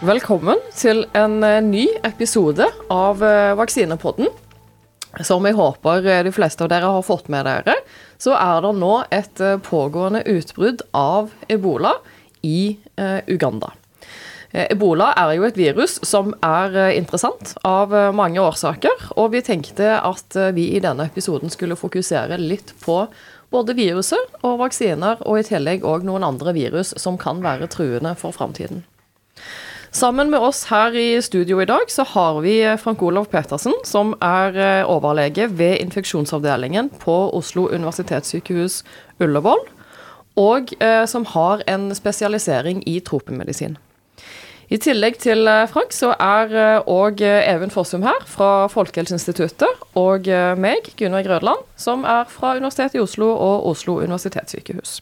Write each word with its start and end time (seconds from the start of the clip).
Velkommen 0.00 0.56
til 0.72 1.02
en 1.12 1.42
eh, 1.44 1.58
ny 1.60 1.82
episode 2.08 2.64
av 2.88 3.18
eh, 3.20 3.50
Vaksinepodden. 3.52 4.30
Som 5.20 5.44
jeg 5.44 5.58
håper 5.58 6.06
eh, 6.08 6.20
de 6.24 6.30
fleste 6.32 6.64
av 6.64 6.70
dere 6.72 6.88
har 6.94 7.02
fått 7.04 7.26
med 7.28 7.44
dere, 7.44 7.74
så 8.16 8.32
er 8.32 8.62
det 8.64 8.70
nå 8.78 8.94
et 9.12 9.42
pågående 9.66 10.22
utbrudd 10.24 10.80
av 10.96 11.28
ebola 11.52 11.92
i 12.40 12.78
Uganda. 13.28 13.74
Ebola 14.56 15.10
er 15.20 15.34
jo 15.36 15.44
et 15.50 15.60
virus 15.60 15.98
som 16.08 16.32
er 16.40 16.94
interessant 16.96 17.52
av 17.68 17.92
mange 18.16 18.40
årsaker, 18.40 19.10
og 19.20 19.34
vi 19.34 19.44
tenkte 19.44 19.98
at 20.00 20.38
vi 20.56 20.70
i 20.78 20.80
denne 20.80 21.10
episoden 21.12 21.52
skulle 21.52 21.76
fokusere 21.76 22.40
litt 22.40 22.72
på 22.80 23.02
både 23.52 23.76
viruset 23.76 24.40
og 24.40 24.62
vaksiner, 24.64 25.20
og 25.28 25.42
i 25.42 25.46
tillegg 25.52 25.84
òg 25.84 26.08
noen 26.08 26.24
andre 26.24 26.56
virus 26.56 26.94
som 26.96 27.20
kan 27.20 27.44
være 27.44 27.68
truende 27.68 28.16
for 28.16 28.32
framtiden. 28.36 28.80
Sammen 29.90 30.30
med 30.30 30.38
oss 30.38 30.68
her 30.70 30.94
i 30.94 31.18
studio 31.18 31.58
i 31.58 31.66
dag 31.66 31.90
så 31.90 32.04
har 32.06 32.36
vi 32.44 32.54
Frank 32.78 33.00
Olav 33.02 33.26
Petersen, 33.26 33.74
som 33.82 34.12
er 34.22 34.54
eh, 34.54 34.86
overlege 34.86 35.48
ved 35.50 35.80
infeksjonsavdelingen 35.82 36.92
på 37.02 37.16
Oslo 37.34 37.66
universitetssykehus 37.74 38.84
Ullevål, 39.18 39.64
og 40.38 40.70
eh, 40.78 41.02
som 41.10 41.26
har 41.32 41.66
en 41.66 41.90
spesialisering 41.98 42.84
i 42.86 43.00
tropemedisin. 43.02 43.80
I 44.70 44.78
tillegg 44.78 45.18
til 45.26 45.50
eh, 45.50 45.66
Frank 45.66 45.90
så 45.90 46.14
er 46.14 46.54
òg 46.86 47.26
Even 47.26 47.74
Fossum 47.74 48.06
her 48.06 48.22
fra 48.30 48.68
Folkehelseinstituttet, 48.70 49.86
og 49.98 50.30
meg, 50.62 50.94
Gunnar 51.02 51.26
Grødland, 51.26 51.66
som 51.74 52.06
er 52.06 52.30
fra 52.30 52.54
Universitetet 52.54 53.00
i 53.00 53.02
Oslo 53.02 53.34
og 53.34 53.66
Oslo 53.74 53.98
universitetssykehus. 53.98 55.00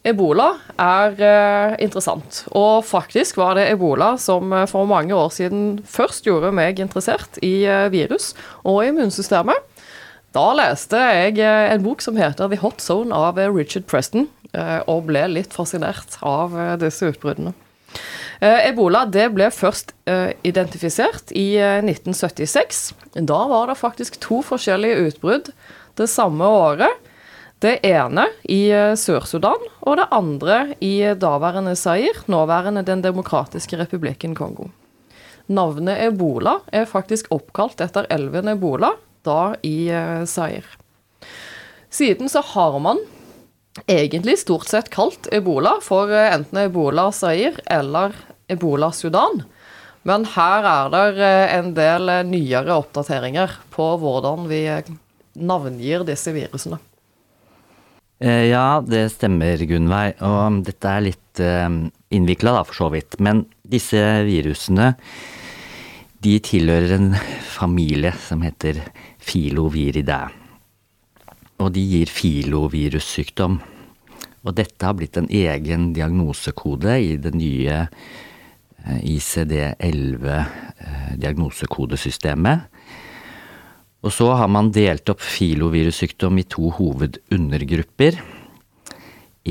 Ebola 0.00 0.54
er 0.80 1.18
eh, 1.20 1.74
interessant. 1.84 2.44
Og 2.56 2.86
faktisk 2.88 3.36
var 3.36 3.58
det 3.58 3.66
ebola 3.68 4.14
som 4.20 4.52
eh, 4.56 4.64
for 4.70 4.88
mange 4.88 5.12
år 5.12 5.28
siden 5.34 5.82
først 5.84 6.24
gjorde 6.24 6.54
meg 6.56 6.80
interessert 6.80 7.36
i 7.44 7.66
eh, 7.68 7.90
virus 7.92 8.32
og 8.64 8.80
immunsystemet. 8.88 9.60
Da 10.32 10.46
leste 10.56 10.96
jeg 10.96 11.42
en 11.42 11.82
bok 11.84 12.00
som 12.04 12.16
heter 12.16 12.48
The 12.48 12.60
Hot 12.62 12.80
Zone 12.80 13.12
av 13.12 13.40
Richard 13.50 13.88
Preston, 13.90 14.28
og 14.86 15.08
ble 15.08 15.24
litt 15.26 15.50
fascinert 15.54 16.14
av 16.26 16.54
disse 16.78 17.08
utbruddene. 17.10 17.50
Ebola 18.38 19.00
det 19.10 19.26
ble 19.34 19.48
først 19.50 19.90
identifisert 20.46 21.34
i 21.34 21.58
1976. 21.58 22.82
Da 23.26 23.40
var 23.50 23.72
det 23.72 23.78
faktisk 23.82 24.20
to 24.22 24.38
forskjellige 24.46 25.08
utbrudd 25.08 25.50
det 25.98 26.06
samme 26.14 26.46
året. 26.46 26.99
Det 27.60 27.76
ene 27.84 28.24
i 28.48 28.70
eh, 28.72 28.94
Sør-Sudan, 28.96 29.60
og 29.84 29.98
det 30.00 30.08
andre 30.16 30.60
i 30.80 30.94
daværende 31.12 31.76
Zair, 31.76 32.22
nåværende 32.32 32.82
Den 32.88 33.02
demokratiske 33.04 33.76
republikken 33.76 34.34
Kongo. 34.34 34.70
Navnet 35.50 36.00
ebola 36.06 36.60
er 36.72 36.88
faktisk 36.88 37.28
oppkalt 37.34 37.82
etter 37.84 38.06
elven 38.08 38.48
Ebola, 38.54 38.94
da 39.26 39.56
i 39.66 39.90
Zair. 40.24 40.64
Siden 41.90 42.30
så 42.30 42.40
har 42.54 42.78
man 42.78 43.02
egentlig 43.86 44.38
stort 44.38 44.68
sett 44.70 44.90
kalt 44.94 45.28
ebola 45.34 45.76
for 45.84 46.10
eh, 46.12 46.32
enten 46.34 46.64
ebola 46.64 47.10
Zair 47.12 47.60
eller 47.66 48.14
ebola 48.48 48.92
Sudan. 48.92 49.42
Men 50.02 50.24
her 50.32 50.64
er 50.64 50.92
det 50.94 51.32
en 51.58 51.74
del 51.76 52.12
nyere 52.30 52.78
oppdateringer 52.80 53.58
på 53.74 53.90
hvordan 54.00 54.48
vi 54.48 54.62
navngir 55.36 56.06
disse 56.08 56.32
virusene. 56.32 56.80
Eh, 58.20 58.50
ja, 58.50 58.82
det 58.84 59.06
stemmer, 59.14 59.62
Gunnveig. 59.64 60.18
Og 60.20 60.60
dette 60.66 60.90
er 60.92 61.04
litt 61.06 61.40
eh, 61.40 61.68
innvikla, 62.12 62.58
for 62.68 62.76
så 62.76 62.88
vidt. 62.92 63.16
Men 63.16 63.46
disse 63.64 64.00
virusene, 64.26 64.92
de 66.20 66.34
tilhører 66.44 66.98
en 66.98 67.14
familie 67.48 68.12
som 68.20 68.44
heter 68.44 68.82
filoviridae. 69.24 70.36
Og 71.60 71.72
de 71.72 71.80
gir 71.84 72.12
filovirussykdom. 72.12 73.56
Og 74.40 74.56
dette 74.56 74.84
har 74.84 74.96
blitt 74.96 75.16
en 75.20 75.28
egen 75.28 75.90
diagnosekode 75.96 76.98
i 77.00 77.16
det 77.20 77.32
nye 77.36 77.86
eh, 77.86 79.00
ICD-11 79.16 80.28
diagnosekodesystemet. 81.20 82.68
Og 84.00 84.12
så 84.16 84.30
har 84.32 84.48
man 84.48 84.70
delt 84.72 85.10
opp 85.12 85.20
filovirussykdom 85.20 86.38
i 86.40 86.46
to 86.48 86.70
hovedundergrupper. 86.72 88.16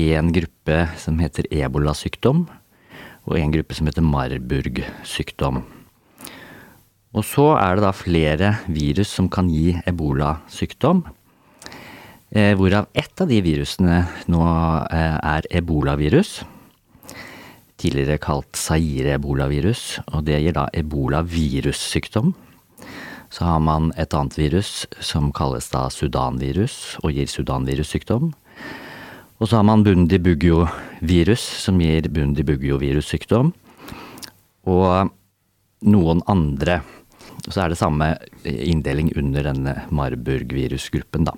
En 0.00 0.32
gruppe 0.34 0.78
som 0.98 1.20
heter 1.22 1.46
ebolasykdom, 1.54 2.48
og 3.30 3.38
en 3.38 3.54
gruppe 3.54 3.76
som 3.78 3.86
heter 3.86 4.06
Marburg-sykdom. 4.06 5.62
Og 7.10 7.26
så 7.26 7.46
er 7.58 7.78
det 7.78 7.86
da 7.86 7.94
flere 7.94 8.52
virus 8.70 9.14
som 9.14 9.30
kan 9.30 9.50
gi 9.50 9.74
ebolasykdom. 9.86 11.04
Eh, 12.30 12.54
hvorav 12.54 12.86
ett 12.94 13.22
av 13.22 13.30
de 13.30 13.40
virusene 13.42 14.04
nå 14.30 14.42
eh, 14.42 15.16
er 15.18 15.46
ebolavirus. 15.62 16.40
Tidligere 17.80 18.20
kalt 18.22 18.58
Zaire-ebolavirus, 18.58 20.00
og 20.10 20.26
det 20.26 20.42
gir 20.42 20.54
da 20.54 20.68
ebolavirussykdom. 20.74 22.34
Så 23.30 23.46
har 23.46 23.60
man 23.62 23.92
et 24.00 24.14
annet 24.16 24.36
virus 24.38 24.86
som 24.98 25.30
kalles 25.34 25.70
da 25.70 25.86
sudanvirus, 25.92 26.98
og 27.04 27.14
gir 27.14 27.30
sudanvirussykdom. 27.30 28.32
Og 29.40 29.48
så 29.48 29.60
har 29.60 29.64
man 29.64 29.84
bundibugyo-virus, 29.86 31.44
som 31.62 31.78
gir 31.80 32.10
bundibugyo-virussykdom. 32.12 33.52
Og 34.68 35.12
noen 35.80 36.24
andre. 36.28 36.80
Og 37.46 37.54
så 37.54 37.62
er 37.62 37.72
det 37.72 37.78
samme 37.80 38.10
inndeling 38.44 39.14
under 39.16 39.46
denne 39.48 39.76
Marburg-virusgruppen, 39.94 41.30
da. 41.30 41.36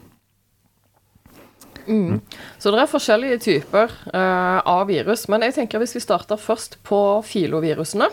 Mm. 1.86 2.20
Så 2.59 2.70
det 2.70 2.78
er 2.78 2.91
forskjellige 2.91 3.38
typer 3.42 3.94
uh, 4.14 4.59
av 4.66 4.86
virus. 4.91 5.26
Men 5.30 5.47
jeg 5.47 5.56
tenker 5.56 5.82
hvis 5.82 5.97
vi 5.97 6.03
starter 6.03 6.41
først 6.41 6.78
på 6.86 6.98
filovirusene. 7.26 8.09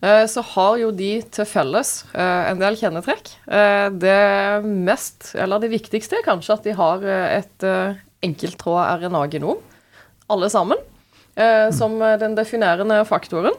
Eh, 0.00 0.26
så 0.26 0.42
har 0.54 0.76
jo 0.80 0.90
de 0.96 1.10
til 1.28 1.48
felles 1.48 1.92
eh, 2.14 2.50
en 2.50 2.60
del 2.60 2.76
kjennetrekk. 2.80 3.32
Eh, 3.52 3.86
det 4.00 4.20
mest, 4.64 5.34
eller 5.36 5.60
det 5.60 5.72
viktigste, 5.74 6.20
er 6.20 6.26
kanskje 6.26 6.56
at 6.56 6.68
de 6.68 6.76
har 6.76 7.04
et 7.04 7.66
enkelttråd 8.24 9.02
RNA-genom, 9.04 9.60
alle 10.30 10.48
sammen, 10.52 10.80
som 11.72 11.94
den 12.20 12.34
definerende 12.36 12.98
faktoren. 13.08 13.54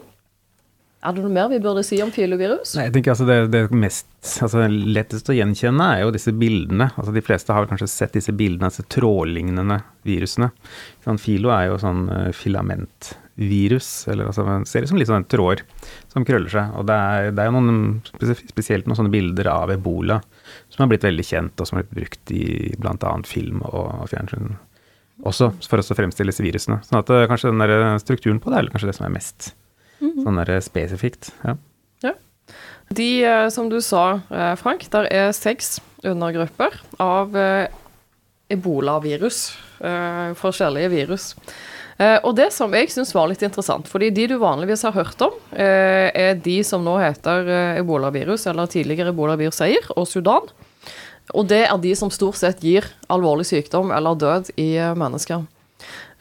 Er 1.02 1.16
det 1.16 1.24
noe 1.24 1.34
mer 1.34 1.48
vi 1.50 1.58
burde 1.58 1.82
si 1.82 1.96
om 2.04 2.12
filovirus? 2.14 2.76
Nei, 2.78 2.84
jeg 2.86 2.94
tenker 2.94 3.14
altså 3.14 3.26
det, 3.26 3.38
det 3.50 3.62
mest, 3.74 4.06
altså 4.44 4.68
lettest 4.70 5.32
å 5.32 5.34
gjenkjenne 5.34 5.88
er 5.96 6.04
jo 6.04 6.12
disse 6.14 6.30
bildene. 6.36 6.92
Altså 6.94 7.14
De 7.16 7.24
fleste 7.26 7.56
har 7.56 7.66
kanskje 7.66 7.90
sett 7.90 8.14
disse 8.14 8.34
bildene, 8.38 8.70
disse 8.70 8.86
trådlignende 8.86 9.80
virusene. 10.06 10.52
Sånn, 11.02 11.18
filo 11.18 11.50
er 11.56 11.72
jo 11.72 11.80
sånn 11.82 12.06
filament 12.38 13.16
virus, 13.50 14.08
eller 14.08 14.30
altså, 14.30 14.44
ser 14.68 14.84
ut 14.84 14.90
som 14.92 14.98
litt 15.00 15.10
sånn 15.10 15.28
tråder 15.30 15.64
som 16.12 16.26
krøller 16.28 16.52
seg. 16.52 16.74
Og 16.78 16.86
det 16.88 16.96
er, 16.96 17.30
det 17.34 17.44
er 17.44 17.50
jo 17.50 17.60
noen, 17.60 18.02
spesielt 18.50 18.88
noen 18.88 19.00
sånne 19.00 19.14
bilder 19.14 19.50
av 19.52 19.72
ebola 19.74 20.20
som 20.72 20.84
har 20.84 20.92
blitt 20.92 21.06
veldig 21.06 21.24
kjent, 21.26 21.60
og 21.60 21.68
som 21.68 21.78
har 21.78 21.86
blitt 21.86 21.98
brukt 22.02 22.34
i 22.34 22.44
bl.a. 22.78 23.14
film 23.28 23.64
og 23.68 24.06
fjernsyn 24.12 24.54
også, 25.28 25.50
for 25.68 25.82
å 25.82 25.96
fremstille 25.96 26.32
disse 26.32 26.44
virusene. 26.44 26.80
Sånn 26.86 27.00
at 27.00 27.10
eh, 27.12 27.26
kanskje 27.30 27.52
den 27.52 27.62
der 27.62 28.00
strukturen 28.02 28.40
på 28.42 28.52
det 28.52 28.58
er 28.58 28.70
kanskje 28.72 28.90
det 28.90 28.96
som 28.98 29.06
er 29.06 29.14
mest 29.14 29.52
-hmm. 30.00 30.22
sånn 30.24 30.40
der 30.40 30.60
spesifikt. 30.60 31.32
Ja. 31.44 31.56
ja. 32.02 32.14
De, 32.90 33.24
eh, 33.24 33.48
som 33.48 33.68
du 33.68 33.80
sa, 33.80 34.20
eh, 34.30 34.54
Frank, 34.56 34.90
der 34.90 35.06
er 35.12 35.32
seks 35.32 35.80
undergrupper 36.02 36.80
av 36.98 37.36
ebolavirus. 38.50 39.56
Forskjellige 40.34 40.88
virus. 40.90 41.34
Eh, 42.02 42.18
og 42.24 42.34
det 42.38 42.48
som 42.54 42.72
jeg 42.74 42.90
syns 42.92 43.12
var 43.14 43.28
litt 43.30 43.42
interessant, 43.44 43.88
fordi 43.90 44.10
de 44.14 44.28
du 44.32 44.36
vanligvis 44.40 44.84
har 44.86 44.96
hørt 44.96 45.20
om, 45.24 45.34
eh, 45.52 46.08
er 46.08 46.34
de 46.40 46.58
som 46.66 46.82
nå 46.84 46.96
heter 47.02 47.48
eh, 47.48 47.80
ebolavirus, 47.82 48.46
eller 48.50 48.70
tidligere 48.70 49.12
ebolavirus 49.12 49.60
Zaire 49.60 49.96
og 49.96 50.08
Sudan. 50.08 50.48
Og 51.36 51.46
det 51.48 51.64
er 51.68 51.78
de 51.78 51.92
som 51.96 52.10
stort 52.10 52.40
sett 52.40 52.64
gir 52.64 52.88
alvorlig 53.12 53.46
sykdom 53.46 53.92
eller 53.94 54.18
død 54.18 54.50
i 54.58 54.74
mennesker. 54.98 55.46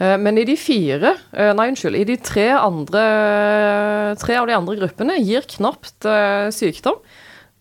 Men 0.02 0.38
i 0.38 0.46
de 0.46 0.56
fire, 0.58 1.12
nei 1.54 1.66
unnskyld, 1.70 1.98
i 2.00 2.06
de 2.10 2.16
tre 2.18 2.48
andre 2.58 3.02
Tre 4.22 4.38
av 4.40 4.48
de 4.50 4.56
andre 4.56 4.78
gruppene 4.80 5.18
gir 5.22 5.46
knapt 5.50 6.08
sykdom 6.56 6.98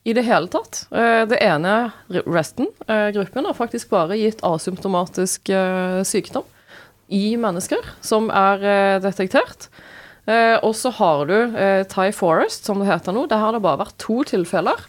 i 0.09 0.15
det 0.17 0.25
hele 0.29 0.49
tatt. 0.53 0.85
Det 0.93 1.41
ene, 1.45 1.75
resten, 2.09 2.71
gruppen, 2.87 3.49
har 3.49 3.59
faktisk 3.59 3.93
bare 3.93 4.21
gitt 4.21 4.41
asymptomatisk 4.47 5.53
sykdom 6.09 6.49
i 7.11 7.35
mennesker 7.41 7.85
som 8.05 8.31
er 8.31 8.63
eh, 8.65 8.97
detektert. 9.03 9.69
Eh, 10.31 10.57
og 10.63 10.75
så 10.79 10.93
har 10.95 11.27
du 11.29 11.37
eh, 11.59 11.83
Thai 11.91 12.11
Forest, 12.15 12.69
som 12.69 12.81
det 12.81 12.91
heter 12.91 13.15
nå. 13.17 13.27
Der 13.31 13.43
har 13.43 13.55
det 13.55 13.63
bare 13.65 13.83
vært 13.83 13.99
to 14.03 14.23
tilfeller 14.29 14.87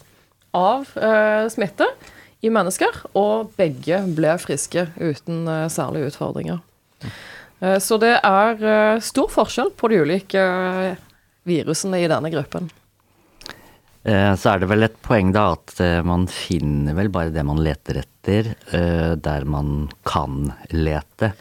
av 0.58 0.90
smitte 1.48 1.86
i 2.44 2.50
mennesker, 2.52 2.98
og 3.16 3.54
begge 3.56 4.02
ble 4.18 4.34
friske 4.42 4.84
uten 5.00 5.46
særlige 5.72 6.10
utfordringer. 6.10 6.58
Så 7.80 7.96
det 8.04 8.18
er 8.18 9.00
stor 9.00 9.30
forskjell 9.32 9.72
på 9.80 9.88
de 9.94 10.02
ulike 10.04 10.44
virusene 11.48 12.02
i 12.04 12.10
denne 12.12 12.34
gruppen. 12.34 12.68
Så 14.04 14.52
er 14.52 14.60
det 14.60 14.68
vel 14.74 14.90
et 14.90 15.00
poeng 15.08 15.32
da 15.32 15.54
at 15.54 15.78
man 16.04 16.28
finner 16.28 17.00
vel 17.00 17.14
bare 17.16 17.32
det 17.32 17.48
man 17.48 17.64
leter 17.64 18.02
etter, 18.04 18.52
der 19.24 19.48
man 19.48 19.88
kan 20.04 20.52
lete. 20.76 21.32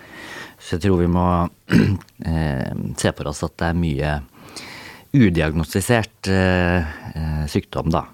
Så 0.60 0.76
jeg 0.76 0.84
tror 0.84 1.00
vi 1.00 1.08
må 1.10 1.26
se 3.00 3.12
for 3.16 3.30
oss 3.30 3.42
at 3.46 3.56
det 3.60 3.70
er 3.70 3.80
mye 3.80 4.18
udiagnostisert 5.10 6.28
sykdom 7.50 7.88
da, 7.90 8.04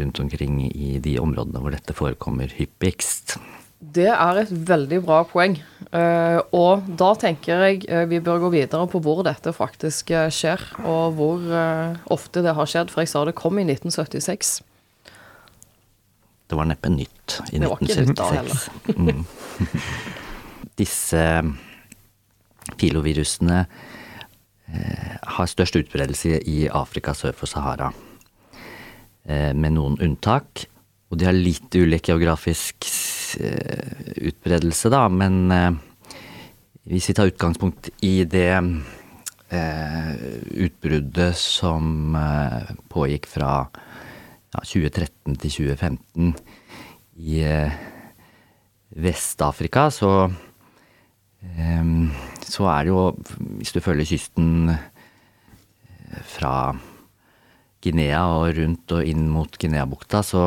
rundt 0.00 0.18
omkring 0.24 0.56
i 0.66 0.96
de 1.04 1.12
områdene 1.22 1.60
hvor 1.62 1.76
dette 1.76 1.94
forekommer 1.94 2.50
hyppigst. 2.56 3.36
Det 3.78 4.08
er 4.10 4.40
et 4.40 4.50
veldig 4.50 4.98
bra 5.06 5.20
poeng. 5.30 5.54
Og 6.58 6.88
da 6.98 7.12
tenker 7.22 7.62
jeg 7.68 8.08
vi 8.10 8.18
bør 8.18 8.42
gå 8.48 8.50
videre 8.56 8.88
på 8.90 8.98
hvor 9.04 9.22
dette 9.28 9.54
faktisk 9.54 10.10
skjer, 10.34 10.64
og 10.82 11.14
hvor 11.20 11.46
ofte 12.10 12.42
det 12.42 12.56
har 12.58 12.72
skjedd. 12.72 12.90
For 12.90 13.06
jeg 13.06 13.12
sa 13.14 13.22
det 13.28 13.38
kom 13.38 13.62
i 13.62 13.68
1976. 13.68 14.56
Det 16.48 16.56
var 16.56 16.66
neppe 16.66 16.88
nytt 16.90 17.38
i 17.52 17.60
det 17.60 17.68
1976. 17.68 18.70
mm. 18.96 19.22
Disse 20.78 21.22
filovirusene 22.78 23.62
har 24.68 25.48
størst 25.48 25.78
utbredelse 25.80 26.42
i 26.44 26.66
Afrika 26.68 27.14
sør 27.16 27.32
for 27.32 27.48
Sahara, 27.48 27.88
med 29.24 29.72
noen 29.72 29.96
unntak. 30.04 30.66
Og 31.08 31.16
de 31.16 31.24
har 31.28 31.36
litt 31.36 31.72
ulik 31.72 32.10
geografisk 32.10 32.84
eh, 33.40 34.12
utbredelse, 34.28 34.90
da, 34.92 35.06
men 35.08 35.38
eh, 35.52 35.70
hvis 36.88 37.08
vi 37.10 37.16
tar 37.16 37.30
utgangspunkt 37.30 37.88
i 38.04 38.24
det 38.28 38.50
eh, 38.52 40.10
utbruddet 40.66 41.36
som 41.40 42.16
eh, 42.18 42.74
pågikk 42.92 43.28
fra 43.28 43.52
2013 44.58 45.38
til 45.40 45.54
2015 45.72 46.34
i 47.24 47.40
eh, 47.46 47.80
Vest-Afrika, 49.00 49.88
så 49.92 50.12
eh, 50.26 50.36
så 52.48 52.64
er 52.72 52.86
det 52.86 52.90
jo, 52.90 53.02
hvis 53.60 53.70
du 53.74 53.78
følger 53.80 54.08
kysten 54.08 54.72
fra 56.26 56.72
Guinea 57.84 58.24
og 58.34 58.56
rundt 58.58 58.94
og 58.96 59.06
inn 59.06 59.28
mot 59.30 59.58
Guineabukta, 59.60 60.22
så 60.26 60.42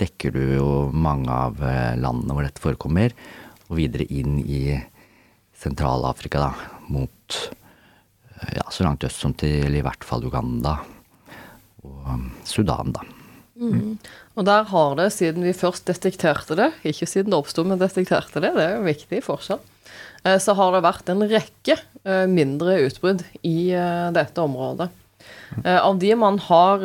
dekker 0.00 0.34
du 0.34 0.42
jo 0.58 0.70
mange 0.92 1.32
av 1.32 1.60
eh, 1.64 1.96
landene 1.96 2.36
hvor 2.36 2.44
dette 2.44 2.62
forekommer, 2.62 3.14
og 3.70 3.78
videre 3.78 4.06
inn 4.12 4.38
i 4.44 4.76
Sentral-Afrika, 5.56 6.42
da, 6.42 6.80
mot 6.92 7.38
eh, 7.40 8.58
ja, 8.58 8.66
så 8.70 8.84
langt 8.84 9.06
øst 9.08 9.24
som 9.24 9.32
til 9.38 9.72
i 9.72 9.84
hvert 9.84 10.04
fall 10.04 10.26
Uganda 10.28 10.76
og 11.86 12.10
um, 12.12 12.28
Sudan, 12.44 12.92
da. 12.92 13.06
Mm. 13.56 13.96
Og 14.36 14.44
der 14.44 14.66
har 14.68 14.98
det, 14.98 15.08
siden 15.14 15.46
vi 15.46 15.56
først 15.56 15.88
detekterte 15.88 16.58
det, 16.58 16.68
ikke 16.84 17.08
siden 17.08 17.32
det 17.32 17.38
oppsto, 17.38 17.64
men 17.64 17.80
detekterte 17.80 18.42
det, 18.44 18.52
det 18.52 18.66
er 18.66 18.74
jo 18.74 18.82
en 18.82 18.90
viktig 18.90 19.22
forskjell, 19.24 19.62
eh, 19.62 19.75
så 20.22 20.54
har 20.58 20.72
det 20.74 20.84
vært 20.84 21.10
en 21.12 21.24
rekke 21.28 21.76
mindre 22.30 22.78
utbrudd 22.86 23.20
i 23.46 23.70
dette 24.14 24.42
området. 24.42 24.88
Eh, 25.64 25.86
av 25.86 25.98
de 25.98 26.14
man 26.16 26.38
har 26.38 26.82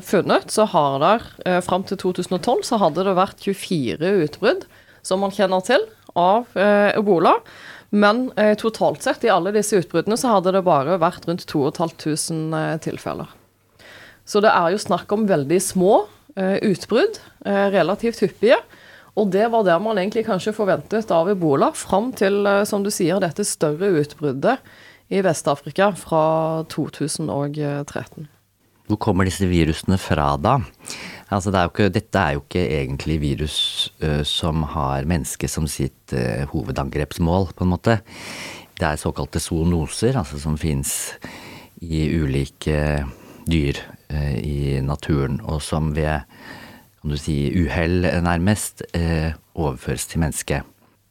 funnet, 0.00 0.50
så 0.50 0.66
har 0.72 1.04
uh, 1.46 1.60
fram 1.64 1.84
til 1.86 1.98
2012 2.00 2.62
så 2.68 2.78
hadde 2.80 3.04
det 3.06 3.16
vært 3.18 3.42
24 3.46 4.14
utbrudd 4.26 4.64
som 5.02 5.22
man 5.24 5.32
kjenner 5.34 5.64
til 5.64 5.84
av 6.18 6.50
ebola. 6.58 7.38
Men 7.90 8.28
totalt 8.60 9.02
sett 9.02 9.24
i 9.24 9.30
alle 9.32 9.52
disse 9.54 9.78
utbruddene 9.78 10.18
så 10.20 10.34
hadde 10.34 10.52
det 10.54 10.60
bare 10.66 10.98
vært 11.00 11.24
rundt 11.26 11.46
2500 11.48 12.82
tilfeller. 12.84 13.30
Så 14.28 14.42
det 14.44 14.50
er 14.52 14.74
jo 14.74 14.82
snakk 14.82 15.10
om 15.14 15.24
veldig 15.30 15.58
små 15.64 15.94
utbrudd, 16.36 17.18
relativt 17.46 18.20
hyppige. 18.22 18.58
Og 19.18 19.30
det 19.34 19.48
var 19.50 19.64
det 19.66 19.78
man 19.82 19.98
egentlig 19.98 20.26
kanskje 20.28 20.54
forventet 20.54 21.10
av 21.14 21.30
ebola, 21.32 21.72
fram 21.74 22.12
til, 22.16 22.44
som 22.68 22.84
du 22.84 22.92
sier, 22.94 23.18
dette 23.22 23.46
større 23.48 23.90
utbruddet 24.00 24.60
i 25.10 25.22
Vest-Afrika 25.26 25.90
fra 25.98 26.22
2013. 26.70 28.28
Hvor 28.90 28.98
kommer 28.98 29.26
disse 29.26 29.46
virusene 29.46 29.98
fra 30.02 30.32
da? 30.38 30.56
Altså, 31.30 31.52
det 31.54 31.60
er 31.60 31.68
ikke, 31.70 31.90
dette 31.94 32.22
er 32.22 32.34
jo 32.34 32.42
ikke 32.42 32.64
egentlig 32.74 33.20
virus 33.22 33.58
uh, 34.02 34.22
som 34.26 34.64
har 34.72 35.06
mennesket 35.06 35.52
som 35.52 35.68
sitt 35.70 36.14
uh, 36.14 36.42
hovedangrepsmål, 36.50 37.52
på 37.54 37.66
en 37.66 37.70
måte. 37.70 38.00
Det 38.74 38.88
er 38.88 38.98
såkalte 38.98 39.42
zoonoser, 39.42 40.18
altså 40.18 40.40
som 40.42 40.58
fins 40.58 41.12
i 41.78 42.08
ulike 42.18 43.04
dyr 43.46 43.78
uh, 44.10 44.34
i 44.42 44.80
naturen, 44.82 45.38
og 45.46 45.62
som 45.62 45.94
ved 45.94 46.26
kan 47.00 47.14
du 47.14 47.16
si, 47.16 47.36
uhell 47.56 48.04
nærmest 48.22 48.82
overføres 49.56 50.04
til 50.06 50.20
mennesket. 50.20 50.66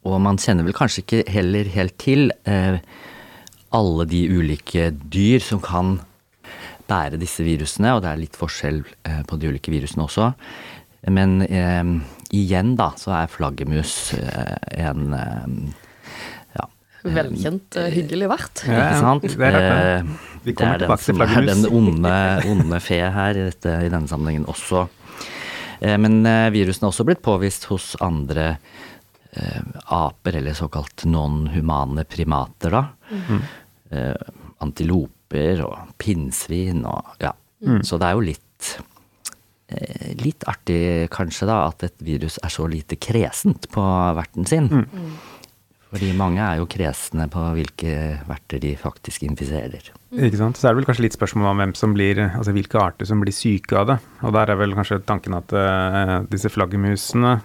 Og 0.05 0.19
man 0.21 0.37
kjenner 0.37 0.63
vel 0.63 0.75
kanskje 0.77 1.01
ikke 1.01 1.23
heller 1.33 1.69
helt 1.73 1.95
til 1.97 2.29
alle 3.73 4.05
de 4.09 4.21
ulike 4.29 4.89
dyr 5.13 5.41
som 5.43 5.61
kan 5.61 5.97
bære 6.89 7.19
disse 7.21 7.45
virusene, 7.45 7.93
og 7.95 8.03
det 8.03 8.11
er 8.11 8.23
litt 8.23 8.39
forskjell 8.39 8.81
eh, 9.05 9.21
på 9.29 9.37
de 9.39 9.51
ulike 9.51 9.73
virusene 9.73 10.05
også. 10.07 10.31
Men 11.13 11.39
eh, 11.45 11.93
igjen, 12.35 12.73
da, 12.79 12.91
så 12.99 13.13
er 13.21 13.31
flaggermus 13.31 14.15
eh, 14.17 14.55
en 14.87 15.13
eh, 15.15 15.75
ja, 16.57 16.65
Velkjent, 17.05 17.77
eh, 17.79 17.91
hyggelig 17.93 18.31
vert. 18.33 18.63
Ja, 18.65 18.87
ikke 18.87 19.03
sant? 19.05 19.29
Det 19.29 19.51
er, 19.61 20.07
Vi 20.43 20.55
kommer 20.57 20.81
tilbake 20.81 21.05
til 21.05 21.19
flaggermus. 21.19 21.51
Det 21.53 21.59
er 21.59 21.69
den 21.69 21.77
onde, 21.79 22.15
onde 22.55 22.81
fe 22.83 23.03
her 23.19 23.37
i, 23.37 23.45
dette, 23.51 23.75
i 23.85 23.91
denne 23.93 24.09
sammenhengen 24.09 24.49
også. 24.49 24.87
Eh, 25.79 25.97
men 25.97 26.21
virusene 26.53 26.87
er 26.87 26.93
også 26.93 27.07
blitt 27.07 27.23
påvist 27.25 27.69
hos 27.71 27.95
andre 28.03 28.57
aper, 29.29 30.39
eller 30.39 30.55
såkalt 30.57 31.03
non-humane 31.05 32.01
primater, 32.09 32.73
da. 32.73 32.81
Mm 33.13 33.43
eh, 33.91 34.29
antiloper 34.59 35.63
og 35.65 35.95
pinnsvin 36.01 36.85
og 36.87 37.15
ja. 37.23 37.33
Mm. 37.65 37.81
Så 37.83 37.99
det 37.99 38.07
er 38.07 38.15
jo 38.15 38.23
litt 38.23 38.69
eh, 39.67 40.11
litt 40.19 40.45
artig 40.47 41.09
kanskje 41.13 41.49
da 41.49 41.61
at 41.67 41.83
et 41.89 41.97
virus 42.05 42.39
er 42.43 42.53
så 42.53 42.67
lite 42.71 42.99
kresent 43.01 43.69
på 43.73 43.83
verten 44.17 44.47
sin. 44.49 44.69
Mm. 44.71 45.17
Fordi 45.89 46.11
mange 46.17 46.43
er 46.45 46.59
jo 46.59 46.69
kresne 46.69 47.25
på 47.31 47.43
hvilke 47.57 47.95
verter 48.29 48.61
de 48.61 48.75
faktisk 48.77 49.25
infiserer. 49.25 49.89
Mm. 50.09 50.23
Ikke 50.25 50.39
sant. 50.39 50.57
Så 50.57 50.67
er 50.67 50.73
det 50.73 50.81
vel 50.81 50.89
kanskje 50.89 51.05
litt 51.05 51.17
spørsmål 51.17 51.51
om 51.51 51.61
hvem 51.61 51.75
som 51.77 51.93
blir, 51.93 52.21
altså 52.25 52.53
hvilke 52.55 52.81
arter 52.81 53.09
som 53.09 53.21
blir 53.21 53.35
syke 53.35 53.77
av 53.77 53.89
det. 53.91 53.97
Og 54.25 54.33
der 54.33 54.49
er 54.49 54.59
vel 54.59 54.73
kanskje 54.77 55.01
tanken 55.05 55.37
at 55.37 55.53
uh, 55.53 56.15
disse 56.31 56.49
flaggermusene 56.49 57.35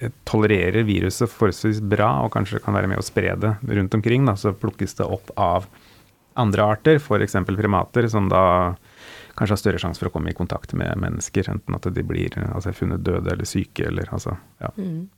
eh, 0.00 0.14
tolererer 0.28 0.86
viruset 0.88 1.28
forholdsvis 1.28 1.82
bra 1.92 2.14
og 2.24 2.32
kanskje 2.36 2.62
kan 2.64 2.76
være 2.76 2.88
med 2.90 3.02
å 3.02 3.04
spre 3.04 3.36
det 3.42 3.52
rundt 3.68 3.98
omkring. 4.00 4.24
Da. 4.28 4.36
Så 4.40 4.56
plukkes 4.56 4.96
det 5.00 5.08
opp 5.08 5.34
av 5.36 5.68
andre 6.40 6.72
arter, 6.72 6.96
f.eks. 7.02 7.36
primater, 7.44 8.08
som 8.08 8.30
da 8.32 8.44
kanskje 9.36 9.54
har 9.54 9.60
større 9.60 9.80
sjanse 9.80 10.00
for 10.00 10.08
å 10.08 10.14
komme 10.14 10.32
i 10.32 10.36
kontakt 10.36 10.72
med 10.76 10.96
mennesker, 11.00 11.48
enten 11.52 11.76
at 11.76 11.88
de 11.92 12.04
blir 12.06 12.34
altså, 12.50 12.72
funnet 12.76 13.04
døde 13.04 13.32
eller 13.32 13.48
syke, 13.48 13.86
eller 13.88 14.08
altså 14.12 14.36
ja. 14.60 14.72
Mm. 14.76 15.08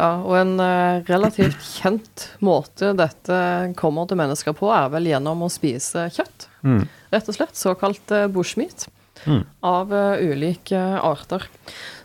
Ja, 0.00 0.14
og 0.24 0.32
en 0.38 0.54
uh, 0.56 1.02
relativt 1.10 1.60
kjent 1.76 2.30
måte 2.40 2.94
dette 2.96 3.40
kommer 3.76 4.08
til 4.08 4.20
mennesker 4.20 4.56
på, 4.56 4.70
er 4.72 4.88
vel 4.94 5.10
gjennom 5.10 5.44
å 5.44 5.50
spise 5.52 6.06
kjøtt. 6.14 6.48
Mm. 6.64 6.86
Rett 7.12 7.28
og 7.28 7.36
slett. 7.36 7.58
Såkalt 7.58 8.14
uh, 8.16 8.24
bushmeat. 8.32 8.88
Mm. 9.28 9.42
Av 9.68 9.92
uh, 9.92 10.16
ulike 10.24 10.80
arter. 11.04 11.44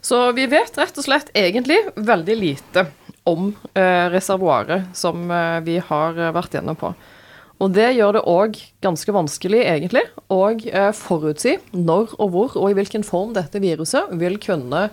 Så 0.03 0.19
vi 0.35 0.49
vet 0.51 0.75
rett 0.77 0.99
og 0.99 1.07
slett 1.07 1.31
egentlig 1.37 1.79
veldig 1.95 2.35
lite 2.37 2.89
om 3.25 3.47
reservoaret 3.73 4.91
som 4.93 5.23
vi 5.65 5.79
har 5.81 6.19
vært 6.35 6.53
gjennom 6.53 6.77
på. 6.77 6.91
Og 7.63 7.71
det 7.71 7.87
gjør 7.95 8.17
det 8.17 8.23
òg 8.27 8.57
ganske 8.83 9.15
vanskelig, 9.15 9.61
egentlig, 9.63 10.03
å 10.31 10.41
eh, 10.51 10.91
forutsi 10.95 11.55
når 11.71 12.15
og 12.19 12.33
hvor 12.33 12.57
og 12.59 12.71
i 12.71 12.77
hvilken 12.77 13.05
form 13.07 13.33
dette 13.35 13.61
viruset 13.63 14.11
vil 14.19 14.35
kunne 14.43 14.89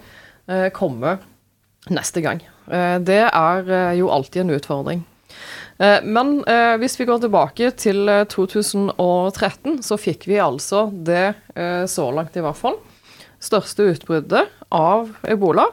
eh, 0.46 0.68
komme 0.74 1.16
neste 1.90 2.22
gang. 2.24 2.42
Eh, 2.70 2.98
det 3.02 3.24
er 3.26 3.72
jo 3.98 4.12
alltid 4.12 4.44
en 4.44 4.54
utfordring. 4.58 5.08
Men 5.82 6.44
hvis 6.78 6.94
vi 7.00 7.06
går 7.08 7.22
tilbake 7.24 7.72
til 7.80 8.06
2013, 8.30 9.80
så 9.82 9.96
fikk 9.98 10.28
vi 10.30 10.36
altså 10.38 10.84
det, 10.92 11.32
så 11.90 12.04
langt 12.14 12.36
i 12.38 12.44
hvert 12.44 12.58
fall, 12.60 12.76
største 13.42 13.88
utbruddet 13.90 14.44
av 14.70 15.10
ebola. 15.26 15.64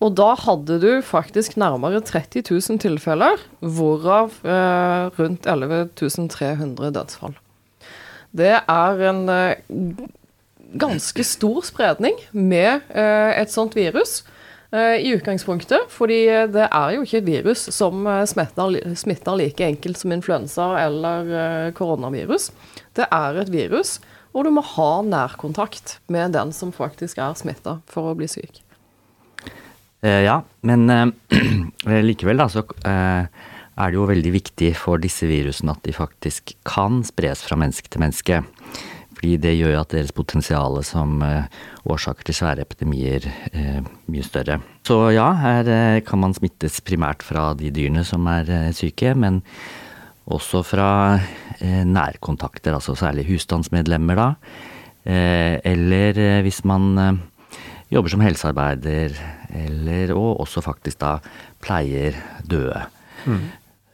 Og 0.00 0.14
da 0.16 0.30
hadde 0.46 0.78
du 0.80 0.90
faktisk 1.04 1.58
nærmere 1.60 2.00
30 2.00 2.46
000 2.48 2.80
tilfeller, 2.80 3.42
hvorav 3.60 4.38
eh, 4.48 5.10
rundt 5.18 5.46
11 5.46 5.90
300 6.32 6.94
dødsfall. 6.96 7.36
Det 8.32 8.54
er 8.56 9.02
en 9.10 9.28
eh, 9.28 9.60
ganske 10.80 11.24
stor 11.26 11.60
spredning 11.68 12.16
med 12.32 12.80
eh, 12.88 13.32
et 13.42 13.52
sånt 13.52 13.76
virus 13.76 14.22
eh, 14.22 14.36
i 14.70 15.10
utgangspunktet. 15.16 15.88
Fordi 15.90 16.20
det 16.54 16.68
er 16.68 16.94
jo 16.94 17.02
ikke 17.02 17.18
et 17.20 17.28
virus 17.28 17.66
som 17.74 18.06
eh, 18.06 18.22
smitter, 18.30 18.78
smitter 18.98 19.38
like 19.40 19.66
enkelt 19.66 19.98
som 19.98 20.14
influensa 20.14 20.70
eller 20.84 21.34
eh, 21.42 21.68
koronavirus. 21.76 22.50
Det 22.98 23.08
er 23.10 23.40
et 23.42 23.52
virus, 23.52 23.98
og 24.34 24.46
du 24.46 24.54
må 24.54 24.62
ha 24.76 24.90
nærkontakt 25.06 25.98
med 26.12 26.36
den 26.38 26.54
som 26.54 26.74
faktisk 26.74 27.18
er 27.18 27.38
smitta, 27.38 27.80
for 27.90 28.10
å 28.10 28.18
bli 28.18 28.30
syk. 28.30 28.62
Eh, 30.02 30.22
ja, 30.24 30.40
men 30.66 30.86
eh, 30.90 32.02
likevel 32.04 32.40
da, 32.40 32.48
så 32.48 32.64
eh, 32.88 33.26
er 33.80 33.92
det 33.92 33.98
jo 33.98 34.08
veldig 34.08 34.32
viktig 34.34 34.72
for 34.78 35.00
disse 35.02 35.28
virusene 35.28 35.74
at 35.74 35.82
de 35.86 35.94
faktisk 35.96 36.54
kan 36.68 37.02
spres 37.06 37.44
fra 37.46 37.58
menneske 37.60 37.90
til 37.90 38.04
menneske. 38.04 38.42
Fordi 39.20 39.34
det 39.36 39.50
gjør 39.58 39.82
at 39.82 39.90
deres 39.92 40.14
potensial 40.16 40.78
som 40.88 41.18
eh, 41.20 41.44
årsaker 41.84 42.24
til 42.24 42.38
svære 42.38 42.64
epidemier 42.64 43.26
er 43.52 43.82
eh, 43.82 43.88
mye 44.08 44.24
større. 44.24 44.56
Så 44.88 44.96
ja, 45.12 45.26
her 45.36 45.68
eh, 45.68 46.00
kan 46.06 46.22
man 46.22 46.32
smittes 46.32 46.78
primært 46.80 47.20
fra 47.26 47.50
de 47.52 47.68
dyrene 47.68 48.00
som 48.08 48.24
er 48.32 48.48
syke, 48.72 49.12
men 49.12 49.42
også 50.30 50.62
fra 50.64 50.90
nærkontakter, 51.60 52.72
altså 52.72 52.94
særlig 52.96 53.26
husstandsmedlemmer 53.28 54.16
da. 54.16 54.28
Eller 55.04 56.20
hvis 56.46 56.62
man 56.64 57.18
jobber 57.90 58.14
som 58.14 58.22
helsearbeider, 58.24 59.18
eller 59.50 60.14
og 60.14 60.44
også 60.46 60.62
faktisk 60.64 61.02
da 61.02 61.16
pleier 61.60 62.16
døde. 62.46 62.86
Mm. 63.26 63.42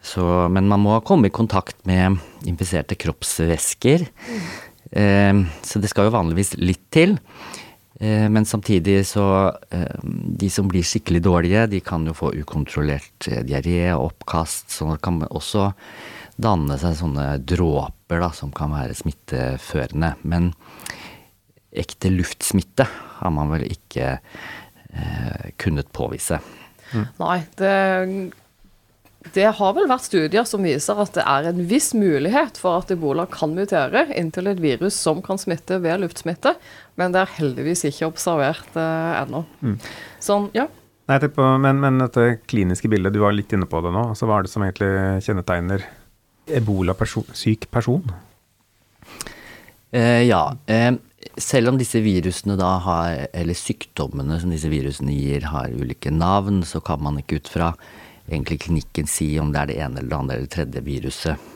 Så, 0.06 0.23
men 0.52 0.68
man 0.71 0.85
må 0.85 1.00
komme 1.02 1.33
i 1.33 1.35
kontakt 1.35 1.80
med 1.88 2.21
infiserte 2.47 2.95
kroppsvæsker. 3.00 4.06
Mm. 4.06 4.47
Eh, 4.96 5.44
så 5.62 5.82
det 5.82 5.92
skal 5.92 6.08
jo 6.08 6.16
vanligvis 6.16 6.56
litt 6.60 6.86
til. 6.94 7.16
Eh, 8.00 8.26
men 8.32 8.44
samtidig 8.44 9.06
så 9.08 9.26
eh, 9.70 9.96
De 10.40 10.50
som 10.52 10.68
blir 10.68 10.84
skikkelig 10.84 11.22
dårlige, 11.24 11.66
de 11.72 11.80
kan 11.80 12.04
jo 12.06 12.16
få 12.16 12.34
ukontrollert 12.36 13.30
diaré 13.48 13.80
og 13.94 14.10
oppkast. 14.10 14.70
Så 14.72 14.90
det 14.92 15.00
kan 15.04 15.22
også 15.28 15.70
danne 16.36 16.76
seg 16.80 16.98
sånne 16.98 17.28
dråper 17.40 18.20
da, 18.20 18.30
som 18.36 18.52
kan 18.54 18.74
være 18.76 18.96
smitteførende. 18.96 20.14
Men 20.28 20.52
ekte 21.76 22.12
luftsmitte 22.12 22.86
har 23.18 23.32
man 23.32 23.52
vel 23.52 23.66
ikke 23.68 24.16
eh, 24.16 25.46
kunnet 25.60 25.92
påvise. 25.96 26.40
Mm. 26.92 27.06
Nei, 27.20 27.38
det 27.58 27.72
det 29.35 29.47
har 29.59 29.75
vel 29.76 29.88
vært 29.90 30.06
studier 30.06 30.47
som 30.49 30.64
viser 30.66 30.99
at 31.02 31.14
det 31.16 31.25
er 31.26 31.49
en 31.50 31.61
viss 31.71 31.92
mulighet 31.97 32.59
for 32.61 32.83
at 32.83 32.92
ebola 32.95 33.26
kan 33.30 33.54
mutere 33.56 34.06
inntil 34.16 34.50
et 34.52 34.62
virus 34.62 34.99
som 34.99 35.23
kan 35.25 35.40
smitte 35.40 35.80
ved 35.83 36.02
luftsmitte, 36.02 36.54
men 37.00 37.14
det 37.14 37.23
er 37.23 37.37
heldigvis 37.38 37.87
ikke 37.90 38.11
observert 38.11 38.78
eh, 38.78 39.23
ennå. 39.23 39.45
Mm. 39.62 39.78
Sånn, 40.23 40.50
ja. 40.56 40.68
Nei, 41.06 41.21
på, 41.23 41.49
men, 41.62 41.78
men, 41.83 42.00
dette 42.02 42.40
kliniske 42.50 42.90
bildet, 42.90 43.14
du 43.14 43.23
var 43.23 43.35
litt 43.35 43.52
inne 43.54 43.68
på 43.71 43.80
det 43.85 43.92
nå. 43.95 44.09
Altså, 44.11 44.26
hva 44.26 44.40
er 44.40 44.47
det 44.47 44.52
som 44.52 44.64
egentlig 44.66 44.92
kjennetegner 45.26 45.85
ebola-syk 46.59 47.68
person? 47.71 48.02
Eh, 49.95 50.25
ja. 50.26 50.49
Eh, 50.66 50.92
selv 51.38 51.71
om 51.71 51.78
disse 51.78 52.00
virusene 52.02 52.56
da 52.59 52.73
har, 52.83 53.21
eller 53.37 53.59
sykdommene 53.59 54.40
som 54.42 54.50
disse 54.50 54.71
virusene 54.71 55.14
gir, 55.14 55.47
har 55.52 55.71
ulike 55.71 56.11
navn, 56.11 56.64
så 56.66 56.83
kan 56.83 57.02
man 57.02 57.21
ikke 57.23 57.40
ut 57.40 57.50
fra 57.54 57.73
egentlig 58.28 58.61
klinikken 58.64 59.09
si 59.11 59.28
om 59.40 59.52
det 59.52 59.62
er 59.62 59.71
det 59.71 59.78
ene 59.85 60.00
eller 60.00 60.11
det 60.11 60.18
andre 60.18 60.37
eller 60.37 60.49
det 60.49 60.54
tredje 60.56 60.83
viruset. 60.87 61.52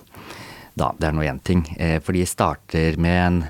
Da, 0.78 0.92
det 0.98 1.08
er 1.08 1.16
nå 1.16 1.26
én 1.26 1.40
ting. 1.42 1.64
Eh, 1.78 1.98
for 2.02 2.16
de 2.16 2.24
starter 2.28 2.98
med 3.00 3.20
en, 3.20 3.40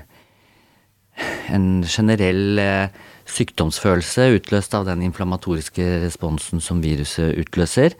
en 1.53 1.67
generell 1.85 2.59
eh, 2.59 3.01
sykdomsfølelse 3.29 4.31
utløst 4.39 4.73
av 4.75 4.87
den 4.89 5.03
inflammatoriske 5.05 6.01
responsen 6.05 6.63
som 6.63 6.81
viruset 6.83 7.37
utløser. 7.39 7.95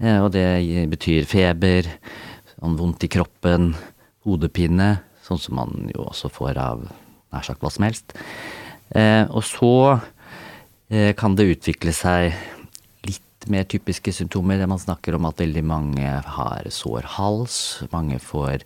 Eh, 0.00 0.18
og 0.18 0.32
det 0.34 0.88
betyr 0.90 1.28
feber, 1.28 1.90
sånn 2.56 2.78
vondt 2.80 3.04
i 3.04 3.12
kroppen, 3.12 3.74
hodepine, 4.24 4.96
sånn 5.24 5.40
som 5.40 5.60
man 5.60 5.92
jo 5.92 6.08
også 6.08 6.32
får 6.32 6.58
av 6.60 6.88
nær 7.34 7.44
sagt 7.44 7.62
hva 7.64 7.70
som 7.72 7.86
helst. 7.86 8.14
Og 8.94 9.40
så 9.42 9.98
kan 11.18 11.34
det 11.34 11.48
utvikle 11.48 11.90
seg 11.96 12.36
mer 13.52 13.66
typiske 13.68 14.12
symptomer. 14.14 14.62
Man 14.70 14.80
snakker 14.82 15.16
om 15.16 15.28
at 15.28 15.40
veldig 15.42 15.64
mange 15.66 16.14
har 16.36 16.70
sår 16.70 17.08
hals. 17.16 17.58
Mange 17.92 18.20
får 18.22 18.64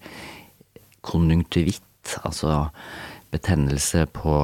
konjunktivitt, 1.06 2.18
altså 2.22 2.68
betennelse 3.32 4.06
på 4.12 4.36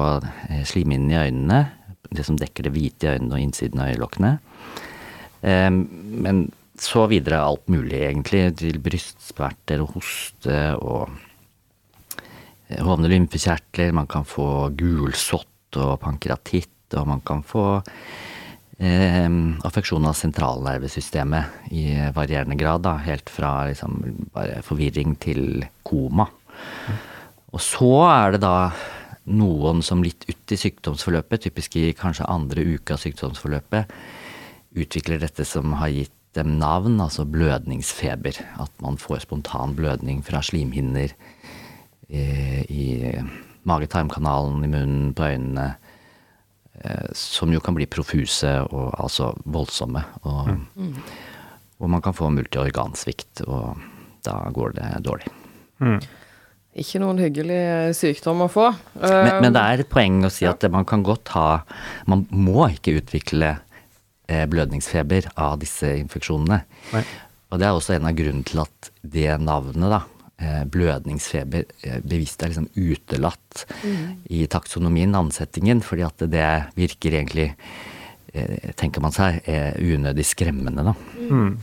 eh, 0.49 0.61
slimhinnen 0.67 1.13
i 1.13 1.21
øynene. 1.23 1.63
Det 2.11 2.25
som 2.25 2.37
dekker 2.39 2.67
det 2.67 2.75
hvite 2.75 3.07
i 3.07 3.15
øynene 3.15 3.37
og 3.37 3.41
innsiden 3.41 3.81
av 3.81 3.93
øyelokkene. 3.93 4.37
Men 5.45 6.45
så 6.81 7.05
videre 7.07 7.39
alt 7.43 7.69
mulig, 7.71 7.99
egentlig. 8.03 8.49
Til 8.59 8.79
brystsmerter 8.83 9.83
og 9.83 9.95
hoste 9.95 10.59
og 10.75 11.09
eh, 12.69 12.81
hovne 12.83 13.11
lymfekjertler. 13.11 13.95
Man 13.95 14.09
kan 14.11 14.27
få 14.27 14.69
gulsott 14.77 15.79
og 15.79 15.99
pankratitt, 16.03 16.71
og 16.95 17.07
man 17.07 17.23
kan 17.25 17.43
få 17.47 17.81
affeksjon 18.75 20.03
av 20.03 20.17
sentralnervesystemet 20.19 21.71
i 21.71 21.85
varierende 22.15 22.57
grad. 22.59 22.83
Da, 22.83 22.97
helt 23.05 23.29
fra 23.31 23.69
liksom, 23.69 24.01
forvirring 24.67 25.15
til 25.23 25.63
koma. 25.87 26.27
Og 27.55 27.63
så 27.63 27.91
er 28.09 28.35
det 28.35 28.41
da 28.43 28.73
noen 29.25 29.81
som 29.85 30.03
litt 30.03 30.27
ut 30.27 30.53
i 30.53 30.59
sykdomsforløpet, 30.59 31.47
typisk 31.47 31.77
i 31.79 31.93
kanskje 31.97 32.27
andre 32.29 32.65
uke 32.75 32.93
av 32.93 33.01
sykdomsforløpet, 33.01 33.95
utvikler 34.75 35.23
dette 35.23 35.47
som 35.47 35.73
har 35.79 35.93
gitt 35.93 36.11
dem 36.35 36.57
navn, 36.59 36.99
altså 36.99 37.23
blødningsfeber. 37.23 38.41
At 38.59 38.71
man 38.83 38.99
får 38.99 39.23
spontan 39.23 39.75
blødning 39.77 40.19
fra 40.25 40.43
slimhinner 40.43 41.15
eh, 42.09 42.61
i 42.67 43.15
mage-tarmkanalen, 43.65 44.59
i 44.67 44.69
munnen, 44.69 45.13
på 45.15 45.31
øynene 45.31 45.69
som 47.15 47.53
jo 47.53 47.61
kan 47.63 47.75
bli 47.77 47.87
profuse 47.89 48.51
og 48.65 48.93
altså 48.99 49.31
voldsomme. 49.45 50.03
Og, 50.27 50.51
mm. 50.75 50.93
og 51.81 51.91
man 51.91 52.03
kan 52.05 52.15
få 52.15 52.29
multiorgansvikt, 52.33 53.45
og 53.47 53.81
da 54.25 54.37
går 54.53 54.77
det 54.77 54.91
dårlig. 55.05 55.31
Mm. 55.83 55.99
Ikke 56.75 56.99
noen 56.99 57.21
hyggelig 57.23 57.95
sykdom 57.95 58.43
å 58.45 58.49
få. 58.51 58.69
Men, 58.99 59.37
men, 59.45 59.53
det 59.55 59.61
er 59.63 59.83
et 59.85 59.91
poeng 59.91 60.25
å 60.27 60.33
si 60.33 60.47
at 60.49 60.65
man 60.71 60.87
kan 60.87 61.05
godt 61.07 61.31
ha 61.35 61.61
Man 62.09 62.25
må 62.35 62.67
ikke 62.67 62.97
utvikle 62.99 63.53
eh, 64.27 64.43
blødningsfeber 64.51 65.31
av 65.39 65.61
disse 65.63 65.93
infeksjonene. 66.01 66.65
Nei. 66.91 67.05
Og 67.53 67.61
det 67.61 67.69
er 67.69 67.77
også 67.77 67.95
en 67.95 68.09
av 68.09 68.17
grunnene 68.17 68.43
til 68.49 68.59
at 68.65 68.91
det 69.15 69.29
navnet, 69.39 69.87
da, 69.93 70.01
Eh, 70.03 70.14
blødningsfeber 70.67 71.65
eh, 71.87 71.99
bevisst 72.03 72.43
er 72.43 72.51
liksom 72.51 72.67
utelatt 72.75 73.65
mm. 73.83 74.07
i 74.35 74.45
taksonomien, 74.51 75.15
ansettingen, 75.15 75.83
fordi 75.85 76.03
at 76.07 76.25
det 76.31 76.49
virker 76.75 77.15
egentlig 77.15 77.47
eh, 78.33 78.73
tenker 78.75 79.03
man 79.03 79.15
seg, 79.15 79.39
er 79.47 79.79
unødig 79.79 80.25
skremmende. 80.27 80.83
Da. 80.89 80.95
Mm. 81.29 81.55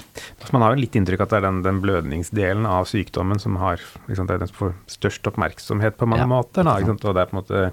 Man 0.56 0.64
har 0.64 0.72
jo 0.72 0.80
litt 0.80 0.96
inntrykk 0.96 1.20
av 1.20 1.28
at 1.28 1.34
det 1.34 1.40
er 1.42 1.46
den, 1.50 1.60
den 1.68 1.84
blødningsdelen 1.84 2.68
av 2.68 2.88
sykdommen 2.88 3.42
som 3.42 3.60
har 3.60 3.82
liksom, 4.08 4.28
det 4.28 4.38
er 4.38 4.44
den 4.46 4.52
som 4.54 4.60
får 4.64 4.74
størst 4.96 5.32
oppmerksomhet 5.32 6.00
på 6.00 6.08
mange 6.08 6.24
ja, 6.24 6.32
måter. 6.32 6.66
Da, 6.66 6.80
og 6.80 6.98
det 7.04 7.12
er 7.12 7.30
på 7.30 7.36
en 7.36 7.42
måte 7.42 7.64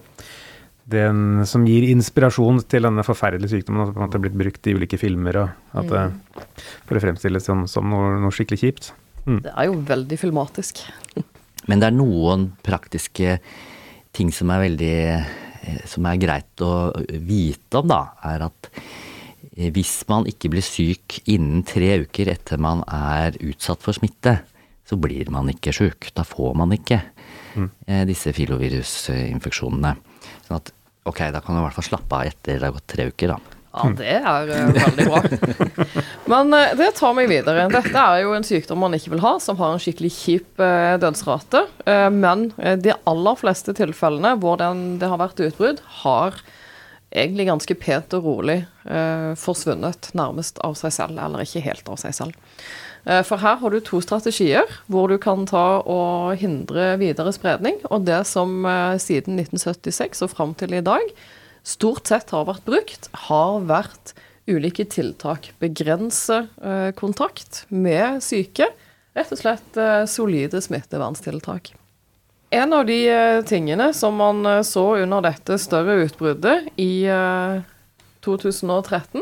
den 0.90 1.44
som 1.46 1.68
gir 1.70 1.86
inspirasjon 1.86 2.64
til 2.68 2.88
denne 2.88 3.04
forferdelige 3.06 3.54
sykdommen. 3.54 3.92
At 3.94 4.10
det 4.10 4.18
har 4.18 4.24
blitt 4.26 4.40
brukt 4.40 4.68
i 4.68 4.76
ulike 4.76 5.00
filmer 5.00 5.46
og 5.46 5.78
at 5.80 5.92
mm. 5.94 6.48
for 6.90 6.98
å 6.98 7.04
fremstilles 7.04 7.46
som, 7.46 7.68
som 7.70 7.88
noe, 7.88 8.18
noe 8.24 8.34
skikkelig 8.36 8.64
kjipt. 8.64 8.92
Mm. 9.30 9.42
Det 9.46 9.52
er 9.54 9.68
jo 9.70 9.76
veldig 9.86 10.18
filmatisk. 10.20 10.82
Men 11.70 11.82
det 11.82 11.90
er 11.90 11.98
noen 11.98 12.48
praktiske 12.66 13.38
ting 14.16 14.32
som 14.34 14.50
er 14.50 14.64
veldig 14.64 14.96
eh, 15.14 15.84
Som 15.90 16.08
er 16.10 16.22
greit 16.22 16.64
å 16.66 16.90
vite 17.06 17.82
om, 17.82 17.90
da, 17.92 18.02
er 18.26 18.48
at 18.48 18.70
eh, 18.72 19.70
hvis 19.76 20.00
man 20.10 20.26
ikke 20.30 20.50
blir 20.56 20.66
syk 20.66 21.20
innen 21.30 21.62
tre 21.68 22.00
uker 22.06 22.32
etter 22.34 22.62
man 22.62 22.82
er 22.88 23.38
utsatt 23.44 23.84
for 23.86 23.98
smitte, 23.98 24.40
så 24.90 24.98
blir 24.98 25.30
man 25.30 25.52
ikke 25.52 25.76
syk. 25.76 26.10
Da 26.18 26.26
får 26.26 26.58
man 26.58 26.74
ikke 26.74 27.04
mm. 27.54 27.70
Eh, 27.86 28.04
disse 28.10 28.34
filovirusinfeksjonene. 28.34 29.94
Sånn 30.48 30.58
at 30.58 30.74
ok, 31.10 31.28
da 31.36 31.44
kan 31.44 31.56
du 31.56 31.62
i 31.62 31.68
hvert 31.68 31.78
fall 31.78 31.90
slappe 31.92 32.18
av 32.18 32.32
etter 32.32 32.58
det 32.58 32.66
har 32.66 32.76
gått 32.76 32.90
tre 32.90 33.10
uker, 33.12 33.36
da. 33.36 33.59
Ja, 33.70 33.86
det 33.94 34.14
er 34.18 34.50
uh, 34.50 34.72
veldig 34.74 35.06
bra. 35.06 35.20
Men 36.32 36.54
uh, 36.56 36.72
det 36.78 36.90
tar 36.98 37.14
meg 37.18 37.30
videre. 37.30 37.68
Dette 37.70 38.02
er 38.02 38.24
jo 38.24 38.34
en 38.34 38.46
sykdom 38.46 38.82
man 38.82 38.98
ikke 38.98 39.14
vil 39.14 39.22
ha, 39.22 39.36
som 39.44 39.60
har 39.62 39.76
en 39.76 39.82
skikkelig 39.82 40.12
kjip 40.16 40.64
uh, 40.64 40.98
dødsrate. 41.02 41.68
men 42.14 42.50
de 42.82 42.94
aller 43.10 43.38
fleste 43.38 43.74
tilfellene 43.78 44.36
hvor 44.42 44.58
den, 44.62 44.98
det 45.02 45.10
har 45.10 45.22
vært 45.22 45.42
utbrudd, 45.42 45.82
har 46.04 46.38
egentlig 47.10 47.48
ganske 47.48 47.76
pent 47.82 48.14
og 48.14 48.26
rolig 48.26 48.58
forsvunnet 49.42 50.12
nærmest 50.18 50.60
av 50.66 50.76
seg 50.78 50.94
selv, 50.94 51.18
eller 51.18 51.42
ikke 51.42 51.64
helt 51.66 51.90
av 51.90 51.98
seg 52.02 52.14
selv. 52.14 52.38
For 53.26 53.42
her 53.42 53.58
har 53.62 53.74
du 53.74 53.80
to 53.82 54.02
strategier 54.06 54.70
hvor 54.92 55.10
du 55.10 55.18
kan 55.22 55.48
ta 55.50 55.82
og 55.82 56.38
hindre 56.42 56.92
videre 57.02 57.34
spredning. 57.34 57.80
Og 57.90 58.06
det 58.06 58.22
som 58.30 58.62
siden 59.02 59.42
1976 59.42 60.26
og 60.28 60.34
fram 60.36 60.54
til 60.60 60.78
i 60.78 60.86
dag 60.86 61.14
stort 61.64 62.10
sett 62.10 62.34
har 62.36 62.48
vært 62.50 62.66
brukt, 62.68 63.10
har 63.28 63.60
vært 63.70 64.14
ulike 64.50 64.86
tiltak. 64.90 65.52
Begrense 65.62 66.48
eh, 66.62 66.90
kontakt 66.98 67.66
med 67.70 68.24
syke. 68.26 68.70
Rett 69.18 69.34
og 69.36 69.42
slett 69.42 69.78
eh, 69.80 70.06
solide 70.10 70.62
smitteverntiltak. 70.64 71.74
En 72.50 72.74
av 72.74 72.86
de 72.90 73.00
eh, 73.10 73.42
tingene 73.46 73.92
som 73.94 74.18
man 74.18 74.42
så 74.66 74.86
under 75.04 75.22
dette 75.26 75.60
større 75.62 76.00
utbruddet 76.06 76.72
i 76.82 77.06
eh, 77.06 77.62
2013, 78.26 79.22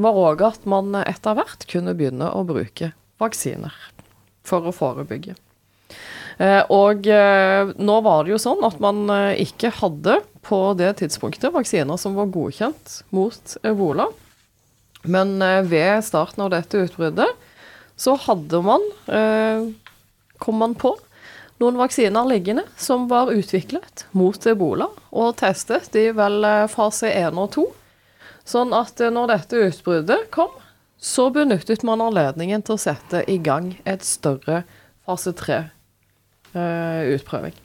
var 0.00 0.18
òg 0.18 0.42
at 0.46 0.66
man 0.70 0.94
etter 1.02 1.36
hvert 1.36 1.66
kunne 1.70 1.96
begynne 1.98 2.28
å 2.30 2.44
bruke 2.46 2.92
vaksiner 3.20 3.74
for 4.46 4.68
å 4.68 4.74
forebygge. 4.74 5.34
Eh, 6.40 6.62
og 6.72 7.04
eh, 7.04 7.70
nå 7.76 7.98
var 8.00 8.24
det 8.24 8.32
jo 8.32 8.40
sånn 8.40 8.64
at 8.64 8.78
man 8.80 9.04
eh, 9.12 9.42
ikke 9.44 9.74
hadde 9.76 10.20
på 10.46 10.60
det 10.78 10.94
tidspunktet 11.02 11.52
vaksiner 11.52 12.00
som 12.00 12.16
var 12.16 12.30
godkjent 12.32 13.02
mot 13.12 13.56
ebola. 13.66 14.08
Men 15.04 15.38
ved 15.68 16.02
starten 16.04 16.44
av 16.44 16.50
dette 16.52 16.82
utbruddet 16.84 17.28
så 17.96 18.18
hadde 18.20 18.58
man, 18.60 18.82
kom 20.40 20.58
man 20.60 20.74
på, 20.76 20.90
noen 21.60 21.78
vaksiner 21.80 22.28
liggende 22.28 22.66
som 22.76 23.06
var 23.08 23.32
utviklet 23.32 24.04
mot 24.12 24.44
ebola, 24.48 24.90
og 25.08 25.38
testet 25.40 25.96
i 25.96 26.10
vel 26.16 26.44
fase 26.68 27.08
1 27.16 27.40
og 27.40 27.48
2. 27.56 27.66
Sånn 28.52 28.76
at 28.76 29.00
når 29.00 29.32
dette 29.32 29.64
utbruddet 29.70 30.28
kom, 30.36 30.52
så 31.00 31.30
benyttet 31.32 31.84
man 31.84 32.04
anledningen 32.04 32.60
til 32.60 32.76
å 32.76 32.84
sette 32.84 33.24
i 33.24 33.40
gang 33.40 33.78
et 33.88 34.04
større 34.04 34.66
fase 35.08 35.32
3-utprøving. 36.54 37.58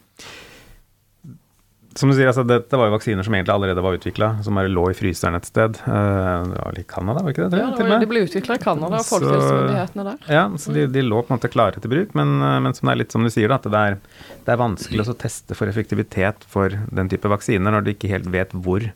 Som 1.95 2.11
du 2.11 2.15
sier, 2.17 2.27
altså, 2.27 2.43
dette 2.43 2.75
var 2.75 2.89
jo 2.89 2.93
vaksiner 2.97 3.23
som 3.23 3.35
egentlig 3.37 3.53
allerede 3.53 3.83
var 3.83 3.95
utvikla, 3.95 4.27
som 4.43 4.57
bare 4.59 4.67
lå 4.67 4.81
i 4.91 4.95
fryseren 4.97 5.37
et 5.37 5.45
sted. 5.47 5.77
Eh, 5.79 6.47
det 6.49 6.57
var 6.57 6.73
vel 6.73 6.81
i 6.81 6.87
Canada, 6.91 7.21
var 7.21 7.31
det 7.31 7.35
ikke 7.37 7.45
det? 7.53 7.61
Ja, 7.61 7.69
det, 7.71 7.85
var, 7.87 8.01
de 8.03 8.09
ble 8.11 8.23
utvikla 8.25 8.57
i 8.57 8.63
Canada 8.65 8.99
av 8.99 9.07
folkehelsemyndighetene 9.07 10.05
der. 10.09 10.25
Ja, 10.35 10.41
så 10.59 10.75
de, 10.75 10.83
de 10.91 11.03
lå 11.05 11.21
på 11.23 11.31
en 11.31 11.39
måte 11.39 11.51
klare 11.53 11.79
til 11.79 11.93
bruk, 11.93 12.11
men, 12.19 12.33
eh, 12.43 12.57
men 12.65 12.75
som 12.75 12.91
det 12.91 12.97
er 12.97 12.99
litt 12.99 13.15
som 13.15 13.23
du 13.23 13.31
sier, 13.31 13.47
da, 13.47 13.61
at 13.61 13.69
det 13.71 13.83
er, 13.91 13.95
det 14.43 14.51
er 14.51 14.59
vanskelig 14.59 15.07
å 15.07 15.15
teste 15.23 15.55
for 15.55 15.71
effektivitet 15.71 16.43
for 16.51 16.75
den 16.99 17.11
type 17.13 17.31
vaksiner 17.31 17.77
når 17.77 17.87
du 17.87 17.93
ikke 17.93 18.11
helt 18.11 18.27
vet 18.33 18.51
hvor 18.51 18.89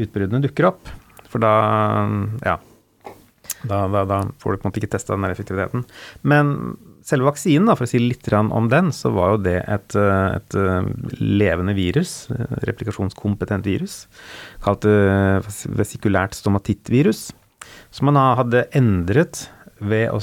utbruddene 0.00 0.40
dukker 0.46 0.70
opp. 0.70 0.88
For 1.28 1.44
da, 1.44 1.52
ja, 2.48 2.56
da, 3.68 3.84
da, 3.92 4.06
da 4.08 4.22
får 4.40 4.56
du 4.56 4.62
på 4.62 4.64
en 4.64 4.72
måte 4.72 4.80
ikke 4.80 4.94
testa 4.96 5.12
den 5.12 5.28
der 5.28 5.36
effektiviteten. 5.36 5.84
Men 6.24 6.56
selve 7.06 7.28
vaksinen, 7.30 7.66
da, 7.68 7.76
for 7.78 7.86
å 7.86 7.90
si 7.90 8.00
litt 8.00 8.28
om 8.32 8.68
den, 8.72 8.90
så 8.94 9.12
var 9.14 9.34
jo 9.34 9.42
det 9.44 9.58
et, 9.66 9.96
eh, 9.98 10.38
et 10.38 10.56
eh, 10.58 10.90
levende 11.20 11.74
virus, 11.76 12.30
eh, 12.30 12.56
replikasjonskompetent 12.68 13.66
virus, 13.66 14.06
kalt 14.62 14.86
vesikulært 14.86 16.36
stomatittvirus, 16.38 17.32
som 17.90 18.08
man 18.10 18.20
hadde 18.38 18.66
endret 18.78 19.48
ved 19.82 20.10
å 20.14 20.20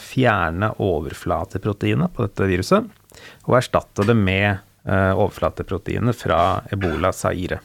fjerne 0.00 0.72
overflateproteinet 0.80 2.14
på 2.14 2.26
dette 2.26 2.48
viruset, 2.48 2.88
og 3.46 3.58
erstatte 3.58 4.06
det 4.08 4.16
med 4.16 4.68
overflateproteinet 4.82 6.16
fra 6.16 6.62
ebola 6.74 7.12
saire. 7.14 7.60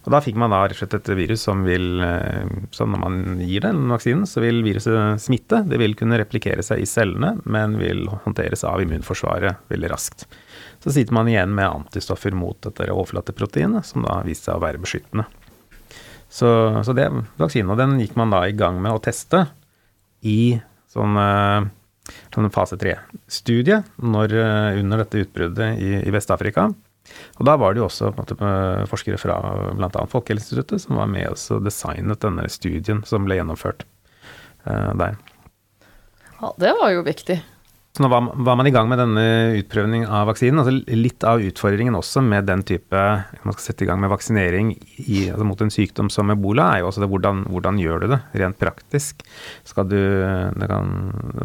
Og 0.00 0.12
da 0.14 0.20
fikk 0.24 0.38
man 0.40 0.52
da 0.52 0.62
rett 0.64 0.78
og 0.78 0.80
slett 0.80 0.94
et 0.96 1.10
virus 1.18 1.42
som 1.44 1.64
vil 1.66 2.00
eh, 2.04 2.46
Så 2.72 2.86
når 2.88 3.02
man 3.02 3.18
gir 3.44 3.64
den 3.66 3.82
vaksinen, 3.90 4.24
så 4.28 4.40
vil 4.40 4.62
viruset 4.64 5.20
smitte. 5.20 5.62
Det 5.68 5.80
vil 5.80 5.96
kunne 5.98 6.18
replikere 6.20 6.64
seg 6.64 6.80
i 6.80 6.88
cellene, 6.88 7.34
men 7.44 7.76
vil 7.80 8.06
håndteres 8.24 8.64
av 8.68 8.80
immunforsvaret 8.80 9.68
veldig 9.72 9.92
raskt. 9.92 10.24
Så 10.80 10.94
sitter 10.94 11.12
man 11.12 11.28
igjen 11.28 11.52
med 11.52 11.68
antistoffer 11.68 12.32
mot 12.32 12.56
dette 12.64 12.88
overflateproteinet, 12.88 13.84
som 13.84 14.06
da 14.06 14.22
viste 14.24 14.48
seg 14.48 14.56
å 14.56 14.64
være 14.64 14.80
beskyttende. 14.80 15.26
Så, 16.30 16.48
så 16.86 16.94
det 16.96 17.10
vaksinen, 17.40 17.76
den 17.76 17.98
gikk 18.00 18.14
man 18.16 18.32
da 18.32 18.44
i 18.46 18.56
gang 18.56 18.78
med 18.80 18.94
å 18.94 19.02
teste 19.02 19.48
i 20.24 20.60
sånn, 20.90 21.16
eh, 21.18 21.66
sånn 22.32 22.52
fase 22.54 22.78
3-studie 22.80 23.80
eh, 23.82 24.78
under 24.80 25.02
dette 25.02 25.24
utbruddet 25.26 25.82
i, 25.82 25.96
i 26.06 26.14
Vest-Afrika. 26.14 26.70
Og 27.38 27.46
da 27.48 27.56
var 27.60 27.74
det 27.74 27.82
jo 27.82 27.88
også 27.88 28.12
måte, 28.16 28.36
forskere 28.90 29.20
fra 29.20 29.38
bl.a. 29.76 30.04
Folkehelseinstituttet 30.10 30.84
som 30.84 31.00
var 31.00 31.10
med 31.10 31.30
oss 31.32 31.48
og 31.54 31.64
designet 31.66 32.22
denne 32.24 32.48
studien 32.52 33.04
som 33.08 33.26
ble 33.26 33.40
gjennomført 33.40 33.86
uh, 34.66 34.92
der. 35.00 35.16
Ja, 36.40 36.52
det 36.60 36.76
var 36.78 36.94
jo 36.94 37.06
viktig. 37.06 37.40
Så 37.90 38.04
nå 38.04 38.08
var, 38.12 38.28
var 38.38 38.54
man 38.54 38.68
i 38.68 38.70
gang 38.70 38.86
med 38.86 39.00
denne 39.02 39.22
utprøvning 39.58 40.04
av 40.06 40.28
vaksinen. 40.30 40.60
altså 40.62 40.94
Litt 40.94 41.24
av 41.26 41.42
utfordringen 41.42 41.96
også 41.98 42.22
med 42.22 42.46
den 42.46 42.62
type 42.62 43.00
Man 43.42 43.56
skal 43.56 43.64
sette 43.64 43.82
i 43.82 43.88
gang 43.88 43.98
med 44.02 44.12
vaksinering 44.12 44.70
i, 45.02 45.24
altså 45.32 45.46
mot 45.48 45.64
en 45.64 45.74
sykdom 45.74 46.10
som 46.12 46.30
ebola, 46.30 46.68
er 46.70 46.84
jo 46.84 46.90
også 46.92 47.02
det 47.02 47.10
hvordan, 47.10 47.42
hvordan 47.50 47.80
gjør 47.82 48.04
du 48.04 48.06
det 48.12 48.20
rent 48.44 48.60
praktisk. 48.62 49.24
Skal 49.66 49.90
du 49.90 49.98
Det 49.98 50.70
kan 50.70 50.94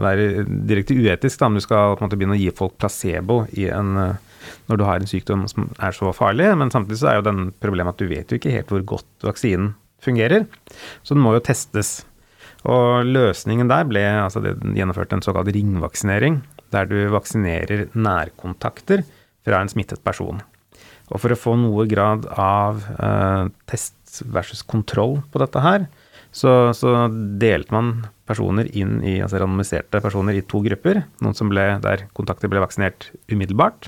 være 0.06 0.46
direkte 0.46 0.96
uetisk 0.96 1.42
da, 1.42 1.50
om 1.50 1.58
du 1.58 1.66
skal 1.66 1.96
på 1.96 2.04
en 2.04 2.08
måte 2.12 2.20
begynne 2.22 2.38
å 2.38 2.44
gi 2.44 2.54
folk 2.54 2.78
placebo 2.78 3.42
i 3.58 3.66
en, 3.74 3.96
når 4.70 4.80
du 4.80 4.86
har 4.88 5.02
en 5.02 5.10
sykdom 5.10 5.46
som 5.52 5.70
er 5.78 5.96
så 5.96 6.12
farlig, 6.16 6.50
men 6.60 6.74
samtidig 6.74 7.00
så 7.02 7.12
er 7.12 7.20
jo 7.20 7.28
den 7.30 7.50
problemet 7.64 7.96
at 7.96 8.02
du 8.02 8.10
vet 8.12 8.32
jo 8.32 8.40
ikke 8.40 8.54
helt 8.54 8.74
hvor 8.74 8.86
godt 8.96 9.28
vaksinen 9.28 9.74
fungerer. 10.06 10.46
Så 11.04 11.16
den 11.16 11.24
må 11.26 11.36
jo 11.36 11.44
testes. 11.46 12.00
Og 12.66 13.06
løsningen 13.06 13.70
der 13.70 13.86
ble 13.90 14.04
altså 14.24 14.42
det 14.42 14.56
gjennomført 14.74 15.14
en 15.14 15.24
såkalt 15.26 15.52
ringvaksinering, 15.54 16.42
der 16.74 16.90
du 16.90 16.98
vaksinerer 17.14 17.88
nærkontakter 17.94 19.06
fra 19.46 19.62
en 19.62 19.70
smittet 19.72 20.02
person. 20.06 20.42
Og 21.14 21.22
for 21.22 21.34
å 21.34 21.38
få 21.38 21.54
noe 21.62 21.86
grad 21.90 22.26
av 22.32 22.82
eh, 22.98 23.52
test 23.70 24.24
versus 24.34 24.64
kontroll 24.66 25.20
på 25.30 25.42
dette 25.44 25.62
her, 25.62 25.86
så, 26.36 26.74
så 26.76 27.06
delte 27.40 27.72
man 27.72 27.92
personer 28.28 28.68
inn 28.76 28.98
i, 29.06 29.20
altså 29.24 29.40
randomiserte 29.40 30.02
personer 30.04 30.36
i 30.36 30.44
to 30.44 30.60
grupper. 30.66 31.04
Noen 31.24 31.38
som 31.38 31.52
ble, 31.52 31.68
der 31.84 32.08
kontakter 32.18 32.52
ble 32.52 32.64
vaksinert 32.64 33.12
umiddelbart, 33.32 33.88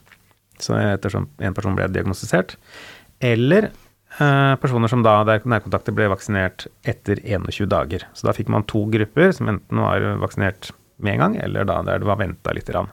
så 0.64 0.78
ettersom 0.80 1.28
en 1.44 1.56
person 1.58 1.76
ble 1.78 1.88
diagnostisert. 1.92 2.56
Eller 3.24 3.70
eh, 3.70 4.54
personer 4.62 4.92
som 4.92 5.04
da, 5.06 5.20
der 5.28 5.46
nærkontakter 5.46 5.96
ble 5.96 6.10
vaksinert 6.14 6.68
etter 6.88 7.22
21 7.24 7.70
dager. 7.72 8.08
Så 8.18 8.30
da 8.30 8.36
fikk 8.38 8.52
man 8.54 8.68
to 8.70 8.86
grupper 8.94 9.34
som 9.36 9.52
enten 9.54 9.84
var 9.84 10.06
vaksinert 10.24 10.72
med 10.98 11.14
en 11.14 11.22
gang, 11.22 11.36
eller 11.46 11.68
da 11.70 11.82
der 11.86 12.02
det 12.02 12.10
var 12.10 12.20
venta 12.22 12.54
litt. 12.56 12.70
Grann. 12.70 12.90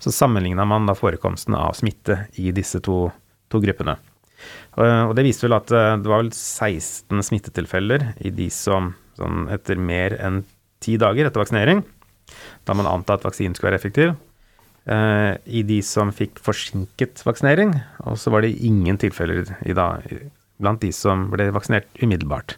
Så 0.00 0.12
sammenligna 0.12 0.64
man 0.68 0.88
da 0.88 0.96
forekomsten 0.96 1.56
av 1.58 1.76
smitte 1.76 2.24
i 2.40 2.52
disse 2.54 2.80
to, 2.84 3.04
to 3.52 3.60
gruppene. 3.62 3.98
Og, 4.74 4.86
og 5.10 5.14
det 5.18 5.26
viste 5.26 5.46
vel 5.46 5.58
at 5.58 5.70
eh, 5.70 5.94
det 6.00 6.10
var 6.10 6.24
vel 6.24 6.32
16 6.34 7.22
smittetilfeller 7.28 8.12
i 8.24 8.32
de 8.34 8.48
som 8.52 8.94
sånn 9.18 9.46
etter 9.52 9.76
mer 9.76 10.16
enn 10.24 10.42
ti 10.82 10.96
dager 10.98 11.28
etter 11.28 11.42
vaksinering, 11.42 11.82
da 12.66 12.74
man 12.74 12.88
anta 12.88 13.18
at 13.18 13.26
vaksinen 13.26 13.54
skulle 13.54 13.72
være 13.72 13.80
effektiv, 13.82 14.14
eh, 14.86 15.34
i 15.44 15.62
de 15.66 15.78
som 15.86 16.12
fikk 16.14 16.40
forsinket 16.42 17.22
vaksinering, 17.26 17.74
og 18.06 18.18
så 18.20 18.32
var 18.34 18.44
det 18.44 18.56
ingen 18.64 18.98
tilfeller 19.00 19.54
i 19.66 19.76
da, 19.76 19.94
blant 20.62 20.82
de 20.82 20.92
som 20.94 21.28
ble 21.32 21.50
vaksinert 21.54 21.88
umiddelbart. 22.02 22.56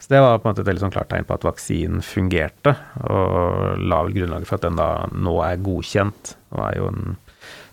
Så 0.00 0.14
det 0.14 0.22
var 0.24 0.38
på 0.40 0.48
en 0.48 0.54
måte 0.54 0.62
et 0.64 0.70
veldig 0.70 0.86
sånn 0.86 0.94
klart 0.94 1.10
tegn 1.12 1.26
på 1.28 1.36
at 1.36 1.44
vaksinen 1.44 2.00
fungerte, 2.04 2.72
og 3.04 3.82
la 3.84 4.00
vel 4.06 4.16
grunnlaget 4.16 4.48
for 4.48 4.56
at 4.56 4.64
den 4.64 4.80
da 4.80 4.90
nå 5.12 5.36
er 5.44 5.60
godkjent, 5.60 6.34
og 6.56 6.64
er 6.70 6.78
jo 6.78 6.88
en, 6.88 7.16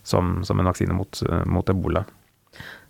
som, 0.04 0.40
som 0.48 0.60
en 0.60 0.68
vaksine 0.68 0.98
mot, 0.98 1.24
mot 1.48 1.72
ebola. 1.72 2.04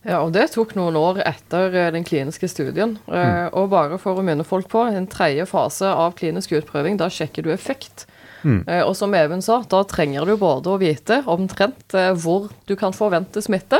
Ja, 0.07 0.21
og 0.21 0.31
det 0.35 0.45
tok 0.53 0.71
noen 0.77 0.95
år 0.99 1.19
etter 1.25 1.73
eh, 1.75 1.89
den 1.91 2.05
kliniske 2.07 2.47
studien. 2.51 2.95
Mm. 3.09 3.49
Og 3.57 3.71
bare 3.73 3.97
for 3.99 4.19
å 4.19 4.25
minne 4.25 4.45
folk 4.47 4.69
på, 4.71 4.85
en 4.87 5.09
tredje 5.11 5.47
fase 5.49 5.89
av 5.89 6.15
klinisk 6.19 6.53
utprøving, 6.55 6.99
da 7.01 7.09
sjekker 7.11 7.43
du 7.43 7.51
effekt. 7.51 8.05
Eh, 8.47 8.83
Og 8.87 8.95
som 8.95 9.13
Even 9.17 9.41
sa, 9.41 9.63
da 9.67 9.83
trenger 9.83 10.25
du 10.25 10.37
både 10.39 10.69
å 10.71 10.77
vite 10.81 11.23
omtrent 11.27 11.93
eh, 11.97 12.13
hvor 12.15 12.49
du 12.67 12.75
kan 12.79 12.93
forvente 12.95 13.41
smitte. 13.43 13.79